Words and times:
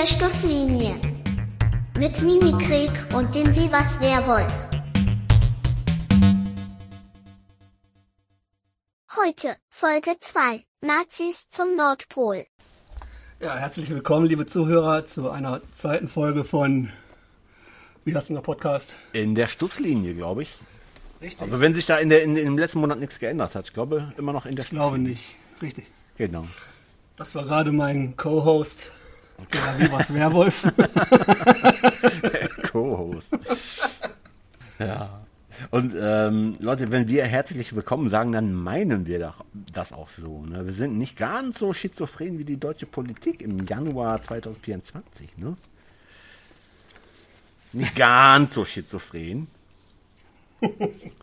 der 0.00 0.06
Schlusslinie. 0.06 0.94
Mit 1.98 2.22
Mimikrieg 2.22 2.90
und 3.14 3.34
dem 3.34 3.54
Vivas 3.54 4.00
Werwolf. 4.00 4.50
Heute, 9.14 9.56
Folge 9.68 10.12
2, 10.18 10.64
Nazis 10.80 11.50
zum 11.50 11.76
Nordpol. 11.76 12.46
Ja, 13.40 13.56
herzlich 13.58 13.90
willkommen, 13.90 14.24
liebe 14.24 14.46
Zuhörer, 14.46 15.04
zu 15.04 15.28
einer 15.28 15.60
zweiten 15.72 16.08
Folge 16.08 16.44
von, 16.44 16.90
wie 18.06 18.14
heißt 18.14 18.30
denn 18.30 18.36
der 18.36 18.42
Podcast? 18.42 18.94
In 19.12 19.34
der 19.34 19.48
Stutzlinie, 19.48 20.14
glaube 20.14 20.44
ich. 20.44 20.56
Richtig. 21.20 21.42
Also 21.42 21.60
wenn 21.60 21.74
sich 21.74 21.84
da 21.84 21.98
in, 21.98 22.08
der, 22.08 22.22
in, 22.22 22.38
in 22.38 22.46
dem 22.46 22.56
letzten 22.56 22.80
Monat 22.80 23.00
nichts 23.00 23.18
geändert 23.18 23.54
hat. 23.54 23.66
Ich 23.66 23.74
glaube 23.74 24.14
immer 24.16 24.32
noch 24.32 24.46
in 24.46 24.56
der 24.56 24.64
ich 24.64 24.70
glaube 24.70 24.98
nicht. 24.98 25.36
Richtig. 25.60 25.84
Genau. 26.16 26.46
Das 27.18 27.34
war 27.34 27.44
gerade 27.44 27.70
mein 27.70 28.16
Co-Host, 28.16 28.92
der 29.52 29.78
Vivas 29.78 30.12
Werwolf. 30.12 30.72
Co-Host. 32.72 33.38
ja. 34.78 35.20
Und 35.70 35.94
ähm, 35.98 36.56
Leute, 36.58 36.90
wenn 36.90 37.08
wir 37.08 37.26
herzlich 37.26 37.74
willkommen 37.74 38.08
sagen, 38.08 38.32
dann 38.32 38.54
meinen 38.54 39.06
wir 39.06 39.18
doch 39.18 39.44
das 39.72 39.92
auch 39.92 40.08
so. 40.08 40.42
Ne? 40.46 40.64
Wir 40.66 40.72
sind 40.72 40.96
nicht 40.96 41.16
ganz 41.16 41.58
so 41.58 41.72
schizophren 41.72 42.38
wie 42.38 42.44
die 42.44 42.56
deutsche 42.56 42.86
Politik 42.86 43.42
im 43.42 43.66
Januar 43.66 44.22
2024. 44.22 45.36
Ne? 45.36 45.56
Nicht 47.72 47.94
ganz 47.94 48.54
so 48.54 48.64
schizophren. 48.64 49.48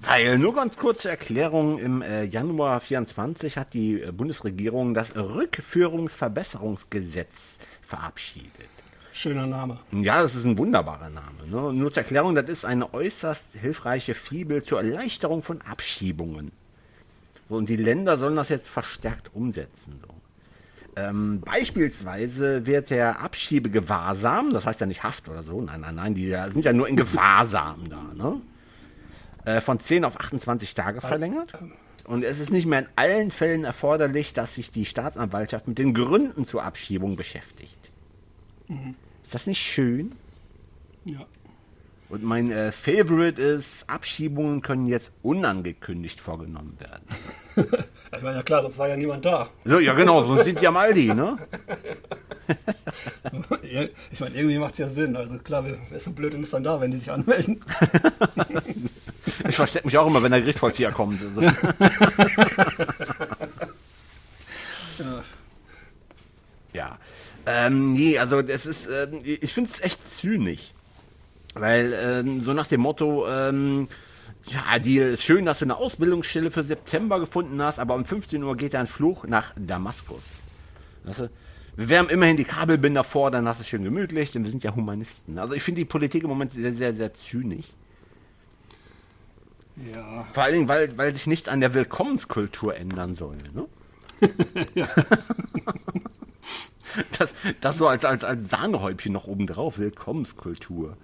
Weil, 0.00 0.38
nur 0.38 0.54
ganz 0.54 0.76
kurze 0.76 1.10
Erklärung, 1.10 1.78
im 1.78 2.02
äh, 2.02 2.24
Januar 2.24 2.80
24 2.80 3.56
hat 3.56 3.72
die 3.74 4.00
äh, 4.00 4.12
Bundesregierung 4.12 4.94
das 4.94 5.16
Rückführungsverbesserungsgesetz 5.16 7.58
verabschiedet. 7.82 8.52
Schöner 9.12 9.48
Name. 9.48 9.80
Ja, 9.90 10.22
das 10.22 10.36
ist 10.36 10.44
ein 10.44 10.56
wunderbarer 10.56 11.10
Name. 11.10 11.48
Ne? 11.50 11.72
Nur 11.72 11.92
zur 11.92 12.04
Erklärung, 12.04 12.36
das 12.36 12.48
ist 12.48 12.64
eine 12.64 12.94
äußerst 12.94 13.48
hilfreiche 13.60 14.14
Fibel 14.14 14.62
zur 14.62 14.80
Erleichterung 14.80 15.42
von 15.42 15.60
Abschiebungen. 15.62 16.52
So, 17.48 17.56
und 17.56 17.68
die 17.68 17.74
Länder 17.74 18.16
sollen 18.16 18.36
das 18.36 18.50
jetzt 18.50 18.68
verstärkt 18.68 19.34
umsetzen. 19.34 19.98
So. 20.00 20.14
Ähm, 20.94 21.40
beispielsweise 21.40 22.66
wird 22.66 22.90
der 22.90 23.20
Abschiebegewahrsam, 23.20 24.52
das 24.52 24.64
heißt 24.66 24.80
ja 24.80 24.86
nicht 24.86 25.02
Haft 25.02 25.28
oder 25.28 25.42
so, 25.42 25.60
nein, 25.60 25.80
nein, 25.80 25.96
nein, 25.96 26.14
die 26.14 26.28
sind 26.52 26.64
ja 26.64 26.72
nur 26.72 26.86
in 26.88 26.94
Gewahrsam 26.96 27.88
da, 27.88 28.00
ne? 28.14 28.40
Äh, 29.48 29.62
von 29.62 29.80
10 29.80 30.04
auf 30.04 30.20
28 30.20 30.74
Tage 30.74 31.00
verlängert. 31.00 31.54
Und 32.04 32.22
es 32.22 32.38
ist 32.38 32.50
nicht 32.50 32.66
mehr 32.66 32.80
in 32.80 32.86
allen 32.96 33.30
Fällen 33.30 33.64
erforderlich, 33.64 34.34
dass 34.34 34.56
sich 34.56 34.70
die 34.70 34.84
Staatsanwaltschaft 34.84 35.66
mit 35.66 35.78
den 35.78 35.94
Gründen 35.94 36.44
zur 36.44 36.64
Abschiebung 36.64 37.16
beschäftigt. 37.16 37.90
Ist 39.24 39.34
das 39.34 39.46
nicht 39.46 39.60
schön? 39.60 40.12
Ja. 41.06 41.24
Und 42.10 42.22
mein 42.24 42.50
äh, 42.50 42.72
Favorite 42.72 43.40
ist, 43.40 43.88
Abschiebungen 43.88 44.60
können 44.60 44.86
jetzt 44.86 45.12
unangekündigt 45.22 46.20
vorgenommen 46.20 46.76
werden. 46.78 47.04
Ich 48.16 48.22
meine, 48.22 48.38
ja 48.38 48.42
klar, 48.42 48.62
sonst 48.62 48.78
war 48.78 48.88
ja 48.88 48.96
niemand 48.96 49.26
da. 49.26 49.50
So, 49.66 49.80
ja 49.80 49.92
genau, 49.92 50.22
sonst 50.22 50.46
sind 50.46 50.62
die 50.62 50.66
am 50.66 50.78
Aldi, 50.78 51.14
ne? 51.14 51.36
Ich 54.10 54.20
meine, 54.20 54.34
irgendwie 54.34 54.56
macht 54.56 54.72
es 54.72 54.78
ja 54.78 54.88
Sinn. 54.88 55.14
Also 55.14 55.36
klar, 55.36 55.66
wer 55.66 55.76
wer 55.90 55.96
ist 55.98 56.04
so 56.04 56.12
blöd 56.12 56.34
und 56.34 56.40
ist 56.40 56.54
dann 56.54 56.64
da, 56.64 56.80
wenn 56.80 56.90
die 56.90 56.96
sich 56.96 57.10
anmelden? 57.10 57.60
Ich 59.48 59.56
verstecke 59.56 59.86
mich 59.86 59.98
auch 59.98 60.06
immer, 60.06 60.22
wenn 60.22 60.32
der 60.32 60.40
Gerichtsvollzieher 60.40 60.92
kommt. 60.92 61.22
Also. 61.22 61.42
Ja. 61.42 61.54
Ja. 66.72 66.98
Ähm, 67.46 67.94
nee, 67.94 68.18
also 68.18 68.42
das 68.42 68.66
ist, 68.66 68.86
äh, 68.86 69.08
ich 69.22 69.52
finde 69.52 69.70
es 69.70 69.80
echt 69.80 70.06
zynisch. 70.08 70.72
Weil, 71.54 71.96
ähm, 72.00 72.44
so 72.44 72.52
nach 72.52 72.66
dem 72.66 72.82
Motto, 72.82 73.26
ähm, 73.26 73.88
ja, 74.44 74.78
die 74.78 74.98
ist 74.98 75.22
schön, 75.22 75.44
dass 75.44 75.60
du 75.60 75.64
eine 75.64 75.76
Ausbildungsstelle 75.76 76.50
für 76.50 76.62
September 76.62 77.18
gefunden 77.18 77.60
hast, 77.62 77.78
aber 77.78 77.94
um 77.94 78.04
15 78.04 78.42
Uhr 78.42 78.56
geht 78.56 78.74
dein 78.74 78.86
Flug 78.86 79.26
nach 79.26 79.52
Damaskus. 79.56 80.40
Weißt 81.04 81.20
du? 81.20 81.30
Wir 81.76 81.88
wärmen 81.88 82.10
immerhin 82.10 82.36
die 82.36 82.44
Kabelbinder 82.44 83.04
vor, 83.04 83.30
dann 83.30 83.46
hast 83.48 83.58
du 83.58 83.62
es 83.62 83.68
schön 83.68 83.84
gemütlich, 83.84 84.30
denn 84.32 84.44
wir 84.44 84.50
sind 84.50 84.64
ja 84.64 84.74
Humanisten. 84.74 85.38
Also 85.38 85.54
ich 85.54 85.62
finde 85.62 85.80
die 85.80 85.84
Politik 85.84 86.24
im 86.24 86.28
Moment 86.28 86.52
sehr, 86.52 86.72
sehr, 86.72 86.92
sehr 86.92 87.14
zynisch. 87.14 87.66
Ja. 89.84 90.24
Vor 90.32 90.42
allen 90.42 90.54
Dingen, 90.54 90.68
weil, 90.68 90.96
weil 90.98 91.12
sich 91.12 91.26
nichts 91.26 91.48
an 91.48 91.60
der 91.60 91.74
Willkommenskultur 91.74 92.76
ändern 92.76 93.14
soll. 93.14 93.38
Ne? 93.54 93.66
das, 97.18 97.34
das 97.60 97.76
so 97.78 97.86
als, 97.86 98.04
als, 98.04 98.24
als 98.24 98.48
Sahnehäubchen 98.48 99.12
noch 99.12 99.26
obendrauf, 99.26 99.78
Willkommenskultur. 99.78 100.96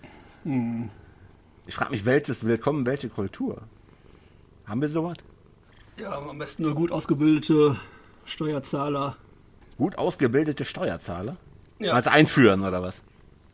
Ich 1.66 1.74
frage 1.74 1.92
mich, 1.92 2.04
welches 2.04 2.46
Willkommen, 2.46 2.84
welche 2.86 3.08
Kultur? 3.08 3.62
Haben 4.66 4.80
wir 4.80 4.88
sowas? 4.88 5.18
ja, 5.96 6.12
am 6.12 6.38
besten 6.38 6.62
nur 6.64 6.74
gut 6.74 6.90
ausgebildete 6.90 7.76
Steuerzahler. 8.24 9.16
Gut 9.76 9.96
ausgebildete 9.96 10.64
Steuerzahler? 10.64 11.36
Ja. 11.78 11.92
Als 11.92 12.06
einführen 12.06 12.62
oder 12.64 12.82
was? 12.82 13.02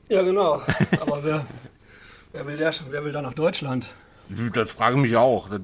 Ja, 0.08 0.22
genau. 0.22 0.62
Aber 1.00 1.24
wer, 1.24 1.46
wer, 2.32 2.46
will, 2.46 2.56
der, 2.56 2.72
wer 2.90 3.04
will 3.04 3.12
da 3.12 3.22
nach 3.22 3.34
Deutschland? 3.34 3.86
Das 4.52 4.72
frage 4.72 4.96
ich 4.96 5.02
mich 5.02 5.16
auch. 5.16 5.48
Das, 5.48 5.60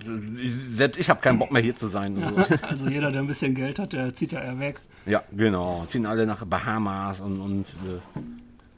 selbst 0.71 0.99
ich 0.99 1.09
habe 1.09 1.21
keinen 1.21 1.39
Bock 1.39 1.53
mehr 1.53 1.63
hier 1.63 1.77
zu 1.77 1.87
sein. 1.87 2.23
Also. 2.23 2.57
Also 2.63 2.89
jeder, 2.89 3.13
der 3.13 3.23
ein 3.23 3.27
bisschen 3.27 3.55
Geld 3.55 3.79
hat, 3.79 3.93
der 3.93 4.15
zieht 4.15 4.33
ja 4.33 4.43
eher 4.43 4.59
weg. 4.59 4.81
ja, 5.07 5.23
genau. 5.33 5.85
Ziehen 5.89 6.07
alle 6.07 6.27
nach 6.27 6.45
Bahamas 6.45 7.21
und, 7.21 7.41
und 7.41 7.65
äh, 7.65 8.21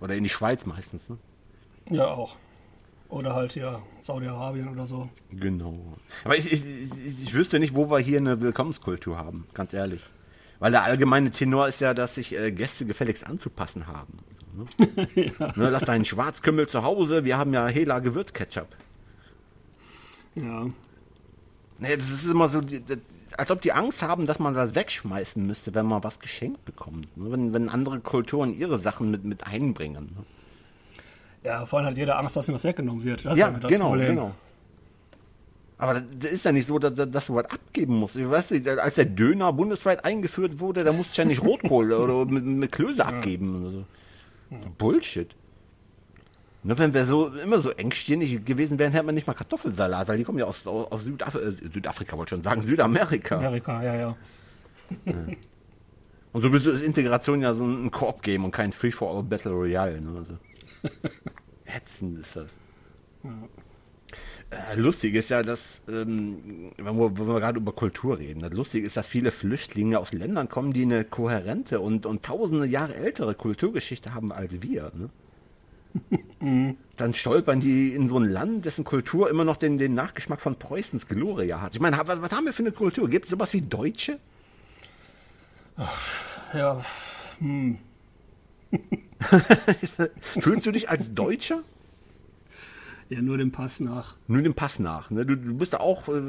oder 0.00 0.14
in 0.14 0.24
die 0.24 0.28
Schweiz 0.28 0.66
meistens. 0.66 1.08
Ne? 1.08 1.18
Ja, 1.90 2.06
auch. 2.06 2.36
Oder 3.08 3.34
halt 3.34 3.54
ja 3.54 3.80
Saudi-Arabien 4.00 4.68
oder 4.68 4.86
so. 4.86 5.08
Genau. 5.30 5.96
Aber 6.24 6.36
ich, 6.36 6.52
ich, 6.52 6.62
ich, 7.22 7.32
wüsste 7.32 7.58
nicht, 7.58 7.74
wo 7.74 7.90
wir 7.90 7.98
hier 7.98 8.18
eine 8.18 8.42
Willkommenskultur 8.42 9.16
haben, 9.16 9.46
ganz 9.54 9.72
ehrlich. 9.72 10.02
Weil 10.58 10.72
der 10.72 10.82
allgemeine 10.82 11.30
Tenor 11.30 11.68
ist 11.68 11.80
ja, 11.80 11.94
dass 11.94 12.16
sich 12.16 12.36
äh, 12.36 12.52
Gäste 12.52 12.84
gefälligst 12.84 13.26
anzupassen 13.26 13.86
haben. 13.86 14.18
Ne? 14.54 14.88
ne, 15.56 15.70
lass 15.70 15.84
deinen 15.84 16.04
Schwarzkümmel 16.04 16.68
zu 16.68 16.82
Hause, 16.82 17.24
wir 17.24 17.38
haben 17.38 17.54
ja 17.54 17.66
Hela 17.66 18.00
Gewürzketchup. 18.00 18.68
Ja. 20.40 20.66
Nee, 21.78 21.96
das 21.96 22.10
ist 22.10 22.26
immer 22.26 22.48
so, 22.48 22.60
als 23.36 23.50
ob 23.50 23.60
die 23.62 23.72
Angst 23.72 24.02
haben, 24.02 24.26
dass 24.26 24.38
man 24.38 24.54
das 24.54 24.74
wegschmeißen 24.74 25.46
müsste, 25.46 25.74
wenn 25.74 25.86
man 25.86 26.02
was 26.02 26.18
geschenkt 26.18 26.64
bekommt. 26.64 27.16
Ne? 27.16 27.30
Wenn, 27.30 27.54
wenn 27.54 27.68
andere 27.68 28.00
Kulturen 28.00 28.56
ihre 28.56 28.78
Sachen 28.78 29.10
mit, 29.10 29.24
mit 29.24 29.46
einbringen. 29.46 30.10
Ne? 30.16 30.24
Ja, 31.44 31.66
vor 31.66 31.78
allem 31.78 31.88
hat 31.88 31.96
jeder 31.96 32.18
Angst, 32.18 32.36
dass 32.36 32.48
ihm 32.48 32.54
was 32.54 32.64
weggenommen 32.64 33.04
wird. 33.04 33.24
Das 33.24 33.38
Ja, 33.38 33.50
genau, 33.50 33.90
Problem. 33.90 34.08
genau. 34.08 34.34
Aber 35.78 36.00
das, 36.00 36.32
ist 36.32 36.44
ja 36.44 36.50
nicht 36.50 36.66
so, 36.66 36.80
dass, 36.80 37.08
dass 37.08 37.26
du 37.26 37.36
was 37.36 37.44
abgeben 37.44 37.94
musst. 37.94 38.16
Ich 38.16 38.28
weiß 38.28 38.50
nicht, 38.50 38.66
als 38.66 38.96
der 38.96 39.04
Döner 39.04 39.52
bundesweit 39.52 40.04
eingeführt 40.04 40.58
wurde, 40.58 40.82
da 40.82 40.92
musst 40.92 41.16
du 41.16 41.22
ja 41.22 41.28
nicht 41.28 41.42
Rotkohl 41.42 41.92
oder 41.94 42.24
mit, 42.24 42.44
mit 42.44 42.72
Klöße 42.72 43.06
abgeben. 43.06 43.62
Oder 43.62 43.70
so. 43.70 43.84
Bullshit. 44.76 45.34
Nur 46.62 46.78
wenn 46.78 46.92
wir 46.92 47.04
so 47.04 47.28
immer 47.28 47.60
so 47.60 47.70
engstirnig 47.70 48.44
gewesen 48.44 48.78
wären, 48.78 48.92
hätten 48.92 49.06
wir 49.06 49.12
nicht 49.12 49.26
mal 49.26 49.34
Kartoffelsalat, 49.34 50.08
weil 50.08 50.18
die 50.18 50.24
kommen 50.24 50.38
ja 50.38 50.46
aus, 50.46 50.66
aus, 50.66 50.90
aus 50.90 51.04
Südaf 51.04 51.34
äh, 51.36 51.52
Südafrika, 51.52 52.16
wollte 52.16 52.34
ich 52.34 52.38
schon 52.38 52.42
sagen, 52.42 52.62
Südamerika. 52.62 53.36
Amerika, 53.36 53.82
ja, 53.82 53.94
ja. 53.94 54.16
Und 56.32 56.42
so 56.42 56.50
bist 56.50 56.66
du 56.66 56.70
ist 56.70 56.82
Integration 56.82 57.40
ja 57.40 57.54
so 57.54 57.64
ein 57.64 57.90
Koop-Game 57.90 58.44
und 58.44 58.52
kein 58.52 58.70
Free-for-all 58.72 59.22
Battle 59.22 59.52
Royale. 59.52 60.00
Ne? 60.00 60.18
Also. 60.18 60.38
Ätzend 61.64 62.20
ist 62.20 62.36
das. 62.36 62.58
Äh, 64.50 64.76
Lustig 64.76 65.14
ist 65.14 65.30
ja, 65.30 65.42
dass, 65.42 65.82
ähm, 65.88 66.70
wenn 66.76 66.96
wir, 66.96 67.18
wir 67.18 67.40
gerade 67.40 67.58
über 67.58 67.72
Kultur 67.72 68.18
reden, 68.18 68.40
das 68.40 68.52
Lustige 68.52 68.86
ist, 68.86 68.96
dass 68.96 69.06
viele 69.06 69.30
Flüchtlinge 69.30 69.98
aus 69.98 70.12
Ländern 70.12 70.48
kommen, 70.48 70.72
die 70.72 70.82
eine 70.82 71.04
kohärente 71.04 71.80
und, 71.80 72.06
und 72.06 72.24
tausende 72.24 72.66
Jahre 72.66 72.94
ältere 72.94 73.34
Kulturgeschichte 73.34 74.14
haben 74.14 74.30
als 74.30 74.62
wir. 74.62 74.92
Ne? 74.94 75.10
Dann 76.96 77.14
stolpern 77.14 77.60
die 77.60 77.94
in 77.94 78.08
so 78.08 78.18
ein 78.18 78.24
Land, 78.24 78.64
dessen 78.66 78.84
Kultur 78.84 79.30
immer 79.30 79.44
noch 79.44 79.56
den, 79.56 79.78
den 79.78 79.94
Nachgeschmack 79.94 80.40
von 80.40 80.56
Preußens 80.56 81.08
Gloria 81.08 81.60
hat. 81.60 81.74
Ich 81.74 81.80
meine, 81.80 81.98
was, 81.98 82.22
was 82.22 82.30
haben 82.30 82.44
wir 82.46 82.52
für 82.52 82.62
eine 82.62 82.72
Kultur? 82.72 83.08
Gibt 83.08 83.24
es 83.24 83.30
sowas 83.30 83.52
wie 83.52 83.62
Deutsche? 83.62 84.18
Ja, 86.54 86.82
Fühlst 90.40 90.66
du 90.66 90.72
dich 90.72 90.88
als 90.88 91.14
Deutscher? 91.14 91.60
ja, 93.08 93.22
nur 93.22 93.38
dem 93.38 93.52
Pass 93.52 93.80
nach. 93.80 94.16
Nur 94.26 94.42
dem 94.42 94.54
Pass 94.54 94.78
nach. 94.80 95.10
Ne? 95.10 95.24
Du, 95.24 95.34
du 95.36 95.54
bist 95.56 95.72
ja 95.72 95.80
auch, 95.80 96.08
äh, 96.08 96.20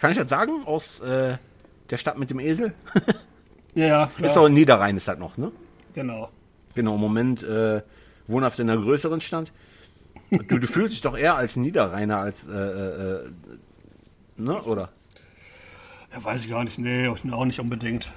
kann 0.00 0.10
ich 0.10 0.16
das 0.16 0.28
sagen, 0.28 0.64
aus 0.64 0.98
äh, 1.00 1.36
der 1.90 1.96
Stadt 1.96 2.18
mit 2.18 2.30
dem 2.30 2.40
Esel? 2.40 2.72
Ja, 3.72 4.06
Ist 4.06 4.16
klar. 4.16 4.34
doch 4.34 4.46
in 4.46 4.54
Niederrhein, 4.54 4.96
ist 4.96 5.06
das 5.06 5.16
noch, 5.20 5.36
ne? 5.36 5.52
Genau. 5.94 6.28
Genau, 6.74 6.96
im 6.96 7.00
Moment 7.00 7.44
äh, 7.44 7.82
wohnhaft 8.30 8.58
in 8.58 8.70
einer 8.70 8.80
größeren 8.80 9.20
Stadt. 9.20 9.52
Du, 10.30 10.58
du 10.58 10.66
fühlst 10.66 10.94
dich 10.94 11.00
doch 11.00 11.16
eher 11.16 11.36
als 11.36 11.56
Niederrheiner 11.56 12.18
als, 12.18 12.46
äh, 12.46 12.52
äh, 12.52 13.24
äh, 13.24 13.30
ne, 14.36 14.62
oder? 14.62 14.90
Ja, 16.12 16.22
weiß 16.22 16.44
ich 16.44 16.50
gar 16.50 16.64
nicht. 16.64 16.78
Nee, 16.78 17.08
auch 17.08 17.44
nicht 17.44 17.60
unbedingt. 17.60 18.12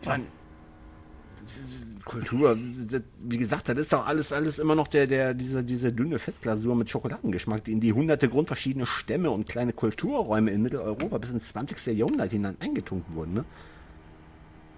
Ich 0.00 0.08
meine, 0.08 0.24
Kultur, 2.04 2.56
wie 2.58 3.38
gesagt, 3.38 3.68
das 3.68 3.78
ist 3.78 3.92
doch 3.92 4.06
alles, 4.06 4.32
alles 4.32 4.58
immer 4.58 4.74
noch 4.74 4.88
der, 4.88 5.06
der, 5.06 5.34
diese, 5.34 5.64
diese 5.64 5.92
dünne 5.92 6.18
Fettglasur 6.18 6.74
mit 6.74 6.88
Schokoladengeschmack, 6.88 7.64
die 7.64 7.72
in 7.72 7.80
die 7.80 7.92
hunderte 7.92 8.28
grundverschiedene 8.28 8.86
Stämme 8.86 9.30
und 9.30 9.48
kleine 9.48 9.72
Kulturräume 9.72 10.50
in 10.50 10.62
Mitteleuropa 10.62 11.18
bis 11.18 11.30
ins 11.30 11.48
20. 11.48 11.98
Jahrhundert 11.98 12.30
hinein 12.30 12.56
eingetunkt 12.60 13.12
wurden, 13.12 13.34
ne? 13.34 13.44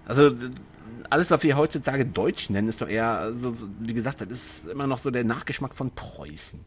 Also, 0.05 0.35
alles, 1.09 1.29
was 1.29 1.43
wir 1.43 1.57
heutzutage 1.57 2.05
Deutsch 2.05 2.49
nennen, 2.49 2.69
ist 2.69 2.81
doch 2.81 2.87
eher, 2.87 3.19
also, 3.19 3.55
wie 3.79 3.93
gesagt, 3.93 4.21
das 4.21 4.29
ist 4.29 4.67
immer 4.67 4.87
noch 4.87 4.97
so 4.97 5.11
der 5.11 5.23
Nachgeschmack 5.23 5.75
von 5.75 5.91
Preußen. 5.91 6.59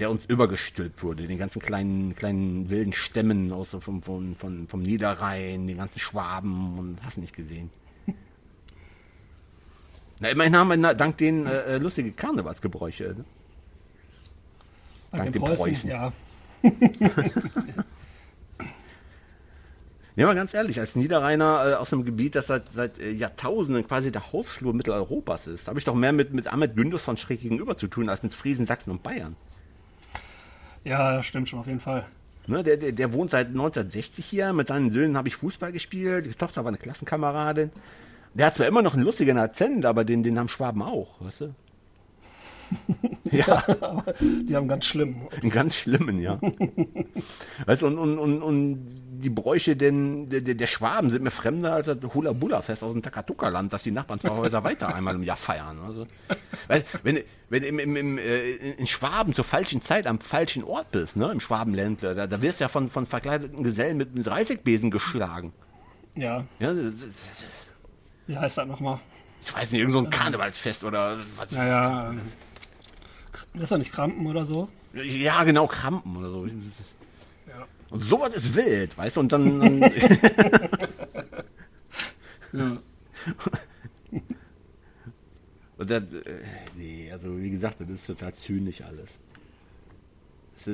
Der 0.00 0.10
uns 0.10 0.24
übergestülpt 0.24 1.04
wurde, 1.04 1.28
den 1.28 1.38
ganzen 1.38 1.62
kleinen, 1.62 2.16
kleinen 2.16 2.68
wilden 2.68 2.92
Stämmen 2.92 3.52
aus, 3.52 3.76
vom, 3.78 4.02
vom, 4.02 4.34
vom, 4.34 4.66
vom 4.66 4.82
Niederrhein, 4.82 5.68
den 5.68 5.76
ganzen 5.76 6.00
Schwaben 6.00 6.78
und 6.78 6.98
hast 7.04 7.18
nicht 7.18 7.36
gesehen. 7.36 7.70
Na, 10.20 10.30
immerhin 10.30 10.56
haben 10.56 10.82
wir 10.82 10.94
dank 10.94 11.18
denen 11.18 11.46
äh, 11.46 11.76
äh, 11.76 11.78
lustige 11.78 12.10
Karnevalsgebräuche. 12.10 13.14
Ne? 13.18 13.24
Dank 15.12 15.32
den 15.32 15.44
den 15.44 15.54
Preußen. 15.54 15.90
Ja. 15.90 16.12
Ja, 20.16 20.26
mal 20.26 20.36
ganz 20.36 20.54
ehrlich, 20.54 20.78
als 20.78 20.94
Niederrheiner 20.94 21.72
äh, 21.72 21.74
aus 21.74 21.92
einem 21.92 22.04
Gebiet, 22.04 22.36
das 22.36 22.46
seit, 22.46 22.72
seit 22.72 23.00
äh, 23.00 23.10
Jahrtausenden 23.10 23.86
quasi 23.86 24.12
der 24.12 24.32
Hausflur 24.32 24.72
Mitteleuropas 24.72 25.48
ist, 25.48 25.66
habe 25.66 25.78
ich 25.80 25.84
doch 25.84 25.96
mehr 25.96 26.12
mit, 26.12 26.32
mit 26.32 26.46
Ahmed 26.46 26.76
Gündus 26.76 27.02
von 27.02 27.16
schräg 27.16 27.40
gegenüber 27.40 27.76
zu 27.76 27.88
tun, 27.88 28.08
als 28.08 28.22
mit 28.22 28.32
Friesen, 28.32 28.64
Sachsen 28.64 28.92
und 28.92 29.02
Bayern. 29.02 29.34
ja, 30.84 31.16
das 31.16 31.26
stimmt 31.26 31.48
schon 31.48 31.58
auf 31.58 31.66
jeden 31.66 31.80
Fall. 31.80 32.06
Ne, 32.46 32.62
der, 32.62 32.76
der, 32.76 32.92
der 32.92 33.12
wohnt 33.12 33.30
seit 33.30 33.48
1960 33.48 34.24
hier, 34.24 34.52
mit 34.52 34.68
seinen 34.68 34.90
Söhnen 34.90 35.16
habe 35.16 35.26
ich 35.26 35.34
Fußball 35.36 35.72
gespielt, 35.72 36.26
die 36.26 36.30
Tochter 36.30 36.62
war 36.62 36.68
eine 36.68 36.78
Klassenkameradin. 36.78 37.70
Der 38.34 38.46
hat 38.46 38.54
zwar 38.54 38.66
immer 38.68 38.82
noch 38.82 38.94
einen 38.94 39.02
lustigen 39.02 39.38
Akzent, 39.38 39.84
aber 39.84 40.04
den, 40.04 40.22
den 40.22 40.38
haben 40.38 40.48
Schwaben 40.48 40.82
auch, 40.82 41.20
weißt 41.20 41.40
du? 41.40 41.54
ja, 43.30 43.62
Die 44.20 44.54
haben 44.54 44.68
ganz 44.68 44.84
schlimm. 44.84 45.28
einen 45.42 45.50
ganz 45.50 45.76
schlimmen, 45.76 46.18
ja. 46.18 46.40
weißt 47.66 47.82
du, 47.82 47.86
und, 47.86 47.98
und, 47.98 48.18
und, 48.18 48.42
und 48.42 48.86
die 49.24 49.30
Bräuche 49.30 49.76
denn, 49.76 50.28
der, 50.28 50.40
der 50.40 50.66
Schwaben 50.66 51.10
sind 51.10 51.22
mir 51.22 51.30
fremder 51.30 51.72
als 51.74 51.86
das 51.86 51.98
Hula-Bula-Fest 52.14 52.82
aus 52.84 52.92
dem 52.92 53.02
Takatuka-Land, 53.02 53.72
das 53.72 53.82
die 53.82 53.90
Nachbarn 53.90 54.18
zwei 54.18 54.30
Häuser 54.30 54.64
weiter 54.64 54.94
einmal 54.94 55.14
im 55.14 55.22
Jahr 55.22 55.36
feiern. 55.36 55.78
Also, 55.84 56.06
weil, 56.68 56.84
wenn, 57.02 57.20
wenn 57.48 57.62
im, 57.62 57.78
im, 57.78 57.96
im, 57.96 58.18
äh, 58.18 58.50
in 58.50 58.86
Schwaben 58.86 59.32
zur 59.34 59.44
falschen 59.44 59.80
Zeit 59.82 60.06
am 60.06 60.20
falschen 60.20 60.64
Ort 60.64 60.90
bist, 60.90 61.16
ne, 61.16 61.30
im 61.32 61.40
Schwabenländler, 61.40 62.14
da, 62.14 62.26
da 62.26 62.42
wirst 62.42 62.60
du 62.60 62.64
ja 62.64 62.68
von, 62.68 62.90
von 62.90 63.06
verkleideten 63.06 63.64
Gesellen 63.64 63.96
mit, 63.96 64.14
mit 64.14 64.26
Reisigbesen 64.28 64.90
geschlagen. 64.90 65.52
Ja, 66.16 66.44
Ja, 66.58 66.72
das, 66.74 66.96
das, 66.96 67.08
wie 68.26 68.36
heißt 68.36 68.58
das 68.58 68.66
nochmal? 68.66 69.00
ich 69.44 69.54
weiß 69.54 69.72
nicht, 69.72 69.80
irgend 69.80 69.92
so 69.92 69.98
ein 69.98 70.10
Karnevalsfest 70.10 70.84
oder 70.84 71.18
was. 71.36 71.50
Naja, 71.52 72.10
ähm, 72.10 72.20
das 73.54 73.64
ist 73.64 73.70
ja 73.70 73.78
nicht 73.78 73.92
Krampen 73.92 74.26
oder 74.26 74.44
so. 74.44 74.68
Ja, 74.92 75.42
genau, 75.44 75.66
Krampen 75.66 76.16
oder 76.16 76.30
so. 76.30 76.46
Ja. 76.46 77.66
Und 77.90 78.02
sowas 78.02 78.34
ist 78.36 78.54
wild, 78.54 78.96
weißt 78.96 79.16
du, 79.16 79.20
und 79.20 79.32
dann, 79.32 79.60
dann 79.60 79.80
Ja. 82.54 82.78
Und 85.76 85.90
das, 85.90 86.02
äh, 86.04 86.40
nee, 86.76 87.10
also 87.10 87.36
wie 87.40 87.50
gesagt, 87.50 87.80
das 87.80 87.90
ist 87.90 88.06
total 88.06 88.32
zynisch 88.32 88.80
alles. 88.82 89.10
Ist, 90.56 90.70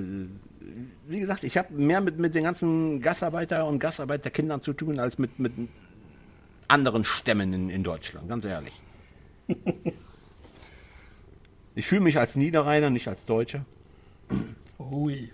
wie 1.09 1.21
gesagt, 1.21 1.43
ich 1.43 1.57
habe 1.57 1.73
mehr 1.73 2.03
mit, 2.03 2.19
mit 2.19 2.35
den 2.35 2.45
ganzen 2.45 3.01
Gastarbeiter 3.01 3.67
und 3.67 3.79
Gastarbeiterkindern 3.79 4.63
zu 4.63 4.75
tun, 4.75 4.99
als 4.99 5.19
mit, 5.19 5.39
mit 5.39 5.53
anderen 6.69 7.05
Stämmen 7.05 7.53
in, 7.53 7.71
in 7.71 7.83
Deutschland, 7.83 8.29
ganz 8.29 8.45
ehrlich. 8.45 8.79
Ich 11.81 11.87
fühle 11.87 12.03
mich 12.03 12.19
als 12.19 12.37
Niederrheiner, 12.37 12.91
nicht 12.91 13.09
als 13.09 13.25
Deutscher. 13.25 13.65
Ui. 14.79 15.31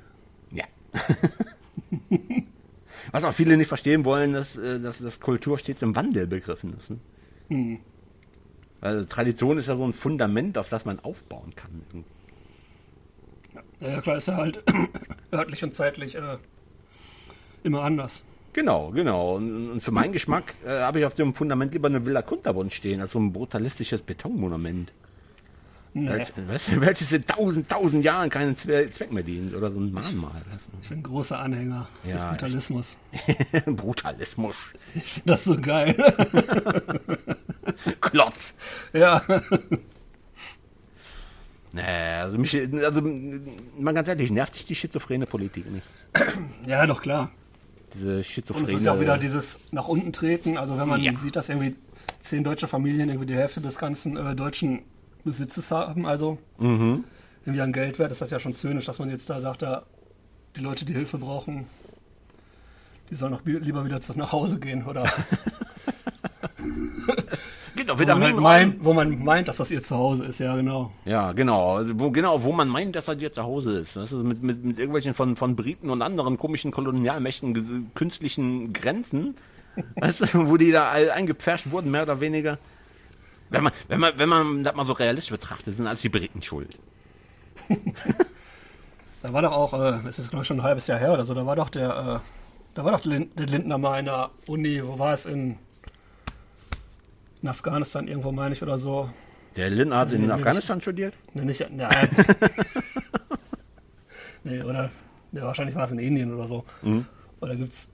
Ja. 0.53 0.65
Was 3.11 3.25
auch 3.25 3.33
viele 3.33 3.57
nicht 3.57 3.67
verstehen 3.67 4.05
wollen, 4.05 4.33
dass, 4.33 4.57
äh, 4.57 4.79
dass, 4.79 4.99
dass 4.99 5.19
Kultur 5.19 5.59
stets 5.59 5.83
im 5.83 5.97
Wandel 5.97 6.29
begriffen 6.29 6.77
ist. 6.79 6.93
Ne? 7.51 7.81
Also 8.81 9.05
Tradition 9.07 9.59
ist 9.59 9.67
ja 9.67 9.77
so 9.77 9.85
ein 9.85 9.93
Fundament, 9.93 10.57
auf 10.57 10.69
das 10.69 10.85
man 10.85 11.01
aufbauen 11.01 11.53
kann. 11.57 12.05
Ja, 13.81 13.89
ja, 13.89 14.01
klar, 14.01 14.19
ist 14.19 14.29
ja 14.29 14.37
halt 14.37 14.63
örtlich 15.33 15.65
und 15.65 15.75
zeitlich 15.75 16.15
äh, 16.15 16.39
immer 17.65 17.83
anders. 17.83 18.23
Genau, 18.53 18.93
genau. 18.93 19.35
Und, 19.35 19.73
und 19.73 19.81
für 19.81 19.91
meinen 19.91 20.13
Geschmack 20.13 20.55
äh, 20.65 20.69
habe 20.69 21.01
ich 21.01 21.07
auf 21.07 21.15
dem 21.15 21.35
Fundament 21.35 21.73
lieber 21.73 21.89
eine 21.89 22.07
Villa 22.07 22.23
Kunterbund 22.23 22.73
stehen, 22.73 23.01
als 23.01 23.11
so 23.11 23.19
ein 23.19 23.33
brutalistisches 23.33 24.03
Betonmonument. 24.03 24.93
Nee, 25.99 26.11
Welch, 26.11 26.31
weißt 26.37 26.69
du, 26.69 26.81
welches 26.83 27.11
in 27.13 27.25
tausend, 27.25 27.71
tausend 27.71 28.05
Jahren 28.05 28.29
keinen 28.29 28.55
Zwe- 28.55 28.91
Zweck 28.91 29.11
mehr 29.13 29.23
dient. 29.23 29.55
Oder 29.55 29.71
so 29.73 29.81
ein 29.81 29.91
Mahnmal. 29.93 30.43
ich 30.83 30.89
bin 30.91 31.03
großer 31.03 31.39
Anhänger 31.39 31.89
des 32.05 32.21
Ja, 32.23 32.31
Brutalismus. 32.31 32.99
Brutalismus. 33.67 34.75
Finde 34.93 35.23
das 35.25 35.45
so 35.45 35.59
geil. 35.59 35.97
Klotz. 38.03 38.55
ja. 38.93 39.23
Nee, 41.73 41.83
also, 41.83 42.39
mich, 42.39 42.55
also 42.85 43.03
mal 43.79 43.93
ganz 43.95 44.09
ehrlich, 44.09 44.31
nervt 44.31 44.55
dich 44.55 44.67
die 44.67 44.75
schizophrene 44.75 45.27
Politik 45.27 45.71
nicht. 45.71 45.87
ja, 46.67 46.87
doch 46.87 47.03
klar. 47.03 47.31
Diese 47.95 48.17
Und 48.19 48.25
schizophrene. 48.27 48.69
es 48.69 48.75
ist 48.75 48.87
ja 48.87 48.93
auch 48.93 49.01
wieder 49.01 49.19
dieses 49.19 49.61
nach 49.71 49.89
unten 49.89 50.13
treten. 50.13 50.57
Also 50.59 50.79
wenn 50.79 50.89
man 50.89 51.01
Ja. 51.01 51.17
sieht, 51.19 51.37
dass 51.37 51.49
irgendwie 51.49 51.77
zehn 52.21 52.45
deutsche 52.45 52.69
Familien 52.69 53.09
irgendwie 53.09 53.27
die 53.27 53.37
Hälfte 53.37 53.61
des 53.61 53.79
ganzen 53.79 54.17
äh, 54.17 54.35
deutschen 54.35 54.83
Besitzes 55.27 55.71
haben, 55.71 56.07
also 56.07 56.39
Mhm. 56.59 57.05
irgendwie 57.45 57.61
an 57.61 57.73
Geld 57.75 57.99
wert, 57.99 58.13
ist 58.13 58.23
das 58.23 58.31
ja 58.31 58.39
schon 58.39 58.55
zynisch, 58.55 58.87
dass 58.87 58.99
man 58.99 59.11
jetzt 59.11 59.29
da 59.29 59.41
sagt, 59.41 59.61
da 59.63 59.83
die 60.57 60.61
Leute, 60.61 60.85
die 60.87 60.95
Hilfe 60.95 61.19
brauchen, 61.19 61.67
die 63.11 63.15
sollen 63.15 63.33
noch 63.33 63.43
bi- 63.43 63.59
lieber 63.59 63.85
wieder 63.85 64.01
zu 64.01 64.17
nach 64.19 64.33
Hause 64.33 64.59
gehen 64.59 64.87
oder 64.87 65.05
Geht 67.77 67.91
doch 67.91 67.97
wo 67.97 68.01
wieder 68.01 68.15
man, 68.15 68.23
halt 68.25 68.37
meint, 68.41 68.85
wo 68.85 68.95
man 68.95 69.23
meint, 69.23 69.49
dass 69.49 69.59
das 69.59 69.71
ihr 69.71 69.83
Zuhause 69.83 70.25
ist, 70.25 70.39
ja 70.39 70.57
genau. 70.57 70.93
Ja, 71.05 71.33
genau. 71.33 71.77
Also, 71.77 71.99
wo, 72.01 72.11
genau, 72.11 72.43
wo 72.43 72.53
man 72.53 72.69
meint, 72.69 72.97
dass 72.97 73.07
er 73.09 73.17
dir 73.17 73.33
zu 73.33 73.43
Hause 73.43 73.81
ist. 73.81 73.97
Weißt 73.97 74.13
du, 74.13 74.17
mit, 74.25 74.43
mit, 74.43 74.65
mit 74.65 74.79
irgendwelchen 74.79 75.13
von, 75.13 75.37
von 75.37 75.57
Briten 75.57 75.91
und 75.91 76.01
anderen 76.01 76.39
komischen 76.39 76.71
Kolonialmächten 76.71 77.91
künstlichen 77.95 78.73
Grenzen. 78.73 79.37
Weißt 79.97 80.23
du, 80.33 80.49
wo 80.49 80.57
die 80.57 80.71
da 80.73 80.91
eingepfercht 80.91 81.71
wurden, 81.71 81.91
mehr 81.91 82.05
oder 82.05 82.21
weniger. 82.21 82.59
Wenn 83.51 83.63
man, 83.65 83.73
wenn 83.89 84.01
man, 84.01 84.19
wenn 84.19 84.29
man 84.29 84.65
das 84.65 84.75
mal 84.75 84.87
so 84.87 84.93
realistisch 84.93 85.31
betrachtet, 85.31 85.77
sind 85.77 85.87
alles 85.87 86.01
die 86.03 86.09
Briten 86.09 86.43
schuld. 86.43 86.79
Da 89.23 89.33
war 89.33 89.43
doch 89.43 89.53
auch, 89.53 89.73
äh, 89.73 90.09
es 90.09 90.19
ist 90.21 90.31
glaube 90.31 90.43
ich 90.43 90.47
schon 90.47 90.61
ein 90.61 90.63
halbes 90.63 90.87
Jahr 90.87 90.99
her 91.01 91.13
oder 91.13 91.25
so, 91.25 91.35
da 91.35 91.45
war 91.45 91.57
doch 91.57 91.69
der, 91.71 92.21
äh, 92.23 92.75
da 92.75 92.85
war 92.85 92.93
doch 92.93 93.01
der 93.01 93.11
Lin- 93.13 93.31
der 93.37 93.47
Lindner 93.47 93.77
mal 93.77 93.99
in 93.99 94.05
der 94.05 94.31
Uni, 94.47 94.81
wo 94.87 94.99
war 95.01 95.15
es 95.15 95.27
in, 95.27 95.59
in 97.43 97.49
Afghanistan 97.49 98.07
irgendwo 98.07 98.31
meine 98.31 98.53
ich 98.55 98.63
oder 98.63 98.79
so. 98.79 99.11
Der 99.57 99.69
Lindner 99.71 99.97
hat 99.99 100.13
in 100.13 100.21
Nee, 100.21 100.27
nee, 100.29 100.33
Afghanistan 100.33 100.81
studiert? 100.81 101.15
Ne, 101.35 101.45
nicht, 101.45 101.69
ne, 101.71 101.89
nee, 104.45 104.63
oder, 104.63 104.91
ja, 105.33 105.43
wahrscheinlich 105.43 105.75
war 105.75 105.85
es 105.85 105.93
in 105.93 105.99
Indien 105.99 106.33
oder 106.35 106.47
so. 106.47 106.65
Oder 107.41 107.57
gibt's, 107.57 107.91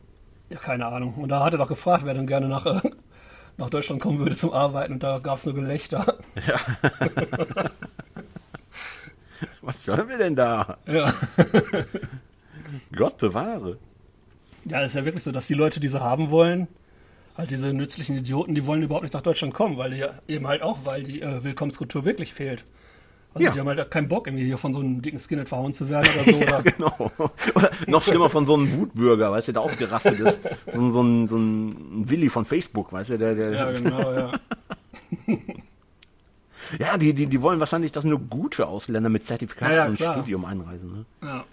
ja, 0.51 0.59
keine 0.59 0.87
Ahnung. 0.87 1.15
Und 1.15 1.29
da 1.31 1.45
hat 1.45 1.55
er 1.55 1.59
doch 1.59 1.69
gefragt, 1.69 2.05
wer 2.05 2.15
denn 2.15 2.27
gerne 2.27 2.49
nach, 2.49 2.67
äh, 2.67 2.81
nach 3.63 3.71
Deutschland 3.71 4.03
kommen 4.03 4.19
würde 4.19 4.37
zum 4.37 4.53
Arbeiten 4.53 4.95
und 4.95 5.03
da 5.03 5.19
gab 5.21 5.39
es 5.39 5.47
nur 5.47 5.55
Gelächter. 5.55 6.19
Was 9.63 9.85
sollen 9.85 10.09
wir 10.09 10.19
denn 10.19 10.35
da? 10.35 10.79
ja. 10.87 11.15
Gott 12.97 13.19
bewahre. 13.19 13.79
ja, 14.65 14.81
ist 14.81 14.97
ja 14.97 15.05
wirklich 15.05 15.23
so, 15.23 15.31
dass 15.31 15.47
die 15.47 15.55
Leute, 15.55 15.79
die 15.79 15.89
sie 15.89 16.01
haben 16.01 16.31
wollen, 16.31 16.67
halt 17.37 17.51
diese 17.51 17.73
nützlichen 17.73 18.17
Idioten, 18.17 18.55
die 18.55 18.67
wollen 18.67 18.83
überhaupt 18.83 19.05
nicht 19.05 19.15
nach 19.15 19.23
Deutschland 19.23 19.55
kommen, 19.55 19.79
weil 19.79 19.93
die 19.93 19.99
ja 19.99 20.11
eben 20.27 20.49
halt 20.49 20.63
auch, 20.63 20.79
weil 20.85 21.05
die 21.05 21.23
äh, 21.23 21.45
Willkommenskultur 21.45 22.05
wirklich 22.05 22.35
fehlt. 22.35 22.65
Also 23.35 23.45
Ja. 23.47 23.51
die 23.53 23.61
haben 23.61 23.69
halt 23.69 23.91
keinen 23.91 24.09
Bock, 24.09 24.27
irgendwie 24.27 24.45
hier 24.45 24.59
von 24.59 24.73
so 24.73 24.81
einem 24.81 25.01
dicken 25.03 25.19
Skinhead 25.19 25.49
verhauen 25.49 25.73
zu 25.73 25.89
werden 25.89 26.09
oder 26.23 26.33
so. 26.33 26.41
Ja, 26.41 26.59
oder, 26.59 26.63
genau. 26.63 27.13
Oder 27.55 27.71
noch 27.87 28.03
schlimmer 28.03 28.29
von 28.31 28.45
so 28.47 28.55
einem 28.55 28.73
Wutbürger, 28.79 29.31
weißt 29.33 29.49
du, 29.49 29.53
der 29.53 29.63
aufgerastet 29.63 30.21
ist. 30.21 30.41
So, 30.73 30.81
ein- 30.81 30.93
so, 30.93 31.03
ein, 31.03 31.27
so 31.27 31.37
ein 31.37 32.09
Willi 32.11 32.29
von 32.29 32.45
Facebook, 32.45 32.93
weißt 32.93 33.11
du, 33.11 33.19
der, 33.19 33.35
der, 33.35 33.51
ja, 33.53 33.71
genau, 33.73 34.13
ja. 34.13 34.33
Ja, 36.79 36.97
die, 36.97 37.13
die, 37.13 37.27
die 37.27 37.43
wollen 37.43 37.61
wahrscheinlich, 37.61 37.93
dass 37.93 38.05
nur 38.05 38.19
gute 38.19 38.67
Ausländer 38.67 39.11
mit 39.11 39.27
Zertifikat 39.27 39.69
Ja, 39.71 39.75
ja, 39.77 39.87
und. 39.87 39.97
Studium 39.99 40.45
einreisen. 40.47 40.93
Ne? 40.93 41.05
ja. 41.23 41.45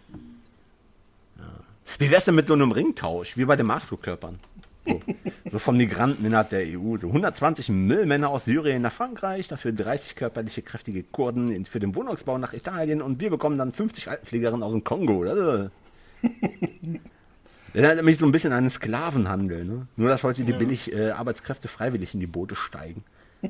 Wie 1.98 2.10
wär's 2.12 2.26
denn 2.26 2.36
mit 2.36 2.46
so 2.48 2.54
einem 2.54 2.72
Ringtausch, 2.72 3.36
wie 3.36 3.44
bei 3.46 3.56
den 3.56 3.66
Marsflugkörpern? 3.66 4.38
So, 5.52 5.60
von 5.60 5.78
Migranten 5.78 6.26
innerhalb 6.26 6.50
der 6.50 6.62
EU. 6.62 6.98
So 6.98 7.08
120 7.08 7.70
Müllmänner 7.70 8.30
aus 8.30 8.46
Syrien 8.46 8.82
nach 8.82 8.94
Frankreich, 8.94 9.48
dafür 9.48 9.72
30 9.72 10.16
körperliche, 10.16 10.62
kräftige 10.62 11.04
Kurden 11.04 11.66
für 11.66 11.80
den 11.80 11.96
Wohnungsbau 11.96 12.38
nach 12.38 12.54
Italien 12.54 13.02
und 13.02 13.20
wir 13.20 13.30
bekommen 13.30 13.58
dann 13.58 13.72
50 13.72 14.10
Altenpflegerinnen 14.10 14.64
aus 14.64 14.72
dem 14.72 14.84
Kongo. 14.84 15.24
Das 15.24 15.72
Das 17.74 17.84
erinnert 17.84 18.06
mich 18.06 18.18
so 18.18 18.26
ein 18.26 18.32
bisschen 18.32 18.52
an 18.52 18.60
einen 18.60 18.70
Sklavenhandel. 18.70 19.64
Ne? 19.64 19.88
Nur, 19.96 20.10
dass 20.10 20.24
heute 20.24 20.44
die 20.44 20.54
billig 20.54 20.92
äh, 20.92 21.12
Arbeitskräfte 21.12 21.68
freiwillig 21.68 22.14
in 22.14 22.20
die 22.20 22.28
Boote 22.28 22.56
steigen. 22.56 23.04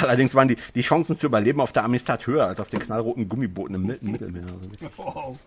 Allerdings 0.00 0.34
waren 0.34 0.48
die, 0.48 0.56
die 0.74 0.82
Chancen 0.82 1.16
zu 1.16 1.26
überleben 1.26 1.60
auf 1.60 1.72
der 1.72 1.84
Amistad 1.84 2.26
höher 2.26 2.46
als 2.46 2.60
auf 2.60 2.68
den 2.68 2.80
knallroten 2.80 3.28
Gummibooten 3.28 3.74
im, 3.74 3.86
Mittelmeer. 3.86 4.44
Wow. 4.96 5.38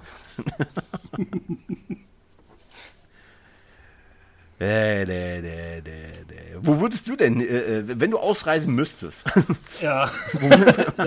Äh, 4.59 5.05
dä, 5.05 5.41
dä, 5.41 5.81
dä, 5.81 6.23
dä. 6.29 6.37
Wo 6.61 6.79
würdest 6.79 7.07
du 7.07 7.15
denn, 7.15 7.39
äh, 7.41 7.43
äh, 7.45 7.83
wenn 7.99 8.09
du 8.11 8.17
ausreisen 8.17 8.73
müsstest? 8.73 9.25
Ja, 9.81 10.09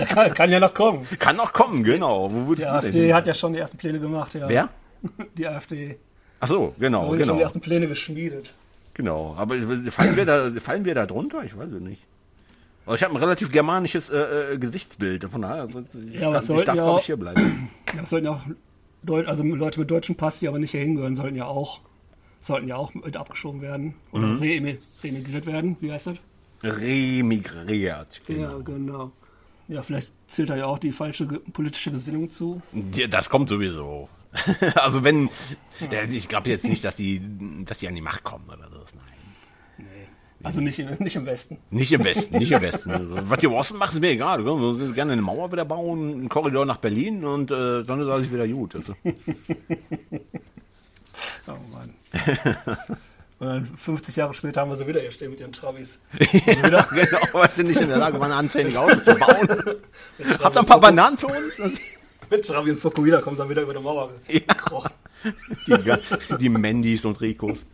kann, 0.07 0.33
kann 0.33 0.49
ja 0.49 0.59
noch 0.61 0.73
kommen. 0.73 1.05
Kann 1.19 1.35
noch 1.35 1.51
kommen, 1.51 1.83
genau. 1.83 2.31
Wo 2.31 2.47
würdest 2.47 2.67
Die 2.67 2.71
du 2.71 2.77
AfD 2.77 3.07
denn? 3.07 3.13
hat 3.13 3.27
ja 3.27 3.33
schon 3.33 3.51
die 3.51 3.59
ersten 3.59 3.77
Pläne 3.77 3.99
gemacht. 3.99 4.33
Ja. 4.33 4.47
Wer? 4.47 4.69
Die 5.37 5.47
AfD. 5.47 5.97
Ach 6.39 6.47
so, 6.47 6.73
genau, 6.79 7.07
schon 7.09 7.17
genau. 7.17 7.35
die 7.35 7.41
ersten 7.41 7.59
Pläne 7.61 7.87
geschmiedet. 7.87 8.53
Genau. 8.93 9.35
Aber 9.37 9.55
fallen 9.91 10.15
wir 10.15 10.25
da, 10.25 10.51
fallen 10.59 10.85
wir 10.85 10.95
da 10.95 11.05
drunter? 11.05 11.43
Ich 11.43 11.55
weiß 11.57 11.71
es 11.71 11.81
nicht. 11.81 12.01
Aber 12.85 12.95
ich 12.95 13.03
habe 13.03 13.13
ein 13.13 13.17
relativ 13.17 13.51
germanisches 13.51 14.09
äh, 14.09 14.53
äh, 14.53 14.57
Gesichtsbild. 14.57 15.23
Von 15.25 15.43
daher, 15.43 15.63
also 15.63 15.83
ich, 16.07 16.19
Ja, 16.19 16.31
kann, 16.31 16.55
ich 16.55 16.63
darf, 16.63 16.75
glaube 16.75 16.99
ich, 16.99 17.05
hier 17.05 17.17
bleiben. 17.17 17.69
Ja, 17.95 18.05
sollten 18.05 18.27
auch 18.27 18.41
Deut 19.03 19.27
also 19.27 19.43
Leute 19.43 19.79
mit 19.79 19.89
deutschem 19.91 20.15
Pass, 20.15 20.39
die 20.39 20.47
aber 20.47 20.59
nicht 20.59 20.71
hier 20.71 20.81
hingehören, 20.81 21.15
sollten 21.15 21.35
ja 21.35 21.45
auch, 21.45 21.81
sollten 22.41 22.67
ja 22.67 22.75
auch 22.75 22.93
mit 22.93 23.15
abgeschoben 23.17 23.61
werden. 23.61 23.93
Oder 24.11 24.27
Mhm. 24.27 24.39
re 24.39 24.77
remigriert 25.03 25.45
werden. 25.45 25.77
Wie 25.79 25.91
heißt 25.91 26.07
das? 26.07 26.17
Remigriert. 26.63 28.21
Ja, 28.27 28.57
genau. 28.59 29.11
Ja, 29.67 29.81
vielleicht 29.81 30.11
zählt 30.27 30.49
da 30.49 30.55
ja 30.57 30.65
auch 30.65 30.79
die 30.79 30.91
falsche 30.91 31.25
politische 31.25 31.91
Gesinnung 31.91 32.29
zu. 32.29 32.61
Das 33.09 33.29
kommt 33.29 33.49
sowieso. 33.49 34.09
also 34.75 35.03
wenn, 35.03 35.29
ja, 35.91 36.03
ich 36.03 36.27
glaube 36.29 36.49
jetzt 36.49 36.65
nicht, 36.65 36.83
dass 36.83 36.95
die, 36.95 37.21
dass 37.65 37.79
die 37.79 37.87
an 37.87 37.95
die 37.95 38.01
Macht 38.01 38.23
kommen 38.23 38.45
oder 38.47 38.69
so. 38.69 38.77
Nein. 38.95 39.03
Nee. 39.77 39.85
Also 40.43 40.61
nicht, 40.61 40.79
nicht 40.99 41.15
im 41.15 41.25
Westen. 41.25 41.57
Nicht 41.69 41.91
im 41.91 42.03
Westen, 42.03 42.37
nicht 42.37 42.51
im 42.51 42.61
Westen. 42.61 42.89
Was 43.29 43.39
die 43.39 43.45
im 43.45 43.53
Osten 43.53 43.77
machen, 43.77 43.93
ist 43.95 44.01
mir 44.01 44.09
egal. 44.11 44.43
Wir 44.43 44.55
können 44.55 44.93
gerne 44.93 45.13
eine 45.13 45.21
Mauer 45.21 45.51
wieder 45.51 45.65
bauen, 45.65 46.11
einen 46.13 46.29
Korridor 46.29 46.65
nach 46.65 46.77
Berlin 46.77 47.23
und 47.25 47.51
äh, 47.51 47.83
dann 47.83 48.01
ist 48.01 48.07
alles 48.07 48.31
wieder 48.31 48.47
gut. 48.47 48.75
Also, 48.75 48.93
Oh 51.47 51.51
Mann. 51.71 51.93
Und 53.39 53.47
dann 53.47 53.65
50 53.65 54.15
Jahre 54.17 54.35
später 54.35 54.61
haben 54.61 54.69
wir 54.69 54.75
sie 54.75 54.85
wieder 54.85 54.99
hier 54.99 55.11
stehen 55.11 55.31
mit 55.31 55.39
ihren 55.39 55.51
Travis. 55.51 55.99
Also 56.19 56.63
wieder 56.63 56.87
genau, 56.91 57.17
weil 57.31 57.51
sie 57.51 57.63
nicht 57.63 57.81
in 57.81 57.87
der 57.87 57.97
Lage 57.97 58.19
waren, 58.19 58.31
anständige 58.31 58.79
Autos 58.79 59.03
zu 59.03 59.15
bauen. 59.15 59.47
mit 60.19 60.43
Habt 60.43 60.55
ihr 60.55 60.59
ein 60.59 60.65
paar 60.65 60.79
Bananen 60.79 61.17
für 61.17 61.25
uns? 61.25 61.81
Mit 62.29 62.45
Travi 62.45 62.69
und 62.69 62.79
Fukuhila 62.79 63.19
kommen 63.19 63.35
sie 63.35 63.41
dann 63.41 63.49
wieder 63.49 63.63
über 63.63 63.73
die 63.73 63.79
Mauer 63.79 64.11
gekrochen. 64.27 64.91
Die, 65.65 66.37
die 66.37 66.49
Mandys 66.49 67.03
und 67.03 67.19
Ricos. 67.19 67.65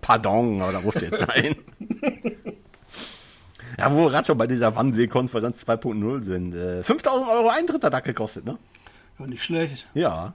Pardon, 0.00 0.62
aber 0.62 0.72
da 0.72 0.80
muss 0.80 0.94
jetzt 1.00 1.18
sein. 1.18 1.56
Ja, 3.78 3.92
wo 3.92 4.04
wir 4.04 4.10
gerade 4.10 4.26
schon 4.26 4.38
bei 4.38 4.46
dieser 4.46 4.74
Wannsee-Konferenz 4.74 5.64
2.0 5.64 6.20
sind. 6.20 6.54
Äh, 6.54 6.82
5000 6.82 7.28
Euro 7.28 7.48
Eintritt 7.48 7.84
hat 7.84 7.92
das 7.92 8.02
gekostet, 8.02 8.44
ne? 8.44 8.58
Ja, 9.18 9.26
nicht 9.26 9.42
schlecht. 9.42 9.88
Ja. 9.94 10.34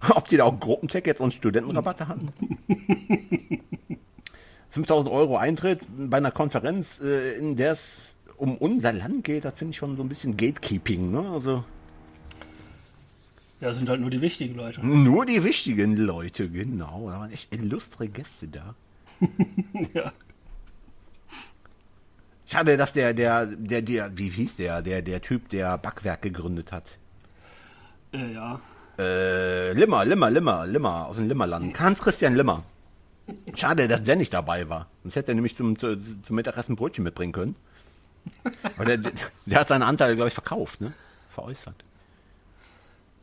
Ob 0.14 0.26
die 0.28 0.36
da 0.38 0.44
auch 0.44 0.58
Gruppentickets 0.58 1.20
und 1.20 1.32
Studentenrabatte 1.32 2.08
hatten? 2.08 2.32
5000 4.70 5.10
Euro 5.12 5.36
Eintritt 5.36 5.80
bei 5.88 6.16
einer 6.16 6.30
Konferenz, 6.30 7.00
äh, 7.00 7.34
in 7.36 7.56
der 7.56 7.72
es 7.72 8.14
um 8.36 8.56
unser 8.56 8.92
Land 8.94 9.24
geht, 9.24 9.44
das 9.44 9.58
finde 9.58 9.72
ich 9.72 9.76
schon 9.76 9.96
so 9.96 10.02
ein 10.02 10.08
bisschen 10.08 10.36
Gatekeeping. 10.36 11.10
Ne? 11.10 11.20
Also 11.30 11.64
Ja, 13.60 13.68
das 13.68 13.76
sind 13.76 13.90
halt 13.90 14.00
nur 14.00 14.08
die 14.08 14.22
wichtigen 14.22 14.54
Leute. 14.56 14.86
nur 14.86 15.26
die 15.26 15.44
wichtigen 15.44 15.96
Leute, 15.96 16.48
genau. 16.48 17.10
Da 17.10 17.20
waren 17.20 17.30
echt 17.32 17.52
illustre 17.54 18.08
Gäste 18.08 18.48
da. 18.48 18.74
Ja. 19.94 20.12
Schade, 22.46 22.76
dass 22.76 22.92
der, 22.92 23.14
der, 23.14 23.46
der, 23.46 23.82
der, 23.82 24.16
wie 24.18 24.28
hieß 24.28 24.56
der, 24.56 24.82
der, 24.82 25.02
der 25.02 25.20
Typ, 25.22 25.48
der 25.50 25.78
Backwerk 25.78 26.22
gegründet 26.22 26.72
hat. 26.72 26.98
Äh, 28.12 28.32
ja. 28.32 28.60
Äh, 29.00 29.72
Limmer, 29.72 30.04
Limmer, 30.04 30.30
Limmer, 30.30 30.66
Limmer, 30.66 31.06
aus 31.06 31.16
dem 31.16 31.26
Limmerland. 31.26 31.80
Hans-Christian 31.80 32.34
Limmer. 32.34 32.64
Schade, 33.54 33.88
dass 33.88 34.02
der 34.02 34.16
nicht 34.16 34.34
dabei 34.34 34.68
war. 34.68 34.88
Sonst 35.02 35.16
hätte 35.16 35.32
er 35.32 35.36
nämlich 35.36 35.56
zum, 35.56 35.78
zu, 35.78 35.96
zum 36.22 36.36
Mittagessen 36.36 36.76
Brötchen 36.76 37.04
mitbringen 37.04 37.32
können. 37.32 37.56
Aber 38.76 38.84
der, 38.84 38.98
der, 39.46 39.60
hat 39.60 39.68
seinen 39.68 39.84
Anteil, 39.84 40.16
glaube 40.16 40.28
ich, 40.28 40.34
verkauft, 40.34 40.82
ne? 40.82 40.92
Veräußert. 41.30 41.76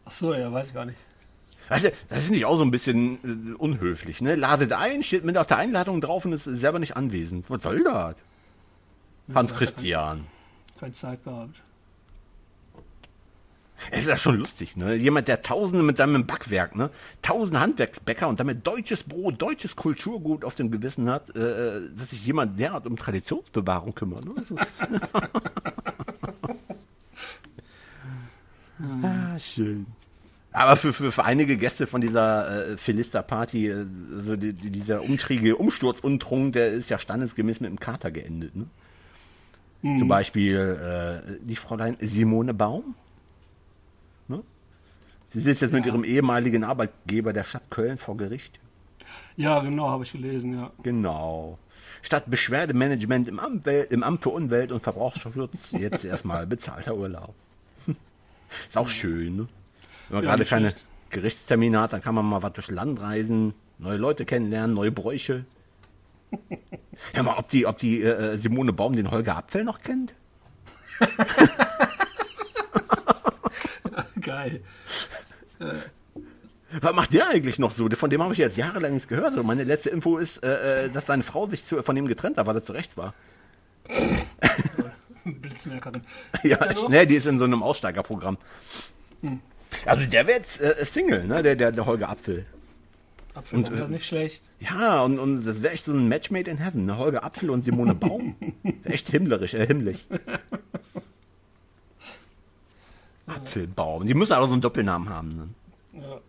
Ach 0.06 0.12
so, 0.12 0.34
ja, 0.34 0.52
weiß 0.52 0.70
ich 0.70 0.74
gar 0.74 0.86
nicht. 0.86 0.98
Weißt 1.70 1.86
du, 1.86 1.92
das 2.10 2.24
finde 2.24 2.40
ich 2.40 2.46
auch 2.46 2.58
so 2.58 2.64
ein 2.64 2.72
bisschen 2.72 3.52
äh, 3.52 3.56
unhöflich, 3.56 4.22
ne? 4.22 4.36
Ladet 4.36 4.72
ein, 4.72 5.04
steht 5.04 5.26
mit 5.26 5.38
auf 5.38 5.46
der 5.46 5.58
Einladung 5.58 6.02
drauf 6.02 6.26
und 6.26 6.34
ist 6.34 6.46
selber 6.46 6.80
nicht 6.80 6.96
anwesend. 6.96 7.50
Was 7.50 7.62
soll 7.62 7.84
das? 7.84 8.16
Hans-Christian. 9.36 10.26
Keine 10.80 10.94
Zeit 10.94 11.24
gehabt. 11.24 11.62
Es 13.92 14.02
ist 14.02 14.08
ja 14.08 14.18
schon 14.18 14.38
lustig, 14.38 14.76
ne? 14.76 14.96
Jemand, 14.96 15.28
der 15.28 15.42
Tausende 15.42 15.84
mit 15.84 15.98
seinem 15.98 16.26
Backwerk, 16.26 16.76
ne? 16.76 16.90
Tausend 17.22 17.60
Handwerksbäcker 17.60 18.28
und 18.28 18.40
damit 18.40 18.66
deutsches 18.66 19.04
Brot, 19.04 19.42
deutsches 19.42 19.76
Kulturgut 19.76 20.44
auf 20.44 20.56
dem 20.56 20.72
Gewissen 20.72 21.10
hat, 21.10 21.36
äh, 21.36 21.82
dass 21.96 22.10
sich 22.10 22.26
jemand 22.26 22.60
derart 22.60 22.88
um 22.88 22.98
Traditionsbewahrung 22.98 23.94
kümmert. 23.94 24.26
Ne? 24.26 24.34
Das 24.36 24.52
ist 24.52 24.74
ah, 29.04 29.40
schön. 29.40 29.86
Aber 30.52 30.76
für, 30.76 30.92
für, 30.92 31.12
für 31.12 31.24
einige 31.24 31.56
Gäste 31.56 31.86
von 31.86 32.02
dieser 32.02 32.72
äh, 32.72 32.78
Philister-Party, 32.78 33.68
äh, 33.68 33.86
also 34.16 34.36
die, 34.36 34.54
die, 34.54 34.72
dieser 34.72 35.04
umtriebige 35.04 35.56
Umsturzuntrunk, 35.56 36.54
der 36.54 36.72
ist 36.72 36.90
ja 36.90 36.98
standesgemäß 36.98 37.60
mit 37.60 37.70
einem 37.70 37.80
Kater 37.80 38.10
geendet. 38.10 38.56
Ne? 38.56 38.66
Zum 40.00 40.08
Beispiel 40.08 40.58
äh, 40.58 41.38
die 41.42 41.56
Fräulein 41.56 41.98
Simone 42.00 42.54
Baum. 42.54 42.96
Sie 45.30 45.42
sitzt 45.42 45.62
jetzt 45.62 45.74
mit 45.74 45.86
ihrem 45.86 46.04
ehemaligen 46.04 46.64
Arbeitgeber 46.64 47.34
der 47.34 47.44
Stadt 47.44 47.70
Köln 47.70 47.98
vor 47.98 48.18
Gericht. 48.18 48.60
Ja, 49.36 49.60
genau, 49.60 49.90
habe 49.90 50.04
ich 50.04 50.12
gelesen, 50.12 50.54
ja. 50.54 50.72
Genau. 50.84 51.60
Statt 52.02 52.24
Beschwerdemanagement 52.28 53.28
im 53.28 53.40
Amt, 53.40 53.68
im 53.68 54.04
Amt 54.04 54.24
für 54.24 54.30
Umwelt 54.30 54.72
und 54.72 54.82
Verbraucherschutz 54.82 55.72
jetzt 55.72 56.06
erstmal 56.06 56.48
bezahlter 56.48 56.96
Urlaub. 56.96 57.36
Ist 58.68 58.78
auch 58.78 58.88
schön, 58.88 59.36
ne? 59.36 59.48
Wenn 60.10 60.16
man 60.18 60.24
Ja, 60.24 60.30
gerade 60.32 60.46
keine 60.46 60.70
schlecht. 60.72 60.86
Gerichtstermine 61.10 61.82
hat, 61.82 61.94
dann 61.94 62.02
kann 62.02 62.16
man 62.16 62.26
mal 62.26 62.42
was 62.44 62.54
durchs 62.54 62.72
Land 62.72 63.02
reisen, 63.02 63.54
neue 63.78 63.98
Leute 63.98 64.26
kennenlernen, 64.26 64.74
neue 64.76 64.92
Bräuche. 64.92 65.46
Hör 67.14 67.24
mal, 67.24 67.38
ob 67.38 67.50
die, 67.50 67.66
ob 67.66 67.78
die 67.78 68.02
äh, 68.02 68.38
Simone 68.38 68.74
Baum 68.74 68.96
den 68.96 69.12
Holger 69.12 69.38
Apfel 69.38 69.64
noch 69.64 69.80
kennt? 69.82 70.14
Geil. 74.22 74.62
Was 76.82 76.96
macht 76.96 77.14
der 77.14 77.30
eigentlich 77.30 77.60
noch 77.60 77.72
so? 77.72 77.90
Von 77.90 78.10
dem 78.10 78.22
habe 78.22 78.34
ich 78.34 78.40
jetzt 78.40 78.58
jahrelang 78.58 78.94
nichts 78.94 79.08
gehört. 79.08 79.28
Also 79.28 79.44
meine 79.44 79.64
letzte 79.64 79.90
Info 79.90 80.18
ist, 80.18 80.44
äh, 80.44 80.86
äh, 80.86 80.90
dass 80.90 81.06
seine 81.06 81.24
Frau 81.24 81.48
sich 81.48 81.64
zu, 81.64 81.82
von 81.82 81.96
ihm 81.96 82.08
getrennt 82.08 82.38
hat, 82.38 82.46
weil 82.46 82.56
er 82.56 82.64
zu 82.64 82.74
rechts 82.74 82.98
war. 82.98 83.14
Blitzmerkerin. 85.24 86.02
Ja, 86.44 86.60
ich, 86.72 86.88
ne, 86.88 87.08
die 87.08 87.16
ist 87.16 87.26
in 87.26 87.40
so 87.40 87.46
einem 87.46 87.64
Aussteigerprogramm. 87.64 88.38
Also 89.86 90.06
der 90.10 90.28
wäre 90.28 90.38
jetzt 90.38 90.62
äh, 90.62 90.84
Single, 90.86 91.26
ne? 91.26 91.42
Der, 91.42 91.56
der, 91.56 91.72
der 91.72 91.86
Holger 91.86 92.10
Apfel. 92.10 92.46
Apfel 93.34 93.60
und, 93.60 93.72
äh, 93.72 93.88
nicht 93.88 94.06
schlecht. 94.06 94.44
Ja, 94.60 95.02
und, 95.02 95.20
und 95.20 95.46
das 95.46 95.62
wäre 95.62 95.74
echt 95.74 95.86
so 95.86 95.94
ein 95.94 96.08
Match 96.08 96.32
made 96.32 96.50
in 96.50 96.58
heaven, 96.58 96.86
ne? 96.86 96.98
Holger 96.98 97.24
Apfel 97.24 97.50
und 97.50 97.64
Simone 97.64 97.96
Baum. 97.96 98.36
echt 98.84 99.10
himmlerisch, 99.10 99.54
äh, 99.54 99.66
himmlisch. 99.66 100.06
Apfelbaum. 103.28 104.06
Die 104.06 104.14
müssen 104.14 104.34
aber 104.34 104.48
so 104.48 104.54
einen 104.54 104.62
Doppelnamen 104.62 105.10
haben, 105.10 105.30
ne? 105.30 105.50
Ja. 106.02 106.20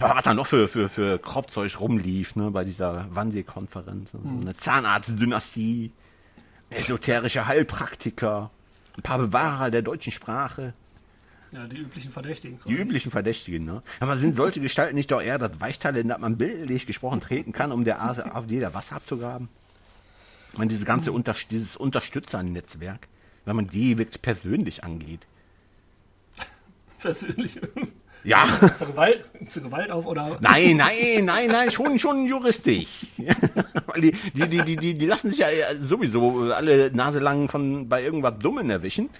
Aber 0.00 0.16
was 0.16 0.24
da 0.24 0.34
noch 0.34 0.46
für, 0.46 0.68
für, 0.68 0.88
für 0.88 1.18
Kropfzeug 1.18 1.80
rumlief, 1.80 2.34
ne, 2.36 2.50
bei 2.50 2.64
dieser 2.64 3.06
Wannsee-Konferenz. 3.10 4.12
So 4.12 4.18
eine 4.18 4.54
Zahnarztdynastie, 4.54 5.92
esoterische 6.70 7.46
Heilpraktiker, 7.46 8.50
ein 8.96 9.02
paar 9.02 9.18
Bewahrer 9.18 9.70
der 9.70 9.82
deutschen 9.82 10.12
Sprache, 10.12 10.74
ja, 11.52 11.64
die 11.66 11.76
üblichen 11.76 12.10
Verdächtigen. 12.10 12.58
die 12.66 12.74
üblichen 12.74 13.10
Verdächtigen, 13.12 13.64
ne. 13.64 13.82
Aber 14.00 14.16
sind 14.16 14.34
solche 14.34 14.60
Gestalten 14.60 14.96
nicht 14.96 15.10
doch 15.12 15.22
eher 15.22 15.38
das 15.38 15.60
Weichteil, 15.60 15.96
in 15.96 16.08
das 16.08 16.18
man 16.18 16.36
bildlich 16.36 16.86
gesprochen 16.86 17.20
treten 17.20 17.52
kann, 17.52 17.70
um 17.70 17.84
der 17.84 18.02
AfD 18.02 18.58
da 18.58 18.74
Wasser 18.74 18.96
abzugraben? 18.96 19.48
Ich 20.52 20.58
meine, 20.58 20.68
dieses 20.68 20.84
ganze 20.84 21.12
Unter 21.12 21.34
dieses 21.50 21.76
Unterstützernetzwerk, 21.76 23.06
wenn 23.44 23.56
man 23.56 23.68
die 23.68 23.96
wirklich 23.96 24.20
persönlich 24.20 24.82
angeht. 24.82 25.26
Persönlich. 26.98 27.60
Ja, 28.24 28.44
zur, 28.72 28.88
Gewalt, 28.88 29.24
zur 29.48 29.62
Gewalt 29.62 29.90
auf 29.90 30.04
oder? 30.04 30.38
Nein, 30.40 30.78
nein, 30.78 31.24
nein, 31.24 31.48
nein, 31.48 31.70
schon, 31.70 31.96
schon 31.98 32.26
juristisch. 32.26 33.06
Weil 33.86 34.00
die, 34.00 34.12
die, 34.34 34.48
die, 34.48 34.64
die, 34.64 34.76
die, 34.76 34.98
die 34.98 35.06
lassen 35.06 35.30
sich 35.30 35.38
ja 35.38 35.46
sowieso 35.80 36.52
alle 36.52 36.90
naselang 36.90 37.48
von 37.48 37.88
bei 37.88 38.02
irgendwas 38.02 38.34
Dummen 38.40 38.68
erwischen. 38.68 39.10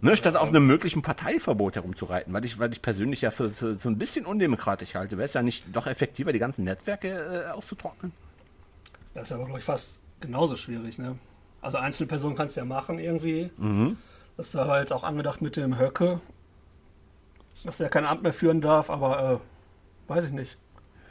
Ne, 0.00 0.16
statt 0.16 0.36
auf 0.36 0.50
einem 0.50 0.66
möglichen 0.66 1.02
Parteiverbot 1.02 1.74
herumzureiten, 1.74 2.32
weil 2.32 2.44
ich, 2.44 2.58
weil 2.58 2.70
ich 2.70 2.82
persönlich 2.82 3.22
ja 3.22 3.30
für, 3.32 3.50
für, 3.50 3.78
für 3.78 3.88
ein 3.88 3.98
bisschen 3.98 4.26
undemokratisch 4.26 4.94
halte. 4.94 5.16
Wäre 5.16 5.24
es 5.24 5.34
ja 5.34 5.42
nicht 5.42 5.64
doch 5.74 5.88
effektiver, 5.88 6.32
die 6.32 6.38
ganzen 6.38 6.64
Netzwerke 6.64 7.46
äh, 7.48 7.50
auszutrocknen? 7.50 8.12
Das 9.14 9.24
ist 9.24 9.32
aber, 9.32 9.46
glaube 9.46 9.58
ich, 9.58 9.64
fast 9.64 9.98
genauso 10.20 10.54
schwierig, 10.54 10.98
ne? 10.98 11.18
Also 11.62 11.78
einzelne 11.78 12.06
Personen 12.06 12.36
kannst 12.36 12.56
du 12.56 12.60
ja 12.60 12.64
machen 12.64 12.98
irgendwie. 13.00 13.50
Das 14.36 14.48
ist 14.48 14.56
aber 14.56 14.80
jetzt 14.80 14.92
auch 14.92 15.02
angedacht 15.02 15.40
mit 15.40 15.56
dem 15.56 15.78
Höcke, 15.78 16.20
dass 17.64 17.78
der 17.78 17.88
kein 17.88 18.04
Amt 18.04 18.22
mehr 18.22 18.32
führen 18.32 18.60
darf, 18.60 18.90
aber 18.90 19.40
äh, 19.40 20.10
weiß 20.10 20.26
ich 20.26 20.32
nicht. 20.32 20.58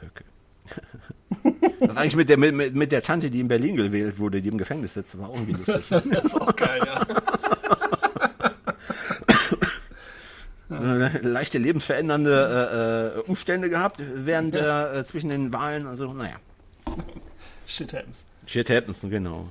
Höcke. 0.00 0.24
Das 1.78 1.90
ist 1.90 1.98
eigentlich 1.98 2.16
mit 2.16 2.28
der, 2.30 2.38
mit, 2.38 2.74
mit 2.74 2.90
der 2.90 3.02
Tante, 3.02 3.30
die 3.30 3.38
in 3.38 3.48
Berlin 3.48 3.76
gewählt 3.76 4.18
wurde, 4.18 4.40
die 4.40 4.48
im 4.48 4.56
Gefängnis 4.56 4.94
sitzt, 4.94 5.18
war 5.18 5.28
auch 5.28 5.34
irgendwie 5.34 5.52
lustig. 5.52 5.86
Das 5.90 6.24
ist 6.24 6.40
auch 6.40 6.56
geil, 6.56 6.80
ja. 6.84 7.06
Äh, 10.68 11.18
leichte 11.18 11.58
lebensverändernde 11.58 13.14
äh, 13.14 13.18
äh, 13.18 13.22
Umstände 13.22 13.70
gehabt 13.70 14.02
während 14.04 14.54
der, 14.54 14.94
äh, 14.94 15.06
zwischen 15.06 15.30
den 15.30 15.52
Wahlen. 15.52 15.86
Also, 15.86 16.12
naja. 16.12 16.36
Shit 17.66 17.92
happens. 17.92 18.26
Shit 18.46 18.68
happens, 18.68 18.98
genau. 19.02 19.48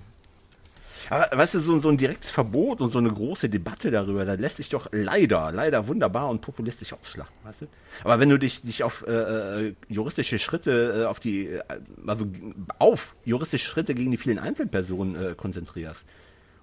Aber 1.09 1.37
weißt 1.37 1.55
du, 1.55 1.59
so, 1.59 1.79
so 1.79 1.89
ein 1.89 1.97
direktes 1.97 2.31
Verbot 2.31 2.81
und 2.81 2.89
so 2.89 2.99
eine 2.99 3.11
große 3.11 3.49
Debatte 3.49 3.91
darüber, 3.91 4.25
da 4.25 4.33
lässt 4.33 4.57
sich 4.57 4.69
doch 4.69 4.87
leider, 4.91 5.51
leider 5.51 5.87
wunderbar 5.87 6.29
und 6.29 6.41
populistisch 6.41 6.93
ausschlachten, 6.93 7.37
weißt 7.43 7.61
du? 7.61 7.67
Aber 8.03 8.19
wenn 8.19 8.29
du 8.29 8.39
dich, 8.39 8.63
dich 8.63 8.83
auf 8.83 9.05
äh, 9.07 9.67
äh, 9.67 9.75
juristische 9.87 10.39
Schritte, 10.39 11.03
äh, 11.03 11.05
auf 11.05 11.19
die, 11.19 11.47
äh, 11.47 11.63
also 12.07 12.27
auf 12.79 13.15
juristische 13.25 13.65
Schritte 13.65 13.93
gegen 13.93 14.11
die 14.11 14.17
vielen 14.17 14.39
Einzelpersonen 14.39 15.15
äh, 15.15 15.35
konzentrierst 15.35 16.05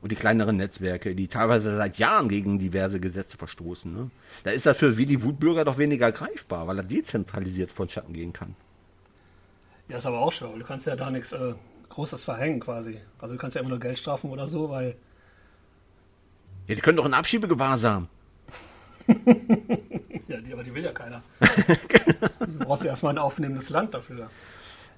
und 0.00 0.11
die 0.11 0.16
kleineren 0.16 0.56
Netzwerke, 0.56 1.14
die 1.14 1.28
teilweise 1.28 1.76
seit 1.76 1.99
Jahren 1.99 2.28
gegen 2.28 2.58
diverse 2.58 2.99
Gesetze 3.00 3.37
verstoßen, 3.37 3.92
ne? 3.92 4.11
da 4.44 4.50
ist 4.50 4.66
das 4.66 4.76
für 4.76 4.99
Willi 4.99 5.22
Wutbürger 5.22 5.64
doch 5.64 5.78
weniger 5.78 6.11
greifbar, 6.11 6.66
weil 6.66 6.78
er 6.78 6.84
dezentralisiert 6.84 7.70
vonstatten 7.70 8.12
gehen 8.12 8.32
kann. 8.32 8.56
Ja, 9.88 9.99
ist 9.99 10.06
aber 10.06 10.20
auch 10.20 10.32
schwer, 10.32 10.50
weil 10.50 10.58
du 10.58 10.64
kannst 10.64 10.87
ja 10.87 10.96
da 10.96 11.11
nichts 11.11 11.32
äh, 11.32 11.54
Großes 11.92 12.25
verhängen 12.25 12.58
quasi. 12.58 12.99
Also 13.18 13.34
du 13.34 13.38
kannst 13.38 13.54
ja 13.54 13.61
immer 13.61 13.68
nur 13.68 13.78
Geldstrafen 13.78 14.30
oder 14.30 14.49
so, 14.49 14.70
weil 14.70 14.96
Ja, 16.66 16.75
die 16.75 16.80
können 16.80 16.96
doch 16.96 17.04
in 17.04 17.12
Abschiebegewahrsam. 17.12 18.08
ja, 20.28 20.38
die, 20.38 20.52
aber 20.54 20.64
die 20.64 20.75
will 20.75 20.84
ja 20.84 20.92
keiner. 20.92 21.22
du 21.40 22.64
brauchst 22.64 22.84
ja 22.84 22.90
erstmal 22.90 23.12
ein 23.12 23.18
aufnehmendes 23.18 23.68
Land 23.68 23.92
dafür. 23.92 24.30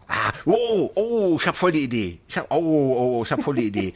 Ah, 0.07 0.33
oh, 0.45 0.91
oh, 0.95 1.37
ich 1.41 1.47
hab 1.49 1.57
voll 1.57 1.73
die 1.73 1.83
Idee. 1.83 2.21
Ich 2.29 2.39
hab, 2.39 2.49
oh, 2.53 2.59
oh, 2.59 3.19
oh, 3.19 3.23
ich 3.25 3.33
hab 3.33 3.43
voll 3.43 3.57
die 3.57 3.67
Idee. 3.67 3.93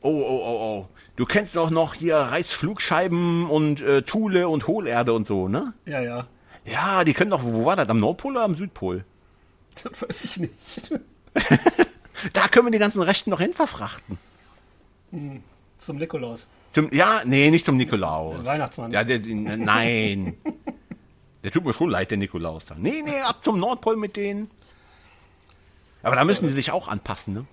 Oh, 0.00 0.08
oh, 0.08 0.40
oh, 0.42 0.58
oh. 0.60 0.88
Du 1.16 1.26
kennst 1.26 1.54
doch 1.54 1.68
noch 1.68 1.94
hier 1.94 2.16
Reißflugscheiben 2.16 3.50
und 3.50 3.82
äh, 3.82 4.02
Thule 4.02 4.48
und 4.48 4.66
Hohlerde 4.68 5.12
und 5.12 5.26
so, 5.26 5.48
ne? 5.48 5.74
Ja, 5.84 6.00
ja. 6.00 6.26
Ja, 6.64 7.04
die 7.04 7.12
können 7.12 7.30
doch, 7.30 7.42
wo 7.42 7.66
war 7.66 7.76
das? 7.76 7.88
Am 7.90 7.98
Nordpol 7.98 8.32
oder 8.32 8.44
am 8.44 8.56
Südpol? 8.56 9.04
Das 9.82 10.00
weiß 10.00 10.24
ich 10.24 10.38
nicht. 10.38 10.92
Da 12.32 12.48
können 12.48 12.66
wir 12.66 12.72
die 12.72 12.78
ganzen 12.78 13.02
Rechten 13.02 13.30
noch 13.30 13.40
hin 13.40 13.52
verfrachten. 13.52 14.18
Zum 15.78 15.96
Nikolaus. 15.96 16.48
Zum, 16.72 16.92
ja, 16.92 17.22
nee, 17.24 17.50
nicht 17.50 17.64
zum 17.64 17.76
Nikolaus. 17.76 18.36
Der 18.36 18.44
Weihnachtsmann. 18.44 18.92
Ja, 18.92 19.04
der, 19.04 19.18
der, 19.20 19.56
nein. 19.56 20.36
der 21.42 21.50
tut 21.50 21.64
mir 21.64 21.72
schon 21.72 21.90
leid, 21.90 22.10
der 22.10 22.18
Nikolaus. 22.18 22.66
dann. 22.66 22.82
Nee, 22.82 23.02
nee, 23.04 23.20
ab 23.20 23.44
zum 23.44 23.58
Nordpol 23.58 23.96
mit 23.96 24.16
denen. 24.16 24.50
Aber 26.02 26.16
da 26.16 26.24
müssen 26.24 26.48
die 26.48 26.54
sich 26.54 26.70
auch 26.70 26.88
anpassen, 26.88 27.34
ne? 27.34 27.46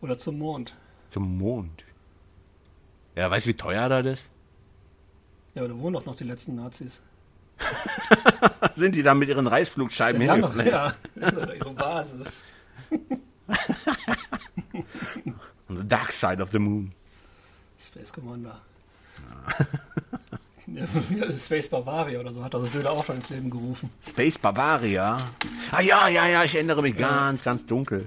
Oder 0.00 0.16
zum 0.18 0.38
Mond. 0.38 0.74
Zum 1.10 1.38
Mond. 1.38 1.84
Ja, 3.16 3.30
weißt 3.30 3.46
du, 3.46 3.50
wie 3.50 3.54
teuer 3.54 3.88
das 3.88 4.06
ist? 4.06 4.30
Ja, 5.54 5.62
aber 5.62 5.68
da 5.68 5.78
wohnen 5.78 5.94
doch 5.94 6.06
noch 6.06 6.16
die 6.16 6.24
letzten 6.24 6.54
Nazis. 6.54 7.02
Sind 8.74 8.94
die 8.94 9.02
da 9.02 9.14
mit 9.14 9.28
ihren 9.28 9.48
hingeflogen? 10.20 10.66
ja, 10.66 10.94
haben 11.20 11.34
doch 11.34 11.54
ihre 11.54 11.74
Basis. 11.74 12.44
On 15.68 15.76
the 15.76 15.84
dark 15.84 16.12
side 16.12 16.42
of 16.42 16.50
the 16.50 16.58
moon. 16.58 16.92
Space 17.78 18.12
Commander. 18.12 18.60
Ja, 20.66 20.84
Space 21.38 21.68
Bavaria 21.68 22.20
oder 22.20 22.32
so 22.32 22.44
hat 22.44 22.54
also 22.54 22.66
Söder 22.66 22.90
auch 22.92 23.04
schon 23.04 23.16
ins 23.16 23.30
Leben 23.30 23.50
gerufen. 23.50 23.90
Space 24.06 24.38
Bavaria. 24.38 25.16
Ah 25.70 25.80
ja, 25.80 26.08
ja, 26.08 26.26
ja, 26.26 26.44
ich 26.44 26.54
erinnere 26.54 26.82
mich 26.82 26.96
ganz, 26.96 27.42
ganz 27.42 27.64
dunkel. 27.64 28.04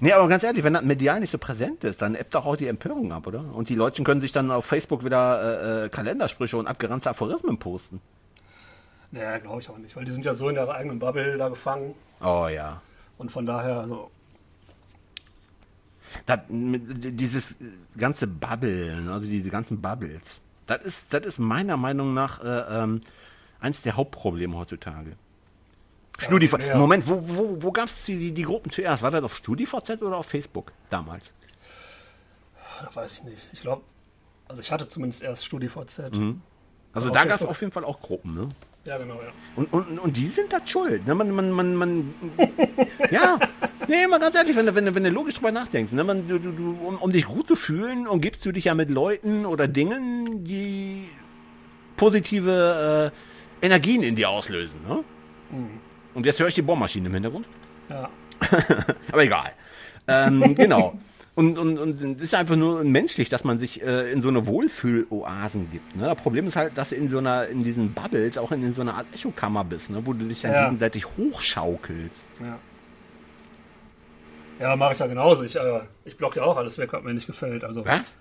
Nee, 0.00 0.12
aber 0.12 0.28
ganz 0.28 0.44
ehrlich, 0.44 0.62
wenn 0.62 0.74
das 0.74 0.84
medial 0.84 1.18
nicht 1.18 1.30
so 1.30 1.38
präsent 1.38 1.82
ist, 1.82 2.00
dann 2.02 2.14
ebbt 2.14 2.34
doch 2.34 2.46
auch 2.46 2.56
die 2.56 2.68
Empörung 2.68 3.10
ab, 3.12 3.26
oder? 3.26 3.44
Und 3.52 3.68
die 3.68 3.74
Leute 3.74 4.02
können 4.04 4.20
sich 4.20 4.30
dann 4.30 4.50
auf 4.52 4.64
Facebook 4.64 5.04
wieder 5.04 5.82
äh, 5.82 5.86
äh, 5.86 5.88
Kalendersprüche 5.88 6.56
und 6.56 6.68
abgeranzte 6.68 7.10
Aphorismen 7.10 7.58
posten. 7.58 8.00
Naja, 9.10 9.38
glaube 9.38 9.60
ich 9.60 9.68
auch 9.68 9.78
nicht, 9.78 9.96
weil 9.96 10.04
die 10.04 10.12
sind 10.12 10.24
ja 10.24 10.34
so 10.34 10.48
in 10.48 10.56
ihrer 10.56 10.74
eigenen 10.74 10.98
Bubble 11.00 11.36
da 11.36 11.48
gefangen. 11.48 11.94
Oh 12.20 12.46
ja. 12.46 12.80
Und 13.18 13.30
von 13.30 13.46
daher, 13.46 13.80
also, 13.80 14.10
Das, 16.26 16.40
dieses 16.48 17.56
ganze 17.96 18.26
Babbeln, 18.26 19.08
also 19.08 19.28
diese 19.28 19.50
ganzen 19.50 19.80
Bubbles, 19.80 20.40
das 20.66 20.82
ist, 20.82 21.12
das 21.12 21.26
ist 21.26 21.38
meiner 21.38 21.76
Meinung 21.76 22.14
nach 22.14 22.42
äh, 22.42 22.82
ähm, 22.82 23.00
eins 23.60 23.82
der 23.82 23.96
Hauptprobleme 23.96 24.56
heutzutage. 24.56 25.16
StudiVZ. 26.18 26.68
ja. 26.68 26.76
Moment, 26.76 27.06
wo, 27.06 27.22
wo, 27.28 27.62
wo 27.62 27.72
gab 27.72 27.86
es 27.86 28.04
die, 28.04 28.32
die, 28.32 28.42
Gruppen 28.42 28.70
zuerst? 28.70 29.02
War 29.02 29.10
das 29.10 29.22
auf 29.22 29.36
StudiVZ 29.36 30.02
oder 30.02 30.16
auf 30.16 30.26
Facebook 30.26 30.72
damals? 30.90 31.32
das 32.82 32.94
weiß 32.94 33.12
ich 33.14 33.22
nicht. 33.24 33.42
Ich 33.52 33.60
glaube, 33.60 33.82
also 34.48 34.60
ich 34.60 34.70
hatte 34.70 34.88
zumindest 34.88 35.22
erst 35.22 35.44
StudiVZ. 35.44 36.00
Also 36.00 37.08
Auf 37.08 37.10
da 37.12 37.24
gab 37.24 37.40
es 37.40 37.46
auf 37.46 37.60
jeden 37.60 37.72
Fall 37.72 37.84
auch 37.84 38.00
Gruppen, 38.00 38.34
ne? 38.34 38.48
Ja, 38.84 38.96
genau, 38.96 39.14
ja. 39.14 39.32
Und, 39.56 39.72
und, 39.72 39.98
und 39.98 40.16
die 40.16 40.28
sind 40.28 40.52
das 40.52 40.68
schuld. 40.70 41.06
Ne? 41.06 41.14
Man, 41.14 41.30
man, 41.30 41.50
man, 41.50 41.74
man, 41.74 42.14
ja, 43.10 43.38
nee, 43.86 44.06
mal 44.06 44.18
ganz 44.18 44.34
ehrlich, 44.34 44.56
wenn 44.56 44.66
du, 44.66 44.74
wenn 44.74 44.86
du, 44.86 44.94
wenn 44.94 45.04
du 45.04 45.10
logisch 45.10 45.34
drüber 45.34 45.52
nachdenkst, 45.52 45.92
ne? 45.92 46.04
man, 46.04 46.26
du, 46.26 46.38
du, 46.38 46.52
du, 46.52 46.78
um, 46.86 46.96
um 46.96 47.12
dich 47.12 47.26
gut 47.26 47.48
zu 47.48 47.56
fühlen, 47.56 48.06
umgibst 48.06 48.46
du 48.46 48.52
dich 48.52 48.64
ja 48.64 48.74
mit 48.74 48.88
Leuten 48.88 49.44
oder 49.44 49.68
Dingen, 49.68 50.44
die 50.44 51.08
positive 51.96 53.12
äh, 53.62 53.66
Energien 53.66 54.02
in 54.02 54.14
dir 54.14 54.30
auslösen. 54.30 54.80
Ne? 54.88 55.04
Und 56.14 56.24
jetzt 56.24 56.40
höre 56.40 56.48
ich 56.48 56.54
die 56.54 56.62
Bohrmaschine 56.62 57.08
im 57.08 57.14
Hintergrund. 57.14 57.46
Ja, 57.90 58.08
Aber 59.12 59.22
egal. 59.22 59.52
Ähm, 60.06 60.54
genau. 60.54 60.98
Und, 61.38 61.56
und, 61.56 61.78
und 61.78 62.16
es 62.18 62.24
ist 62.24 62.34
einfach 62.34 62.56
nur 62.56 62.82
menschlich, 62.82 63.28
dass 63.28 63.44
man 63.44 63.60
sich 63.60 63.80
äh, 63.80 64.10
in 64.10 64.22
so 64.22 64.28
eine 64.28 64.48
Wohlfühloasen 64.48 65.70
gibt. 65.70 65.94
Ne? 65.94 66.06
Das 66.06 66.16
Problem 66.16 66.48
ist 66.48 66.56
halt, 66.56 66.76
dass 66.76 66.88
du 66.90 66.96
in 66.96 67.06
so 67.06 67.18
einer, 67.18 67.46
in 67.46 67.62
diesen 67.62 67.92
Bubbles 67.92 68.36
auch 68.38 68.50
in, 68.50 68.72
so 68.72 68.80
einer 68.80 68.94
Art 68.94 69.06
Echokammer 69.14 69.62
bist, 69.62 69.88
ne? 69.90 70.02
wo 70.04 70.12
du 70.14 70.24
dich 70.26 70.40
dann 70.40 70.50
Ja. 70.52 70.64
gegenseitig 70.64 71.06
hochschaukelst. 71.16 72.32
ja. 72.40 72.58
Ja, 74.58 74.74
mache 74.74 74.94
ich 74.94 74.98
ja 74.98 75.06
genauso. 75.06 75.44
Ich, 75.44 75.54
äh, 75.54 75.80
ich 76.04 76.16
block 76.16 76.34
ja 76.34 76.42
auch 76.42 76.56
alles 76.56 76.76
weg, 76.78 76.92
was 76.92 77.04
mir 77.04 77.14
nicht 77.14 77.28
gefällt. 77.28 77.62
Also, 77.62 77.84
Was? 77.86 78.18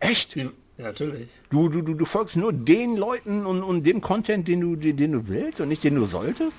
Echt? 0.00 0.34
Die, 0.34 0.40
ja, 0.76 0.86
natürlich. 0.86 1.28
Du, 1.50 1.68
du, 1.68 1.82
du, 1.82 1.94
du 1.94 2.04
folgst 2.04 2.34
nur 2.36 2.52
den 2.52 2.96
Leuten 2.96 3.46
und, 3.46 3.62
und 3.62 3.84
dem 3.86 4.00
Content, 4.00 4.48
den 4.48 4.60
du, 4.60 4.74
den, 4.74 4.96
den 4.96 5.12
du 5.12 5.28
willst 5.28 5.60
und 5.60 5.68
nicht 5.68 5.84
den 5.84 5.94
du 5.94 6.06
solltest? 6.06 6.58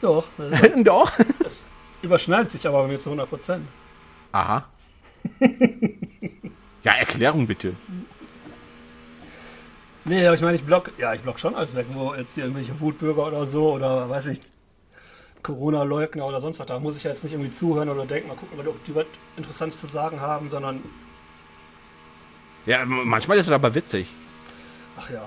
Doch, 0.00 0.26
das, 0.38 0.60
ist- 0.60 0.86
Doch. 0.86 1.10
das 1.42 1.66
überschneidet 2.02 2.52
sich 2.52 2.64
aber 2.68 2.82
bei 2.82 2.88
mir 2.92 3.00
zu 3.00 3.10
100 3.10 3.28
Prozent. 3.28 3.66
Aha. 4.30 4.66
Ja, 6.82 6.92
Erklärung 6.92 7.46
bitte. 7.46 7.74
Nee, 10.04 10.26
aber 10.26 10.34
ich 10.34 10.40
meine, 10.40 10.56
ich 10.56 10.64
block, 10.64 10.90
ja, 10.98 11.14
ich 11.14 11.20
block 11.20 11.38
schon 11.38 11.54
alles 11.54 11.74
weg, 11.74 11.86
wo 11.92 12.14
jetzt 12.14 12.34
hier 12.34 12.44
irgendwelche 12.44 12.78
Wutbürger 12.80 13.26
oder 13.28 13.46
so 13.46 13.72
oder 13.72 14.08
weiß 14.08 14.26
nicht, 14.26 14.42
Corona-Leugner 15.42 16.26
oder 16.26 16.40
sonst 16.40 16.58
was, 16.58 16.66
da 16.66 16.78
muss 16.80 16.96
ich 16.96 17.04
ja 17.04 17.10
jetzt 17.10 17.22
nicht 17.22 17.32
irgendwie 17.32 17.50
zuhören 17.50 17.88
oder 17.88 18.06
denken, 18.06 18.28
mal 18.28 18.36
gucken, 18.36 18.58
ob 18.66 18.84
die 18.84 18.94
was 18.94 19.06
Interessantes 19.36 19.80
zu 19.80 19.86
sagen 19.86 20.20
haben, 20.20 20.48
sondern, 20.50 20.82
Ja, 22.66 22.84
manchmal 22.84 23.38
ist 23.38 23.46
es 23.46 23.52
aber 23.52 23.74
witzig. 23.74 24.08
ach 24.96 25.10
ja, 25.10 25.22